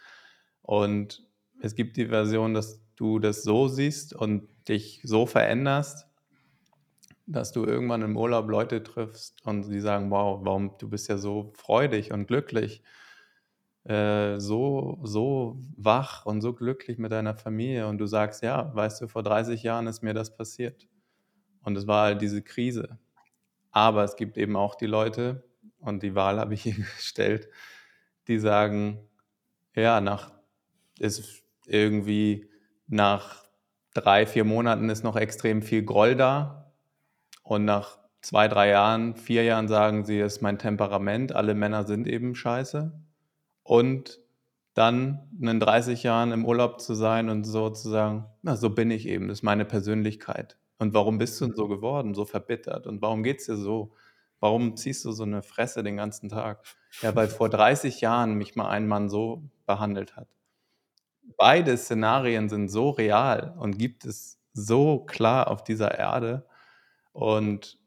Und 0.62 1.22
es 1.61 1.74
gibt 1.74 1.97
die 1.97 2.07
Version, 2.07 2.55
dass 2.55 2.82
du 2.97 3.18
das 3.18 3.43
so 3.43 3.68
siehst 3.68 4.14
und 4.14 4.49
dich 4.68 5.01
so 5.05 5.26
veränderst, 5.26 6.07
dass 7.27 7.53
du 7.53 7.64
irgendwann 7.64 8.03
im 8.03 8.16
Urlaub 8.16 8.49
Leute 8.49 8.83
triffst 8.83 9.45
und 9.47 9.68
die 9.70 9.81
sagen, 9.81 10.11
wow, 10.11 10.41
warum 10.43 10.77
du 10.79 10.89
bist 10.89 11.09
ja 11.09 11.18
so 11.18 11.53
freudig 11.57 12.12
und 12.12 12.27
glücklich, 12.27 12.83
äh, 13.85 14.39
so, 14.41 15.01
so 15.03 15.59
wach 15.77 16.27
und 16.27 16.41
so 16.41 16.55
glücklich 16.55 16.99
mit 16.99 17.12
deiner 17.12 17.35
Familie 17.35 17.87
und 17.89 17.99
du 17.99 18.07
sagst, 18.07 18.43
ja, 18.43 18.75
weißt 18.75 19.03
du, 19.03 19.09
vor 19.09 19.22
30 19.22 19.62
Jahren 19.62 19.87
ist 19.87 20.03
mir 20.03 20.14
das 20.14 20.37
passiert. 20.37 20.89
Und 21.62 21.77
es 21.77 21.87
war 21.87 22.07
halt 22.07 22.22
diese 22.22 22.43
Krise. 22.43 22.99
Aber 23.72 24.05
es 24.05 24.16
gibt 24.16 24.39
eben 24.39 24.57
auch 24.57 24.75
die 24.75 24.87
Leute, 24.87 25.45
und 25.81 26.03
die 26.03 26.14
Wahl 26.14 26.39
habe 26.41 26.55
ich 26.55 26.62
hier 26.62 26.75
gestellt, 26.97 27.49
die 28.29 28.39
sagen, 28.39 29.09
ja, 29.75 30.01
nach 30.01 30.33
ist 30.99 31.43
irgendwie 31.66 32.51
nach 32.87 33.45
drei, 33.95 34.27
vier 34.27 34.45
Monaten 34.45 34.91
ist 34.91 35.05
noch 35.05 35.16
extrem 35.16 35.62
viel 35.62 35.85
Groll 35.85 36.16
da 36.16 36.63
und 37.45 37.64
nach 37.64 37.99
zwei, 38.20 38.49
drei 38.49 38.70
Jahren, 38.70 39.14
vier 39.14 39.45
Jahren 39.45 39.68
sagen 39.68 40.05
sie, 40.05 40.18
es 40.18 40.36
ist 40.36 40.42
mein 40.42 40.59
Temperament, 40.59 41.32
alle 41.32 41.55
Männer 41.55 41.86
sind 41.86 42.09
eben 42.09 42.34
scheiße. 42.34 42.92
Und 43.62 44.20
dann 44.72 45.28
in 45.40 45.61
30 45.61 46.03
Jahren 46.03 46.32
im 46.32 46.45
Urlaub 46.45 46.80
zu 46.80 46.95
sein 46.95 47.28
und 47.28 47.45
so 47.45 47.70
zu 47.70 47.90
sagen, 47.90 48.24
na, 48.42 48.57
so 48.57 48.70
bin 48.70 48.90
ich 48.90 49.07
eben, 49.07 49.28
das 49.28 49.38
ist 49.38 49.42
meine 49.42 49.64
Persönlichkeit. 49.64 50.59
Und 50.78 50.95
warum 50.95 51.18
bist 51.18 51.40
du 51.40 51.47
denn 51.47 51.55
so 51.55 51.68
geworden, 51.68 52.14
so 52.14 52.24
verbittert? 52.24 52.86
Und 52.86 53.01
warum 53.01 53.22
geht 53.22 53.40
es 53.40 53.47
dir 53.47 53.57
so? 53.57 53.92
Warum 54.40 54.76
ziehst 54.76 55.05
du 55.05 55.12
so 55.12 55.22
eine 55.22 55.42
Fresse 55.42 55.82
den 55.82 55.97
ganzen 55.97 56.28
Tag? 56.28 56.64
Ja, 57.03 57.14
weil 57.14 57.28
vor 57.28 57.49
30 57.49 58.01
Jahren 58.01 58.34
mich 58.34 58.57
mal 58.57 58.68
ein 58.68 58.88
Mann 58.88 59.09
so 59.09 59.45
behandelt 59.66 60.16
hat. 60.16 60.28
Beide 61.36 61.76
Szenarien 61.76 62.49
sind 62.49 62.68
so 62.68 62.90
real 62.90 63.55
und 63.59 63.78
gibt 63.78 64.05
es 64.05 64.40
so 64.53 65.01
klar 65.01 65.49
auf 65.49 65.62
dieser 65.62 65.99
Erde. 65.99 66.47
Und 67.14 67.78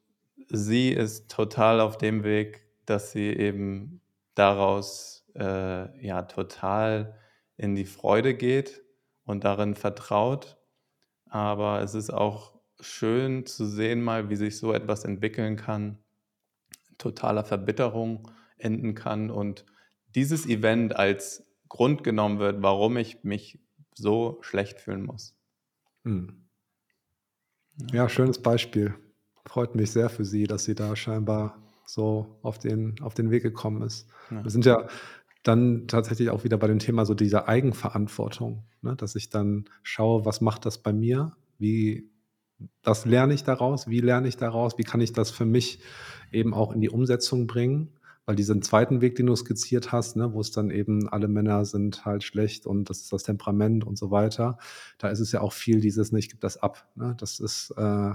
sie 0.48 0.90
ist 0.90 1.30
total 1.30 1.82
auf 1.82 1.98
dem 1.98 2.24
Weg, 2.24 2.66
dass 2.86 3.12
sie 3.12 3.28
eben 3.28 4.02
daraus 4.36 5.26
äh, 5.36 6.06
ja 6.06 6.24
total 6.24 7.20
in 7.58 7.76
die 7.76 7.86
Freude 7.86 8.36
geht 8.36 8.84
und 9.26 9.44
darin 9.44 9.76
vertraut. 9.76 10.58
Aber 11.26 11.82
es 11.82 11.94
ist 11.94 12.10
auch 12.10 12.58
schön 12.80 13.46
zu 13.46 13.66
sehen 13.66 14.02
mal, 14.02 14.30
wie 14.30 14.38
sich 14.38 14.58
so 14.58 14.72
etwas 14.72 15.04
entwickeln 15.04 15.58
kann, 15.58 15.98
totaler 16.98 17.44
Verbitterung 17.44 18.32
enden 18.58 18.96
kann 18.96 19.30
und 19.30 19.66
dieses 20.16 20.46
Event 20.46 20.96
als 20.96 21.46
Grund 21.68 22.06
genommen 22.06 22.40
wird, 22.40 22.62
warum 22.62 22.96
ich 22.96 23.26
mich 23.26 23.60
so 23.94 24.38
schlecht 24.40 24.80
fühlen 24.80 25.04
muss. 25.04 25.36
Hm. 26.06 26.48
Ja, 27.92 28.08
schönes 28.08 28.42
Beispiel. 28.42 28.96
Freut 29.48 29.76
mich 29.76 29.92
sehr 29.92 30.10
für 30.10 30.26
sie, 30.26 30.46
dass 30.46 30.66
sie 30.66 30.76
da 30.76 30.96
scheinbar 30.96 31.58
so 31.86 32.38
auf 32.42 32.60
den, 32.60 32.96
auf 33.02 33.14
den 33.14 33.32
Weg 33.32 33.44
gekommen 33.44 33.82
ist. 33.82 34.08
Ja. 34.30 34.44
Wir 34.44 34.52
sind 34.52 34.66
ja 34.66 34.88
dann 35.44 35.88
tatsächlich 35.88 36.30
auch 36.30 36.44
wieder 36.44 36.58
bei 36.58 36.68
dem 36.68 36.80
Thema 36.80 37.06
so 37.06 37.14
dieser 37.14 37.48
Eigenverantwortung, 37.48 38.64
ne? 38.82 38.96
dass 38.96 39.16
ich 39.16 39.30
dann 39.30 39.66
schaue, 39.84 40.26
was 40.26 40.42
macht 40.42 40.66
das 40.66 40.78
bei 40.80 40.92
mir? 40.92 41.32
Wie, 41.58 42.10
was 42.84 43.06
lerne 43.06 43.34
ich 43.34 43.44
daraus? 43.44 43.88
Wie 43.88 44.02
lerne 44.02 44.28
ich 44.28 44.38
daraus? 44.38 44.78
Wie 44.78 44.84
kann 44.84 45.00
ich 45.00 45.14
das 45.14 45.32
für 45.32 45.46
mich 45.46 45.80
eben 46.32 46.54
auch 46.54 46.74
in 46.74 46.82
die 46.82 46.90
Umsetzung 46.90 47.48
bringen? 47.48 47.94
Weil 48.26 48.36
diesen 48.36 48.62
zweiten 48.62 49.00
Weg, 49.00 49.16
den 49.16 49.28
du 49.28 49.36
skizziert 49.38 49.94
hast, 49.94 50.18
ne, 50.18 50.34
wo 50.34 50.42
es 50.42 50.52
dann 50.52 50.70
eben 50.70 51.08
alle 51.08 51.30
Männer 51.30 51.64
sind 51.64 52.04
halt 52.04 52.26
schlecht 52.26 52.66
und 52.66 52.90
das 52.90 53.00
ist 53.00 53.14
das 53.14 53.24
Temperament 53.24 53.86
und 53.86 53.98
so 53.98 54.12
weiter, 54.12 54.58
da 54.98 55.08
ist 55.08 55.22
es 55.22 55.32
ja 55.32 55.40
auch 55.40 55.54
viel 55.54 55.80
dieses, 55.80 56.12
ne, 56.12 56.20
ich 56.20 56.28
gebe 56.28 56.42
das 56.42 56.58
ab. 56.58 56.90
Ne? 56.96 57.16
Das 57.18 57.40
ist 57.40 57.72
äh, 57.78 58.12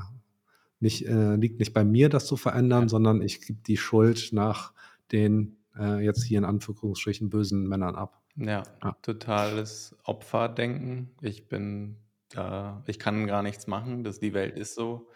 nicht, 0.83 1.07
äh, 1.07 1.37
liegt 1.37 1.59
nicht 1.61 1.73
bei 1.73 1.85
mir, 1.85 2.09
das 2.09 2.27
zu 2.27 2.37
verändern, 2.37 2.83
Ja. 2.85 2.89
sondern 2.89 3.23
ich 3.23 3.41
gebe 3.47 3.61
die 3.67 3.77
Schuld 3.77 4.31
nach 4.33 4.73
den 5.13 5.57
äh, 5.79 6.05
jetzt 6.05 6.25
hier 6.25 6.39
in 6.39 6.45
Anführungsstrichen 6.45 7.31
bösen 7.31 7.67
Männern 7.69 7.95
ab. 7.95 8.21
Ja, 8.37 8.63
Ja. 8.83 8.97
totales 9.03 9.97
Opferdenken. 10.05 11.11
Ich 11.23 11.49
bin 11.49 11.97
da, 12.31 12.83
ich 12.87 12.99
kann 12.99 13.27
gar 13.27 13.43
nichts 13.43 13.67
machen, 13.67 14.05
dass 14.05 14.21
die 14.21 14.35
Welt 14.35 14.57
ist 14.59 14.75
so. 14.75 15.09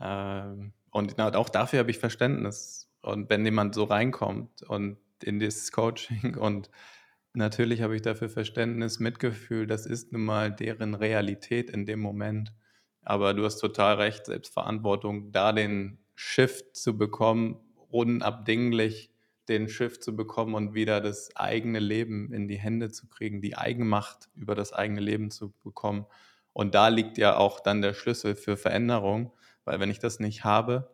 Ähm, 0.00 0.72
und 0.90 1.18
auch 1.20 1.48
dafür 1.48 1.80
habe 1.80 1.90
ich 1.90 1.98
Verständnis. 1.98 2.90
Und 3.02 3.30
wenn 3.30 3.44
jemand 3.44 3.74
so 3.74 3.84
reinkommt 3.84 4.62
und 4.62 4.98
in 5.22 5.38
dieses 5.38 5.72
Coaching 5.72 6.36
und 6.38 6.70
natürlich 7.34 7.82
habe 7.82 7.96
ich 7.96 8.02
dafür 8.02 8.28
Verständnis, 8.28 9.00
Mitgefühl, 9.00 9.66
das 9.66 9.86
ist 9.86 10.12
nun 10.12 10.24
mal 10.24 10.50
deren 10.52 10.94
Realität 10.94 11.70
in 11.70 11.86
dem 11.86 12.00
Moment. 12.00 12.52
Aber 13.02 13.34
du 13.34 13.44
hast 13.44 13.58
total 13.58 13.96
recht, 13.96 14.26
Selbstverantwortung, 14.26 15.32
da 15.32 15.52
den 15.52 15.98
Shift 16.14 16.76
zu 16.76 16.96
bekommen, 16.96 17.58
unabdinglich 17.90 19.10
den 19.48 19.68
Shift 19.68 20.02
zu 20.04 20.14
bekommen 20.14 20.54
und 20.54 20.74
wieder 20.74 21.00
das 21.00 21.34
eigene 21.36 21.80
Leben 21.80 22.32
in 22.32 22.46
die 22.48 22.58
Hände 22.58 22.90
zu 22.90 23.08
kriegen, 23.08 23.40
die 23.40 23.56
Eigenmacht 23.56 24.28
über 24.34 24.54
das 24.54 24.72
eigene 24.72 25.00
Leben 25.00 25.30
zu 25.30 25.52
bekommen. 25.64 26.06
Und 26.52 26.74
da 26.74 26.88
liegt 26.88 27.18
ja 27.18 27.36
auch 27.36 27.60
dann 27.60 27.82
der 27.82 27.94
Schlüssel 27.94 28.36
für 28.36 28.56
Veränderung, 28.56 29.32
weil 29.64 29.80
wenn 29.80 29.90
ich 29.90 29.98
das 29.98 30.20
nicht 30.20 30.44
habe, 30.44 30.90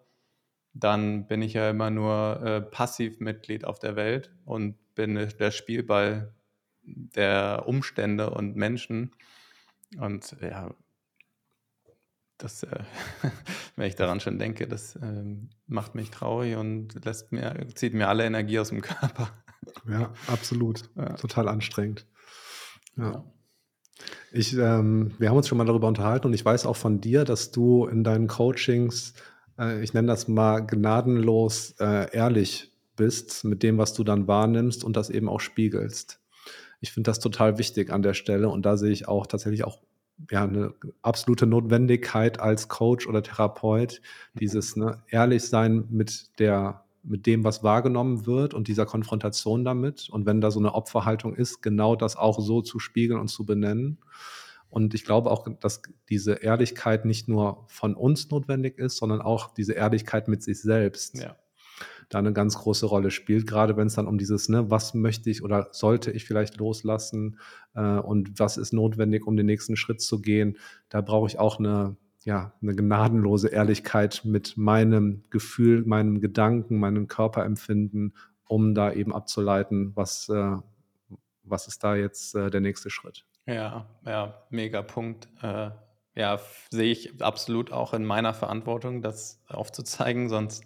dann 0.73 1.27
bin 1.27 1.43
ich 1.43 1.55
ja 1.55 1.71
immer 1.71 1.91
nur 1.91 2.41
äh, 2.43 2.61
Passivmitglied 2.61 3.65
auf 3.65 3.79
der 3.79 3.97
Welt 3.97 4.33
und 4.45 4.77
bin 4.95 5.15
der 5.15 5.51
Spielball 5.51 6.33
der 6.83 7.65
Umstände 7.67 8.31
und 8.31 8.57
Menschen. 8.57 9.13
Und 9.99 10.37
ja, 10.41 10.71
das, 12.39 12.63
äh, 12.63 12.81
wenn 13.77 13.87
ich 13.87 13.97
daran 13.97 14.21
schon 14.21 14.39
denke, 14.39 14.67
das 14.67 14.97
ähm, 15.03 15.51
macht 15.67 15.95
mich 15.95 16.11
traurig 16.11 16.57
und 16.57 17.05
lässt 17.05 17.33
mir, 17.33 17.67
zieht 17.75 17.95
mir 17.95 18.09
alle 18.09 18.25
Energie 18.25 18.59
aus 18.59 18.71
dem 18.71 18.81
Körper. 18.83 19.31
Ja, 19.89 20.13
absolut. 20.27 20.89
Ja. 20.97 21.15
Total 21.15 21.49
anstrengend. 21.49 22.07
Ja. 22.97 23.13
Ja. 23.13 23.25
Ich, 24.33 24.57
ähm, 24.57 25.13
wir 25.19 25.31
haben 25.31 25.37
uns 25.37 25.49
schon 25.49 25.59
mal 25.59 25.65
darüber 25.65 25.89
unterhalten 25.89 26.29
und 26.29 26.35
ich 26.35 26.45
weiß 26.45 26.67
auch 26.67 26.77
von 26.77 27.01
dir, 27.01 27.25
dass 27.25 27.51
du 27.51 27.87
in 27.87 28.05
deinen 28.05 28.29
Coachings, 28.29 29.15
äh, 29.59 29.83
ich 29.83 29.93
nenne 29.93 30.09
das 30.09 30.29
mal 30.29 30.61
gnadenlos 30.61 31.75
äh, 31.81 32.15
ehrlich 32.15 32.73
bist 32.95 33.45
mit 33.45 33.63
dem, 33.63 33.79
was 33.79 33.95
du 33.95 34.05
dann 34.05 34.29
wahrnimmst 34.29 34.85
und 34.85 34.97
das 34.97 35.11
eben 35.11 35.29
auch 35.29 35.41
spiegelst. 35.41 36.21
Ich 36.81 36.93
finde 36.93 37.09
das 37.09 37.19
total 37.19 37.59
wichtig 37.59 37.91
an 37.91 38.03
der 38.03 38.15
Stelle 38.15 38.49
und 38.49 38.65
da 38.65 38.77
sehe 38.77 38.93
ich 38.93 39.09
auch 39.09 39.27
tatsächlich 39.27 39.65
auch 39.65 39.81
ja, 40.31 40.45
eine 40.45 40.75
absolute 41.03 41.47
Notwendigkeit 41.47 42.41
als 42.41 42.69
Coach 42.69 43.07
oder 43.07 43.23
Therapeut, 43.23 44.01
dieses 44.35 44.77
ne, 44.77 45.03
ehrlich 45.09 45.45
sein 45.45 45.87
mit 45.91 46.39
der 46.39 46.85
mit 47.05 47.27
dem, 47.27 47.45
was 47.45 47.63
wahrgenommen 47.63 48.27
wird 48.27 48.55
und 48.55 48.69
dieser 48.69 48.85
Konfrontation 48.85 49.65
damit. 49.65 50.09
Und 50.11 50.27
wenn 50.27 50.41
da 50.41 50.51
so 50.51 50.59
eine 50.59 50.75
Opferhaltung 50.75 51.35
ist, 51.35 51.63
genau 51.63 51.97
das 51.97 52.17
auch 52.17 52.39
so 52.39 52.61
zu 52.61 52.79
spiegeln 52.79 53.19
und 53.19 53.29
zu 53.29 53.47
benennen. 53.47 53.99
Und 54.69 54.93
ich 54.93 55.05
glaube 55.05 55.31
auch, 55.31 55.47
dass 55.61 55.81
diese 56.11 56.35
Ehrlichkeit 56.35 57.07
nicht 57.07 57.29
nur 57.29 57.65
von 57.69 57.95
uns 57.95 58.31
notwendig 58.31 58.79
ist, 58.79 58.99
sondern 58.99 59.23
auch 59.23 59.55
diese 59.55 59.73
Ehrlichkeit 59.73 60.29
mit 60.29 60.43
sich 60.43 60.61
selbst 60.61 61.19
Ja. 61.19 61.37
Da 62.09 62.19
eine 62.19 62.33
ganz 62.33 62.57
große 62.59 62.87
Rolle 62.87 63.11
spielt, 63.11 63.47
gerade 63.47 63.77
wenn 63.77 63.87
es 63.87 63.95
dann 63.95 64.07
um 64.07 64.19
dieses, 64.19 64.49
ne, 64.49 64.71
was 64.71 64.95
möchte 64.95 65.31
ich 65.31 65.43
oder 65.43 65.69
sollte 65.73 66.11
ich 66.11 66.25
vielleicht 66.25 66.57
loslassen 66.57 67.39
äh, 67.75 67.99
und 67.99 68.39
was 68.39 68.57
ist 68.57 68.73
notwendig, 68.73 69.27
um 69.27 69.37
den 69.37 69.47
nächsten 69.47 69.77
Schritt 69.77 70.01
zu 70.01 70.21
gehen. 70.21 70.57
Da 70.89 71.01
brauche 71.01 71.27
ich 71.27 71.39
auch 71.39 71.59
eine, 71.59 71.97
ja, 72.25 72.55
eine 72.63 72.75
gnadenlose 72.75 73.49
Ehrlichkeit 73.49 74.23
mit 74.25 74.57
meinem 74.57 75.25
Gefühl, 75.31 75.85
meinem 75.85 76.21
Gedanken, 76.21 76.79
meinem 76.79 77.09
Körperempfinden, 77.09 78.15
um 78.47 78.75
da 78.75 78.93
eben 78.93 79.15
abzuleiten, 79.15 79.93
was, 79.95 80.29
äh, 80.31 80.57
was 81.43 81.69
ist 81.69 81.85
da 81.85 81.95
jetzt 81.95 82.35
äh, 82.35 82.51
der 82.51 82.61
nächste 82.61 82.89
Schritt. 82.89 83.27
Ja, 83.47 83.87
ja, 84.07 84.43
mega 84.51 84.83
Punkt. 84.83 85.29
Äh, 85.43 85.71
ja, 86.15 86.41
sehe 86.71 86.91
ich 86.91 87.23
absolut 87.23 87.71
auch 87.71 87.95
in 87.95 88.05
meiner 88.05 88.35
Verantwortung, 88.35 89.03
das 89.03 89.41
aufzuzeigen, 89.47 90.29
sonst 90.29 90.65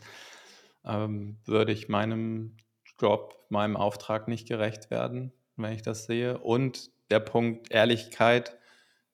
ähm, 0.85 1.39
würde 1.45 1.73
ich 1.73 1.89
meinem 1.89 2.57
Job, 3.01 3.47
meinem 3.49 3.77
Auftrag 3.77 4.29
nicht 4.29 4.49
gerecht 4.49 4.91
werden, 4.91 5.33
wenn 5.57 5.73
ich 5.73 5.83
das 5.83 6.05
sehe. 6.05 6.39
Und 6.39 6.91
der 7.11 7.21
Punkt 7.21 7.71
Ehrlichkeit, 7.71 8.57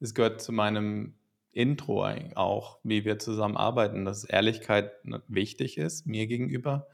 es 0.00 0.14
gehört 0.14 0.40
zu 0.40 0.52
meinem 0.52 1.14
Intro 1.52 2.06
auch, 2.34 2.78
wie 2.84 3.04
wir 3.04 3.18
zusammenarbeiten, 3.18 4.04
dass 4.04 4.24
Ehrlichkeit 4.24 4.92
wichtig 5.26 5.78
ist 5.78 6.06
mir 6.06 6.26
gegenüber. 6.26 6.86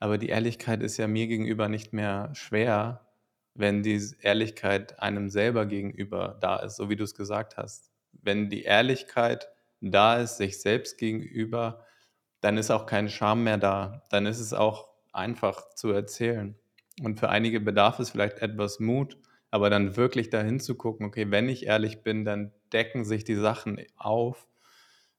Aber 0.00 0.18
die 0.18 0.28
Ehrlichkeit 0.28 0.82
ist 0.82 0.96
ja 0.96 1.06
mir 1.06 1.26
gegenüber 1.26 1.68
nicht 1.68 1.92
mehr 1.92 2.30
schwer, 2.34 3.06
wenn 3.54 3.82
die 3.82 4.00
Ehrlichkeit 4.20 5.00
einem 5.00 5.28
selber 5.28 5.66
gegenüber 5.66 6.38
da 6.40 6.56
ist, 6.56 6.76
so 6.76 6.88
wie 6.88 6.96
du 6.96 7.04
es 7.04 7.14
gesagt 7.14 7.56
hast. 7.56 7.90
Wenn 8.12 8.48
die 8.48 8.62
Ehrlichkeit 8.62 9.48
da 9.80 10.18
ist, 10.18 10.36
sich 10.36 10.60
selbst 10.60 10.98
gegenüber, 10.98 11.84
dann 12.40 12.56
ist 12.56 12.70
auch 12.70 12.86
kein 12.86 13.08
Scham 13.08 13.44
mehr 13.44 13.58
da. 13.58 14.02
Dann 14.10 14.26
ist 14.26 14.40
es 14.40 14.52
auch 14.52 14.88
einfach 15.12 15.70
zu 15.74 15.90
erzählen. 15.90 16.56
Und 17.02 17.18
für 17.18 17.28
einige 17.28 17.60
bedarf 17.60 17.98
es 17.98 18.10
vielleicht 18.10 18.38
etwas 18.38 18.80
Mut, 18.80 19.16
aber 19.50 19.70
dann 19.70 19.96
wirklich 19.96 20.30
dahin 20.30 20.60
zu 20.60 20.74
gucken, 20.74 21.06
okay, 21.06 21.30
wenn 21.30 21.48
ich 21.48 21.66
ehrlich 21.66 22.02
bin, 22.02 22.24
dann 22.24 22.52
decken 22.72 23.04
sich 23.04 23.24
die 23.24 23.36
Sachen 23.36 23.80
auf. 23.96 24.46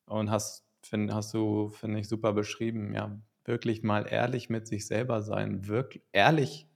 Und 0.05 0.31
hast, 0.31 0.65
find, 0.81 1.13
hast 1.13 1.33
du, 1.33 1.69
finde 1.69 1.99
ich, 1.99 2.07
super 2.07 2.33
beschrieben, 2.33 2.93
ja, 2.93 3.19
wirklich 3.45 3.83
mal 3.83 4.05
ehrlich 4.09 4.49
mit 4.49 4.67
sich 4.67 4.87
selber 4.87 5.21
sein. 5.21 5.67
Wirklich 5.67 6.03
ehrlich, 6.11 6.67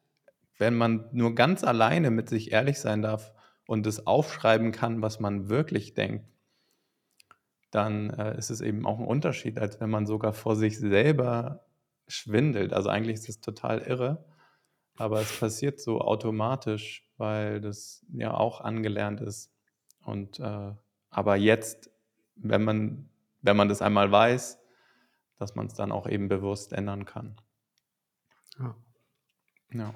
wenn 0.58 0.76
man 0.76 1.10
nur 1.12 1.36
ganz 1.36 1.64
alleine 1.64 2.12
mit 2.12 2.30
sich 2.30 2.52
ehrlich 2.52 2.80
sein 2.80 3.02
darf 3.02 3.34
und 3.66 3.88
es 3.88 4.06
aufschreiben 4.06 4.72
kann, 4.72 5.02
was 5.02 5.20
man 5.20 5.50
wirklich 5.50 5.94
denkt, 5.94 6.26
dann 7.74 8.12
äh, 8.12 8.38
ist 8.38 8.52
es 8.52 8.62
eben 8.62 8.86
auch 8.86 9.00
ein 9.00 9.06
Unterschied, 9.06 9.58
als 9.58 9.80
wenn 9.80 9.90
man 9.90 10.06
sogar 10.06 10.34
vor 10.34 10.56
sich 10.56 10.78
selber 10.78 11.66
schwindelt. 12.08 12.72
Also 12.72 12.90
eigentlich 12.90 13.16
ist 13.16 13.28
das 13.28 13.42
total 13.42 13.80
irre, 13.80 14.24
aber 14.96 15.22
es 15.22 15.40
passiert 15.40 15.80
so 15.80 16.00
automatisch, 16.00 17.10
weil 17.18 17.62
das 17.62 18.06
ja 18.14 18.34
auch 18.34 18.62
angelernt 18.62 19.22
ist. 19.22 19.52
Und 20.02 20.40
äh, 20.40 20.72
aber 21.10 21.36
jetzt, 21.36 21.90
wenn 22.36 22.64
man, 22.64 23.10
wenn 23.42 23.58
man 23.58 23.70
das 23.70 23.82
einmal 23.82 24.12
weiß, 24.12 24.60
dass 25.38 25.56
man 25.56 25.66
es 25.66 25.74
dann 25.74 25.92
auch 25.92 26.08
eben 26.08 26.28
bewusst 26.28 26.74
ändern 26.74 27.06
kann. 27.06 27.38
Ja. 28.60 28.76
Ja. 29.74 29.94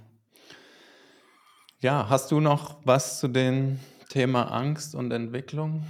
Ja, 1.80 2.10
hast 2.10 2.32
du 2.32 2.40
noch 2.40 2.80
was 2.86 3.20
zu 3.20 3.28
dem 3.28 3.80
Thema 4.10 4.52
Angst 4.52 4.96
und 4.96 5.12
Entwicklung? 5.12 5.86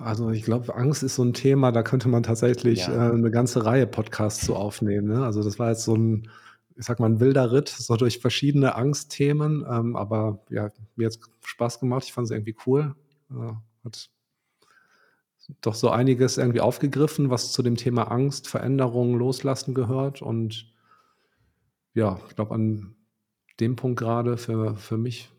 Also 0.00 0.30
ich 0.30 0.42
glaube, 0.42 0.74
Angst 0.74 1.02
ist 1.02 1.16
so 1.16 1.24
ein 1.24 1.34
Thema, 1.34 1.72
da 1.72 1.82
könnte 1.82 2.08
man 2.08 2.22
tatsächlich 2.22 2.86
Ja. 2.86 3.10
äh, 3.10 3.16
'ne 3.16 3.30
ganze 3.30 3.64
Reihe 3.64 3.86
Podcasts 3.86 4.44
zu 4.44 4.54
aufnehmen, 4.56 5.08
ne? 5.08 5.24
Also 5.24 5.42
das 5.42 5.58
war 5.58 5.70
jetzt 5.70 5.84
so 5.84 5.94
ein, 5.96 6.28
ich 6.76 6.84
sage 6.86 7.02
mal, 7.02 7.08
ein 7.10 7.20
wilder 7.20 7.50
Ritt 7.52 7.68
so 7.68 7.96
durch 7.96 8.18
verschiedene 8.18 8.74
Angstthemen, 8.76 9.64
ähm, 9.68 9.96
aber 9.96 10.40
ja, 10.50 10.70
mir 10.96 11.06
hat's 11.06 11.18
Spaß 11.44 11.80
gemacht. 11.80 12.04
Ich 12.04 12.12
fand 12.12 12.26
es 12.26 12.30
irgendwie 12.30 12.56
cool. 12.66 12.94
Äh, 13.30 13.52
hat 13.84 14.10
doch 15.62 15.74
so 15.74 15.90
einiges 15.90 16.36
irgendwie 16.38 16.60
aufgegriffen, 16.60 17.30
was 17.30 17.52
zu 17.52 17.62
dem 17.62 17.76
Thema 17.76 18.04
Angst, 18.10 18.48
Veränderung, 18.48 19.16
Loslassen 19.18 19.74
gehört 19.74 20.20
und 20.22 20.72
ja, 21.94 22.20
ich 22.28 22.36
glaube, 22.36 22.54
an 22.54 22.94
dem 23.60 23.76
Punkt 23.76 23.98
gerade 23.98 24.36
für 24.36 24.76
für 24.76 24.98
mich 24.98 25.30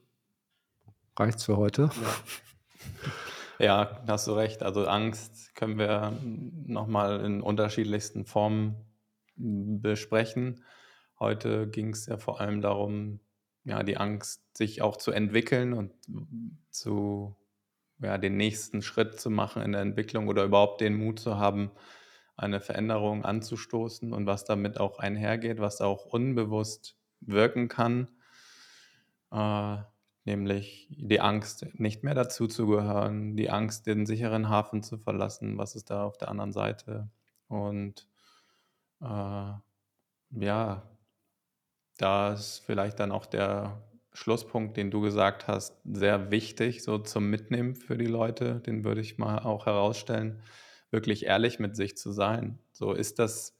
reicht's 1.17 1.43
für 1.43 1.57
heute. 1.57 1.83
Ja. 1.83 1.89
Ja, 3.59 4.01
hast 4.07 4.25
du 4.27 4.31
recht. 4.33 4.63
Also 4.63 4.87
Angst 4.87 5.53
können 5.53 5.77
wir 5.77 6.13
noch 6.65 6.87
mal 6.87 7.19
in 7.25 7.41
unterschiedlichsten 7.41 8.25
Formen 8.25 8.75
besprechen. 9.35 10.63
Heute 11.19 11.67
ging 11.67 11.89
es 11.89 12.05
ja 12.05 12.17
vor 12.17 12.39
allem 12.39 12.61
darum, 12.61 13.19
ja, 13.65 13.83
die 13.83 13.97
Angst, 13.97 14.55
sich 14.55 14.81
auch 14.81 14.95
zu 14.95 15.11
entwickeln 15.11 15.73
und 15.73 15.91
zu 16.71 17.35
ja, 18.01 18.17
den 18.17 18.37
nächsten 18.37 18.81
Schritt 18.81 19.19
zu 19.19 19.29
machen 19.29 19.61
in 19.61 19.73
der 19.73 19.81
Entwicklung 19.81 20.29
oder 20.29 20.45
überhaupt 20.45 20.79
den 20.79 20.95
Mut 20.95 21.19
zu 21.19 21.37
haben, 21.37 21.71
eine 22.37 22.61
Veränderung 22.61 23.25
anzustoßen 23.25 24.13
und 24.13 24.25
was 24.25 24.45
damit 24.45 24.79
auch 24.79 24.99
einhergeht, 24.99 25.59
was 25.59 25.81
auch 25.81 26.05
unbewusst 26.05 26.97
wirken 27.19 27.67
kann. 27.67 28.07
Äh, 29.31 29.77
nämlich 30.29 30.87
die 30.91 31.19
Angst, 31.19 31.65
nicht 31.73 32.03
mehr 32.03 32.13
dazuzugehören, 32.13 33.35
die 33.35 33.49
Angst, 33.49 33.87
den 33.87 34.05
sicheren 34.05 34.47
Hafen 34.47 34.83
zu 34.83 34.99
verlassen. 34.99 35.57
Was 35.57 35.75
ist 35.75 35.89
da 35.89 36.03
auf 36.03 36.17
der 36.17 36.29
anderen 36.29 36.53
Seite? 36.53 37.09
Und 37.47 38.07
äh, 39.01 39.53
ja, 40.31 40.83
da 41.97 42.33
ist 42.33 42.59
vielleicht 42.59 42.99
dann 42.99 43.11
auch 43.11 43.25
der 43.25 43.81
Schlusspunkt, 44.13 44.77
den 44.77 44.91
du 44.91 45.01
gesagt 45.01 45.47
hast, 45.47 45.75
sehr 45.83 46.29
wichtig, 46.29 46.83
so 46.83 46.99
zum 46.99 47.29
Mitnehmen 47.29 47.73
für 47.75 47.97
die 47.97 48.05
Leute. 48.05 48.59
Den 48.59 48.83
würde 48.83 49.01
ich 49.01 49.17
mal 49.17 49.39
auch 49.39 49.65
herausstellen, 49.65 50.41
wirklich 50.91 51.25
ehrlich 51.25 51.57
mit 51.57 51.75
sich 51.75 51.97
zu 51.97 52.11
sein. 52.11 52.59
So 52.71 52.93
ist 52.93 53.17
das, 53.17 53.57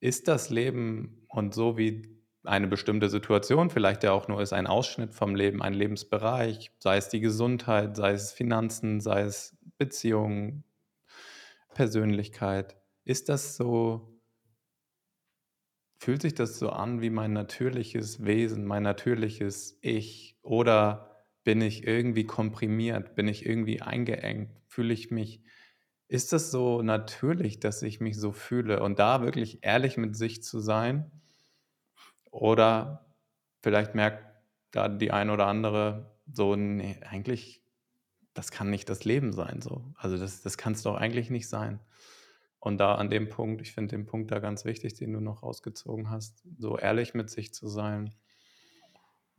ist 0.00 0.26
das 0.26 0.50
Leben 0.50 1.24
und 1.28 1.54
so 1.54 1.78
wie 1.78 2.13
eine 2.44 2.66
bestimmte 2.66 3.08
Situation 3.08 3.70
vielleicht 3.70 4.02
ja 4.04 4.12
auch 4.12 4.28
nur 4.28 4.40
ist, 4.40 4.52
ein 4.52 4.66
Ausschnitt 4.66 5.14
vom 5.14 5.34
Leben, 5.34 5.62
ein 5.62 5.74
Lebensbereich, 5.74 6.72
sei 6.78 6.96
es 6.96 7.08
die 7.08 7.20
Gesundheit, 7.20 7.96
sei 7.96 8.12
es 8.12 8.32
Finanzen, 8.32 9.00
sei 9.00 9.22
es 9.22 9.56
Beziehungen, 9.78 10.64
Persönlichkeit. 11.74 12.76
Ist 13.04 13.28
das 13.28 13.56
so, 13.56 14.20
fühlt 15.98 16.22
sich 16.22 16.34
das 16.34 16.58
so 16.58 16.70
an 16.70 17.00
wie 17.00 17.10
mein 17.10 17.32
natürliches 17.32 18.24
Wesen, 18.24 18.64
mein 18.66 18.82
natürliches 18.82 19.78
Ich? 19.80 20.38
Oder 20.42 21.26
bin 21.44 21.60
ich 21.60 21.86
irgendwie 21.86 22.26
komprimiert? 22.26 23.14
Bin 23.14 23.28
ich 23.28 23.44
irgendwie 23.46 23.82
eingeengt? 23.82 24.50
Fühle 24.68 24.94
ich 24.94 25.10
mich, 25.10 25.42
ist 26.08 26.32
das 26.32 26.50
so 26.50 26.82
natürlich, 26.82 27.60
dass 27.60 27.82
ich 27.82 28.00
mich 28.00 28.18
so 28.18 28.32
fühle? 28.32 28.82
Und 28.82 28.98
da 28.98 29.22
wirklich 29.22 29.58
ehrlich 29.62 29.96
mit 29.96 30.16
sich 30.16 30.42
zu 30.42 30.60
sein 30.60 31.10
oder 32.34 33.06
vielleicht 33.62 33.94
merkt 33.94 34.24
da 34.72 34.88
die 34.88 35.12
ein 35.12 35.30
oder 35.30 35.46
andere 35.46 36.16
so: 36.32 36.56
„Ne, 36.56 37.00
eigentlich 37.08 37.62
das 38.34 38.50
kann 38.52 38.70
nicht 38.70 38.88
das 38.90 39.04
Leben 39.06 39.32
sein 39.32 39.62
so. 39.62 39.92
Also, 39.96 40.18
das 40.18 40.42
das 40.42 40.58
kann's 40.58 40.82
doch 40.84 40.96
eigentlich 40.96 41.30
nicht 41.30 41.48
sein.“ 41.48 41.80
Und 42.60 42.78
da 42.78 42.96
an 42.96 43.10
dem 43.10 43.28
Punkt 43.30 43.62
ich 43.62 43.72
finde 43.74 43.96
den 43.96 44.06
Punkt 44.06 44.30
da 44.32 44.40
ganz 44.40 44.64
wichtig, 44.66 44.94
den 44.94 45.12
du 45.14 45.20
noch 45.20 45.42
rausgezogen 45.44 46.10
hast, 46.10 46.44
so 46.58 46.78
ehrlich 46.78 47.14
mit 47.14 47.30
sich 47.30 47.54
zu 47.54 47.68
sein 47.68 48.14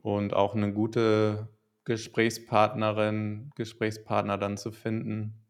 und 0.01 0.33
auch 0.33 0.55
'ne 0.55 0.71
gute 0.73 1.49
Gesprächspartnerin, 1.85 3.51
Gesprächspartner 3.55 4.37
dann 4.37 4.57
zu 4.57 4.71
finden, 4.71 5.45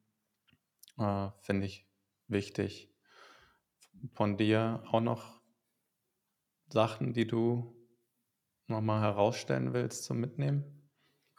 äh, 0.98 1.30
finde 1.42 1.68
ich 1.68 1.88
wichtig. 2.28 2.90
Von 4.14 4.38
dir 4.38 4.84
auch 4.92 5.02
noch 5.02 5.35
Sachen, 6.76 7.14
die 7.14 7.26
du 7.26 7.74
noch 8.68 8.82
mal 8.82 9.02
herausstellen 9.02 9.74
willst 9.74 10.06
zum 10.06 10.20
Mitnehmen? 10.20 10.92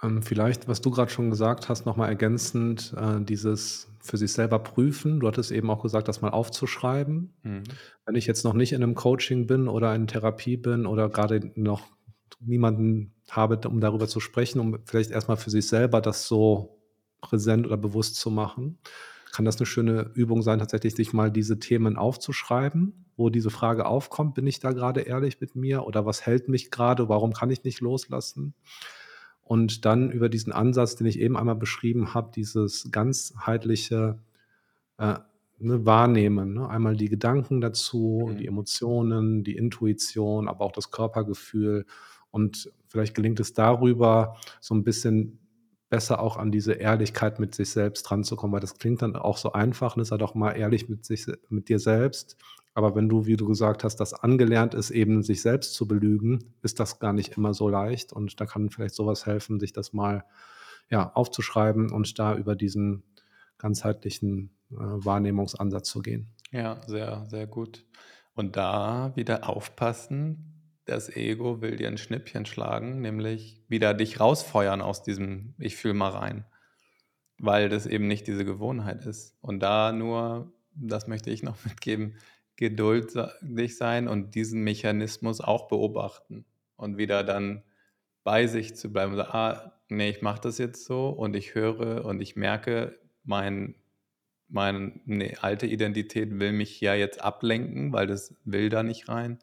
Ähm, 0.02 0.22
vielleicht, 0.22 0.68
was 0.68 0.80
du 0.82 0.90
gerade 0.90 1.10
schon 1.10 1.30
gesagt 1.30 1.68
hast, 1.68 1.86
noch 1.86 1.96
mal 1.96 2.08
ergänzend, 2.08 2.94
äh, 2.96 3.20
dieses 3.22 3.88
für 4.00 4.18
sich 4.18 4.32
selber 4.32 4.58
prüfen. 4.58 5.20
Du 5.20 5.26
hattest 5.26 5.50
eben 5.50 5.70
auch 5.70 5.82
gesagt, 5.82 6.08
das 6.08 6.20
mal 6.20 6.30
aufzuschreiben. 6.30 7.34
Mhm. 7.42 7.78
Wenn 8.06 8.14
ich 8.16 8.26
jetzt 8.26 8.44
noch 8.44 8.52
nicht 8.54 8.72
in 8.72 8.80
'nem 8.80 8.94
Coaching 8.94 9.46
bin 9.46 9.68
oder 9.68 9.94
in 9.94 10.06
Therapie 10.06 10.56
bin 10.56 10.86
oder 10.86 11.08
gerade 11.08 11.52
noch 11.56 11.86
niemanden 12.40 13.14
habe, 13.30 13.58
um 13.68 13.80
darüber 13.80 14.06
zu 14.08 14.20
sprechen, 14.20 14.60
um 14.60 14.78
vielleicht 14.84 15.10
erst 15.10 15.28
mal 15.28 15.36
für 15.36 15.50
sich 15.50 15.66
selber 15.68 16.00
das 16.00 16.28
so 16.28 16.82
präsent 17.22 17.66
oder 17.66 17.76
bewusst 17.78 18.16
zu 18.16 18.30
machen, 18.30 18.78
kann 19.36 19.46
das 19.46 19.60
'ne 19.60 19.66
schöne 19.66 20.10
Übung 20.14 20.42
sein, 20.42 20.60
tatsächlich 20.60 20.96
sich 20.96 21.14
mal 21.14 21.30
diese 21.32 21.60
Themen 21.60 21.96
aufzuschreiben, 21.98 23.06
wo 23.16 23.30
diese 23.30 23.50
Frage 23.50 23.86
aufkommt: 23.86 24.34
„Bin 24.36 24.46
ich 24.48 24.60
da 24.60 24.72
grade 24.72 25.02
ehrlich 25.02 25.40
mit 25.40 25.56
mir 25.56 25.84
oder 25.86 26.06
was 26.06 26.26
hält 26.26 26.48
mich 26.50 26.70
grade? 26.72 27.08
Warum 27.10 27.34
kann 27.34 27.50
ich 27.50 27.64
nicht 27.64 27.80
loslassen?“ 27.82 28.54
Und 29.42 29.84
dann 29.86 30.10
über 30.12 30.28
diesen 30.30 30.52
Ansatz, 30.52 30.96
den 30.96 31.06
ich 31.08 31.20
eben 31.20 31.36
einmal 31.38 31.56
beschrieben 31.56 32.14
habe, 32.14 32.32
dieses 32.36 32.90
ganzheitliche, 32.92 34.20
äh, 34.98 35.16
ne, 35.60 35.86
Wahrnehmen, 35.86 36.54
ne? 36.54 36.68
Einmal 36.70 36.96
die 36.96 37.08
Gedanken 37.10 37.60
dazu, 37.62 38.34
die 38.38 38.46
Mhm. 38.46 38.48
Emotionen, 38.48 39.44
die 39.44 39.56
Intuition, 39.56 40.48
aber 40.48 40.64
auch 40.66 40.72
das 40.72 40.90
Körpergefühl. 40.92 41.86
Und 42.32 42.72
vielleicht 42.88 43.14
gelingt 43.16 43.40
es 43.40 43.54
darüber, 43.54 44.36
so 44.62 44.74
'n 44.76 44.84
bisschen 44.84 45.40
besser 45.88 46.20
auch 46.20 46.36
an 46.36 46.50
diese 46.50 46.72
Ehrlichkeit 46.72 47.38
mit 47.38 47.54
sich 47.54 47.70
selbst 47.70 48.10
ranzukommen, 48.10 48.52
weil 48.54 48.60
das 48.60 48.78
klingt 48.78 49.02
dann 49.02 49.16
auch 49.16 49.38
so 49.38 49.52
einfach, 49.52 49.96
ne? 49.96 50.04
Sei 50.04 50.16
doch 50.16 50.34
mal 50.34 50.52
ehrlich 50.52 50.88
mit 50.88 51.04
sich 51.04 51.26
mit 51.48 51.68
dir 51.68 51.78
selbst. 51.78 52.36
Aber 52.74 52.94
wenn 52.94 53.08
du, 53.08 53.24
wie 53.24 53.36
du 53.36 53.46
gesagt 53.46 53.84
hast, 53.84 53.96
das 53.96 54.12
angelernt 54.12 54.74
ist, 54.74 54.90
eben 54.90 55.22
sich 55.22 55.40
selbst 55.40 55.74
zu 55.74 55.88
belügen, 55.88 56.54
ist 56.62 56.78
das 56.78 56.98
gar 56.98 57.12
nicht 57.12 57.36
immer 57.36 57.54
so 57.54 57.68
leicht. 57.68 58.12
Und 58.12 58.38
da 58.40 58.46
kann 58.46 58.68
vielleicht 58.68 58.94
so 58.94 59.06
was 59.06 59.24
helfen, 59.24 59.60
sich 59.60 59.72
das 59.72 59.92
mal, 59.92 60.24
ja, 60.90 61.10
aufzuschreiben 61.14 61.90
und 61.90 62.18
da 62.18 62.36
über 62.36 62.54
diesen 62.54 63.02
ganzheitlichen, 63.58 64.50
äh, 64.72 64.76
Wahrnehmungsansatz 64.78 65.88
zu 65.88 66.02
gehen. 66.02 66.28
Ja, 66.50 66.80
sehr, 66.86 67.24
sehr 67.28 67.46
gut. 67.46 67.84
Und 68.34 68.56
da 68.56 69.12
wieder 69.14 69.48
aufpassen, 69.48 70.55
das 70.86 71.08
Ego 71.14 71.60
will 71.62 71.76
dir 71.76 71.88
'n 71.88 71.98
Schnippchen 71.98 72.46
schlagen, 72.46 73.00
nämlich 73.02 73.62
wieder 73.68 73.94
dich 73.94 74.20
rausfeuern 74.20 74.82
aus 74.82 75.02
diesem 75.02 75.54
„Ich 75.58 75.76
fühle 75.76 75.94
mal 75.94 76.10
rein“, 76.10 76.46
weil 77.38 77.68
das 77.68 77.86
eben 77.86 78.06
nicht 78.08 78.26
diese 78.26 78.44
Gewohnheit 78.44 79.04
ist. 79.06 79.36
Und 79.42 79.60
da 79.60 79.92
nur, 79.92 80.52
das 80.74 81.06
möchte 81.08 81.30
ich 81.30 81.42
noch 81.42 81.56
mitgeben, 81.64 82.16
geduldig 82.56 83.76
sein 83.76 84.08
und 84.08 84.34
diesen 84.34 84.62
Mechanismus 84.64 85.40
auch 85.40 85.68
beobachten 85.68 86.46
und 86.76 86.96
wieder 86.98 87.22
dann 87.24 87.62
bei 88.24 88.46
sich 88.46 88.76
zu 88.76 88.92
bleiben 88.92 89.12
und 89.12 89.18
sagen: 89.18 89.30
„Ah, 89.32 89.72
ne, 89.88 90.08
ich 90.10 90.22
mache 90.22 90.40
das 90.42 90.58
jetzt 90.58 90.84
so 90.86 91.10
und 91.10 91.36
ich 91.36 91.54
höre 91.54 92.04
und 92.06 92.20
ich 92.22 92.36
merke, 92.36 92.98
mein 93.24 93.76
meine 94.48 94.92
alte 95.42 95.66
Identität 95.66 96.38
will 96.38 96.52
mich 96.52 96.80
ja 96.80 96.94
jetzt 96.94 97.20
ablenken, 97.22 97.92
weil 97.92 98.06
das 98.06 98.34
will 98.44 98.68
da 98.68 98.82
nicht 98.82 99.08
rein.“ 99.08 99.38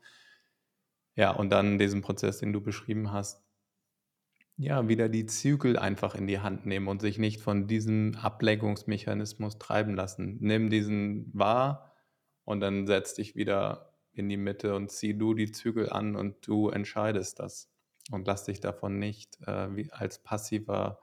Ja, 1.15 1.31
und 1.31 1.49
dann 1.51 1.77
diesen 1.79 2.01
Prozess, 2.01 2.37
den 2.39 2.53
du 2.53 2.61
beschrieben 2.61 3.11
hast 3.11 3.43
ja, 4.57 4.87
wieder 4.87 5.09
die 5.09 5.25
Zügel 5.25 5.77
einfach 5.77 6.15
in 6.15 6.27
die 6.27 6.39
Hand 6.39 6.65
nehmen 6.65 6.87
und 6.87 7.01
sich 7.01 7.17
nicht 7.17 7.41
von 7.41 7.67
diesem 7.67 8.15
Ablenkungsmechanismus 8.15 9.57
treiben 9.57 9.95
lassen. 9.95 10.37
Nimm 10.41 10.69
diesen 10.69 11.31
wahr 11.33 11.91
und 12.43 12.59
dann 12.59 12.85
setz 12.85 13.15
dich 13.15 13.35
wieder 13.35 13.93
in 14.13 14.29
die 14.29 14.37
Mitte 14.37 14.75
und 14.75 14.91
zieh 14.91 15.17
du 15.17 15.33
die 15.33 15.51
Zügel 15.51 15.89
an 15.89 16.15
und 16.15 16.47
du 16.47 16.69
entscheidest 16.69 17.39
das. 17.39 17.71
Und 18.11 18.27
lass 18.27 18.43
dich 18.45 18.59
davon 18.59 18.99
nicht, 18.99 19.39
äh, 19.47 19.75
wie 19.75 19.91
als 19.91 20.21
passiver 20.21 20.99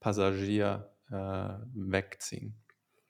Passagier, 0.00 0.92
äh, 1.10 1.14
wegziehen. 1.74 2.62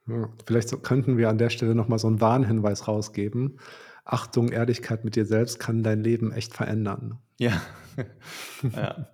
Ja, 0.09 0.29
vielleicht 0.47 0.69
so 0.69 0.79
könnten 0.79 1.17
wir 1.19 1.29
an 1.29 1.39
der 1.39 1.51
Stelle 1.51 1.75
noch 1.75 1.89
mal 1.89 1.99
so 1.99 2.09
'n 2.09 2.21
Warnhinweis 2.21 2.87
rausgeben. 2.89 3.59
Achtung, 4.07 4.51
Ehrlichkeit 4.51 5.05
mit 5.05 5.17
dir 5.17 5.27
selbst 5.27 5.59
kann 5.59 5.83
dein 5.83 6.03
Leben 6.03 6.33
echt 6.33 6.55
verändern. 6.55 7.19
Ja. 7.39 7.61
Ja. 8.63 9.07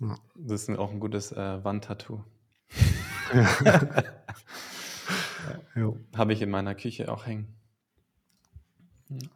Ja. 0.00 0.16
Das 0.36 0.68
ist 0.68 0.78
auch 0.78 0.90
ein 0.92 1.00
gutes 1.00 1.32
äh, 1.32 1.64
Wandtattoo. 1.64 2.24
Jo. 5.74 5.98
Habe 6.16 6.32
ich 6.32 6.42
in 6.42 6.50
meiner 6.50 6.74
Küche 6.74 7.10
auch 7.10 7.26
hängen. 7.26 7.54
Ja. 9.08 9.28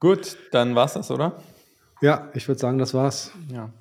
Gut, 0.00 0.36
dann 0.52 0.74
war's 0.74 0.94
das, 0.94 1.10
oder? 1.10 1.40
Ja, 2.00 2.30
ich 2.34 2.48
würde 2.48 2.60
sagen, 2.60 2.78
das 2.78 2.94
war's. 2.94 3.32
Ja. 3.48 3.72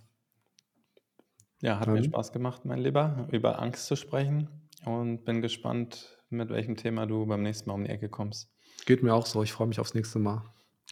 Ja, 1.62 1.80
hat 1.80 1.88
mir 1.88 1.96
Dann 1.96 2.04
Spaß 2.04 2.32
gemacht, 2.34 2.66
mein 2.66 2.80
Lieber, 2.80 3.28
über 3.32 3.60
Angst 3.60 3.88
zu 3.88 3.96
sprechen 3.96 4.50
und 4.86 5.26
bin 5.26 5.42
gespannt, 5.42 6.20
mit 6.30 6.50
welchem 6.50 6.76
Thema 6.76 7.06
du 7.06 7.26
beim 7.26 7.42
nächsten 7.42 7.70
Mal 7.70 7.76
um 7.76 7.84
die 7.84 7.90
Ecke 7.90 8.10
kommst. 8.10 8.53
Geht 8.86 9.04
mir 9.04 9.14
auch 9.14 9.26
so. 9.26 9.44
Ich 9.44 9.54
freue 9.54 9.68
mich 9.68 9.80
aufs 9.80 9.94
nächste 9.94 10.20
Mal. 10.20 10.44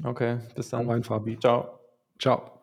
Okay, 0.04 0.40
bis 0.56 0.72
Hau 0.74 0.78
dann. 0.78 0.90
rein, 0.90 1.04
Fabi. 1.04 1.38
Ciao. 1.40 1.80
Ciao. 2.20 2.61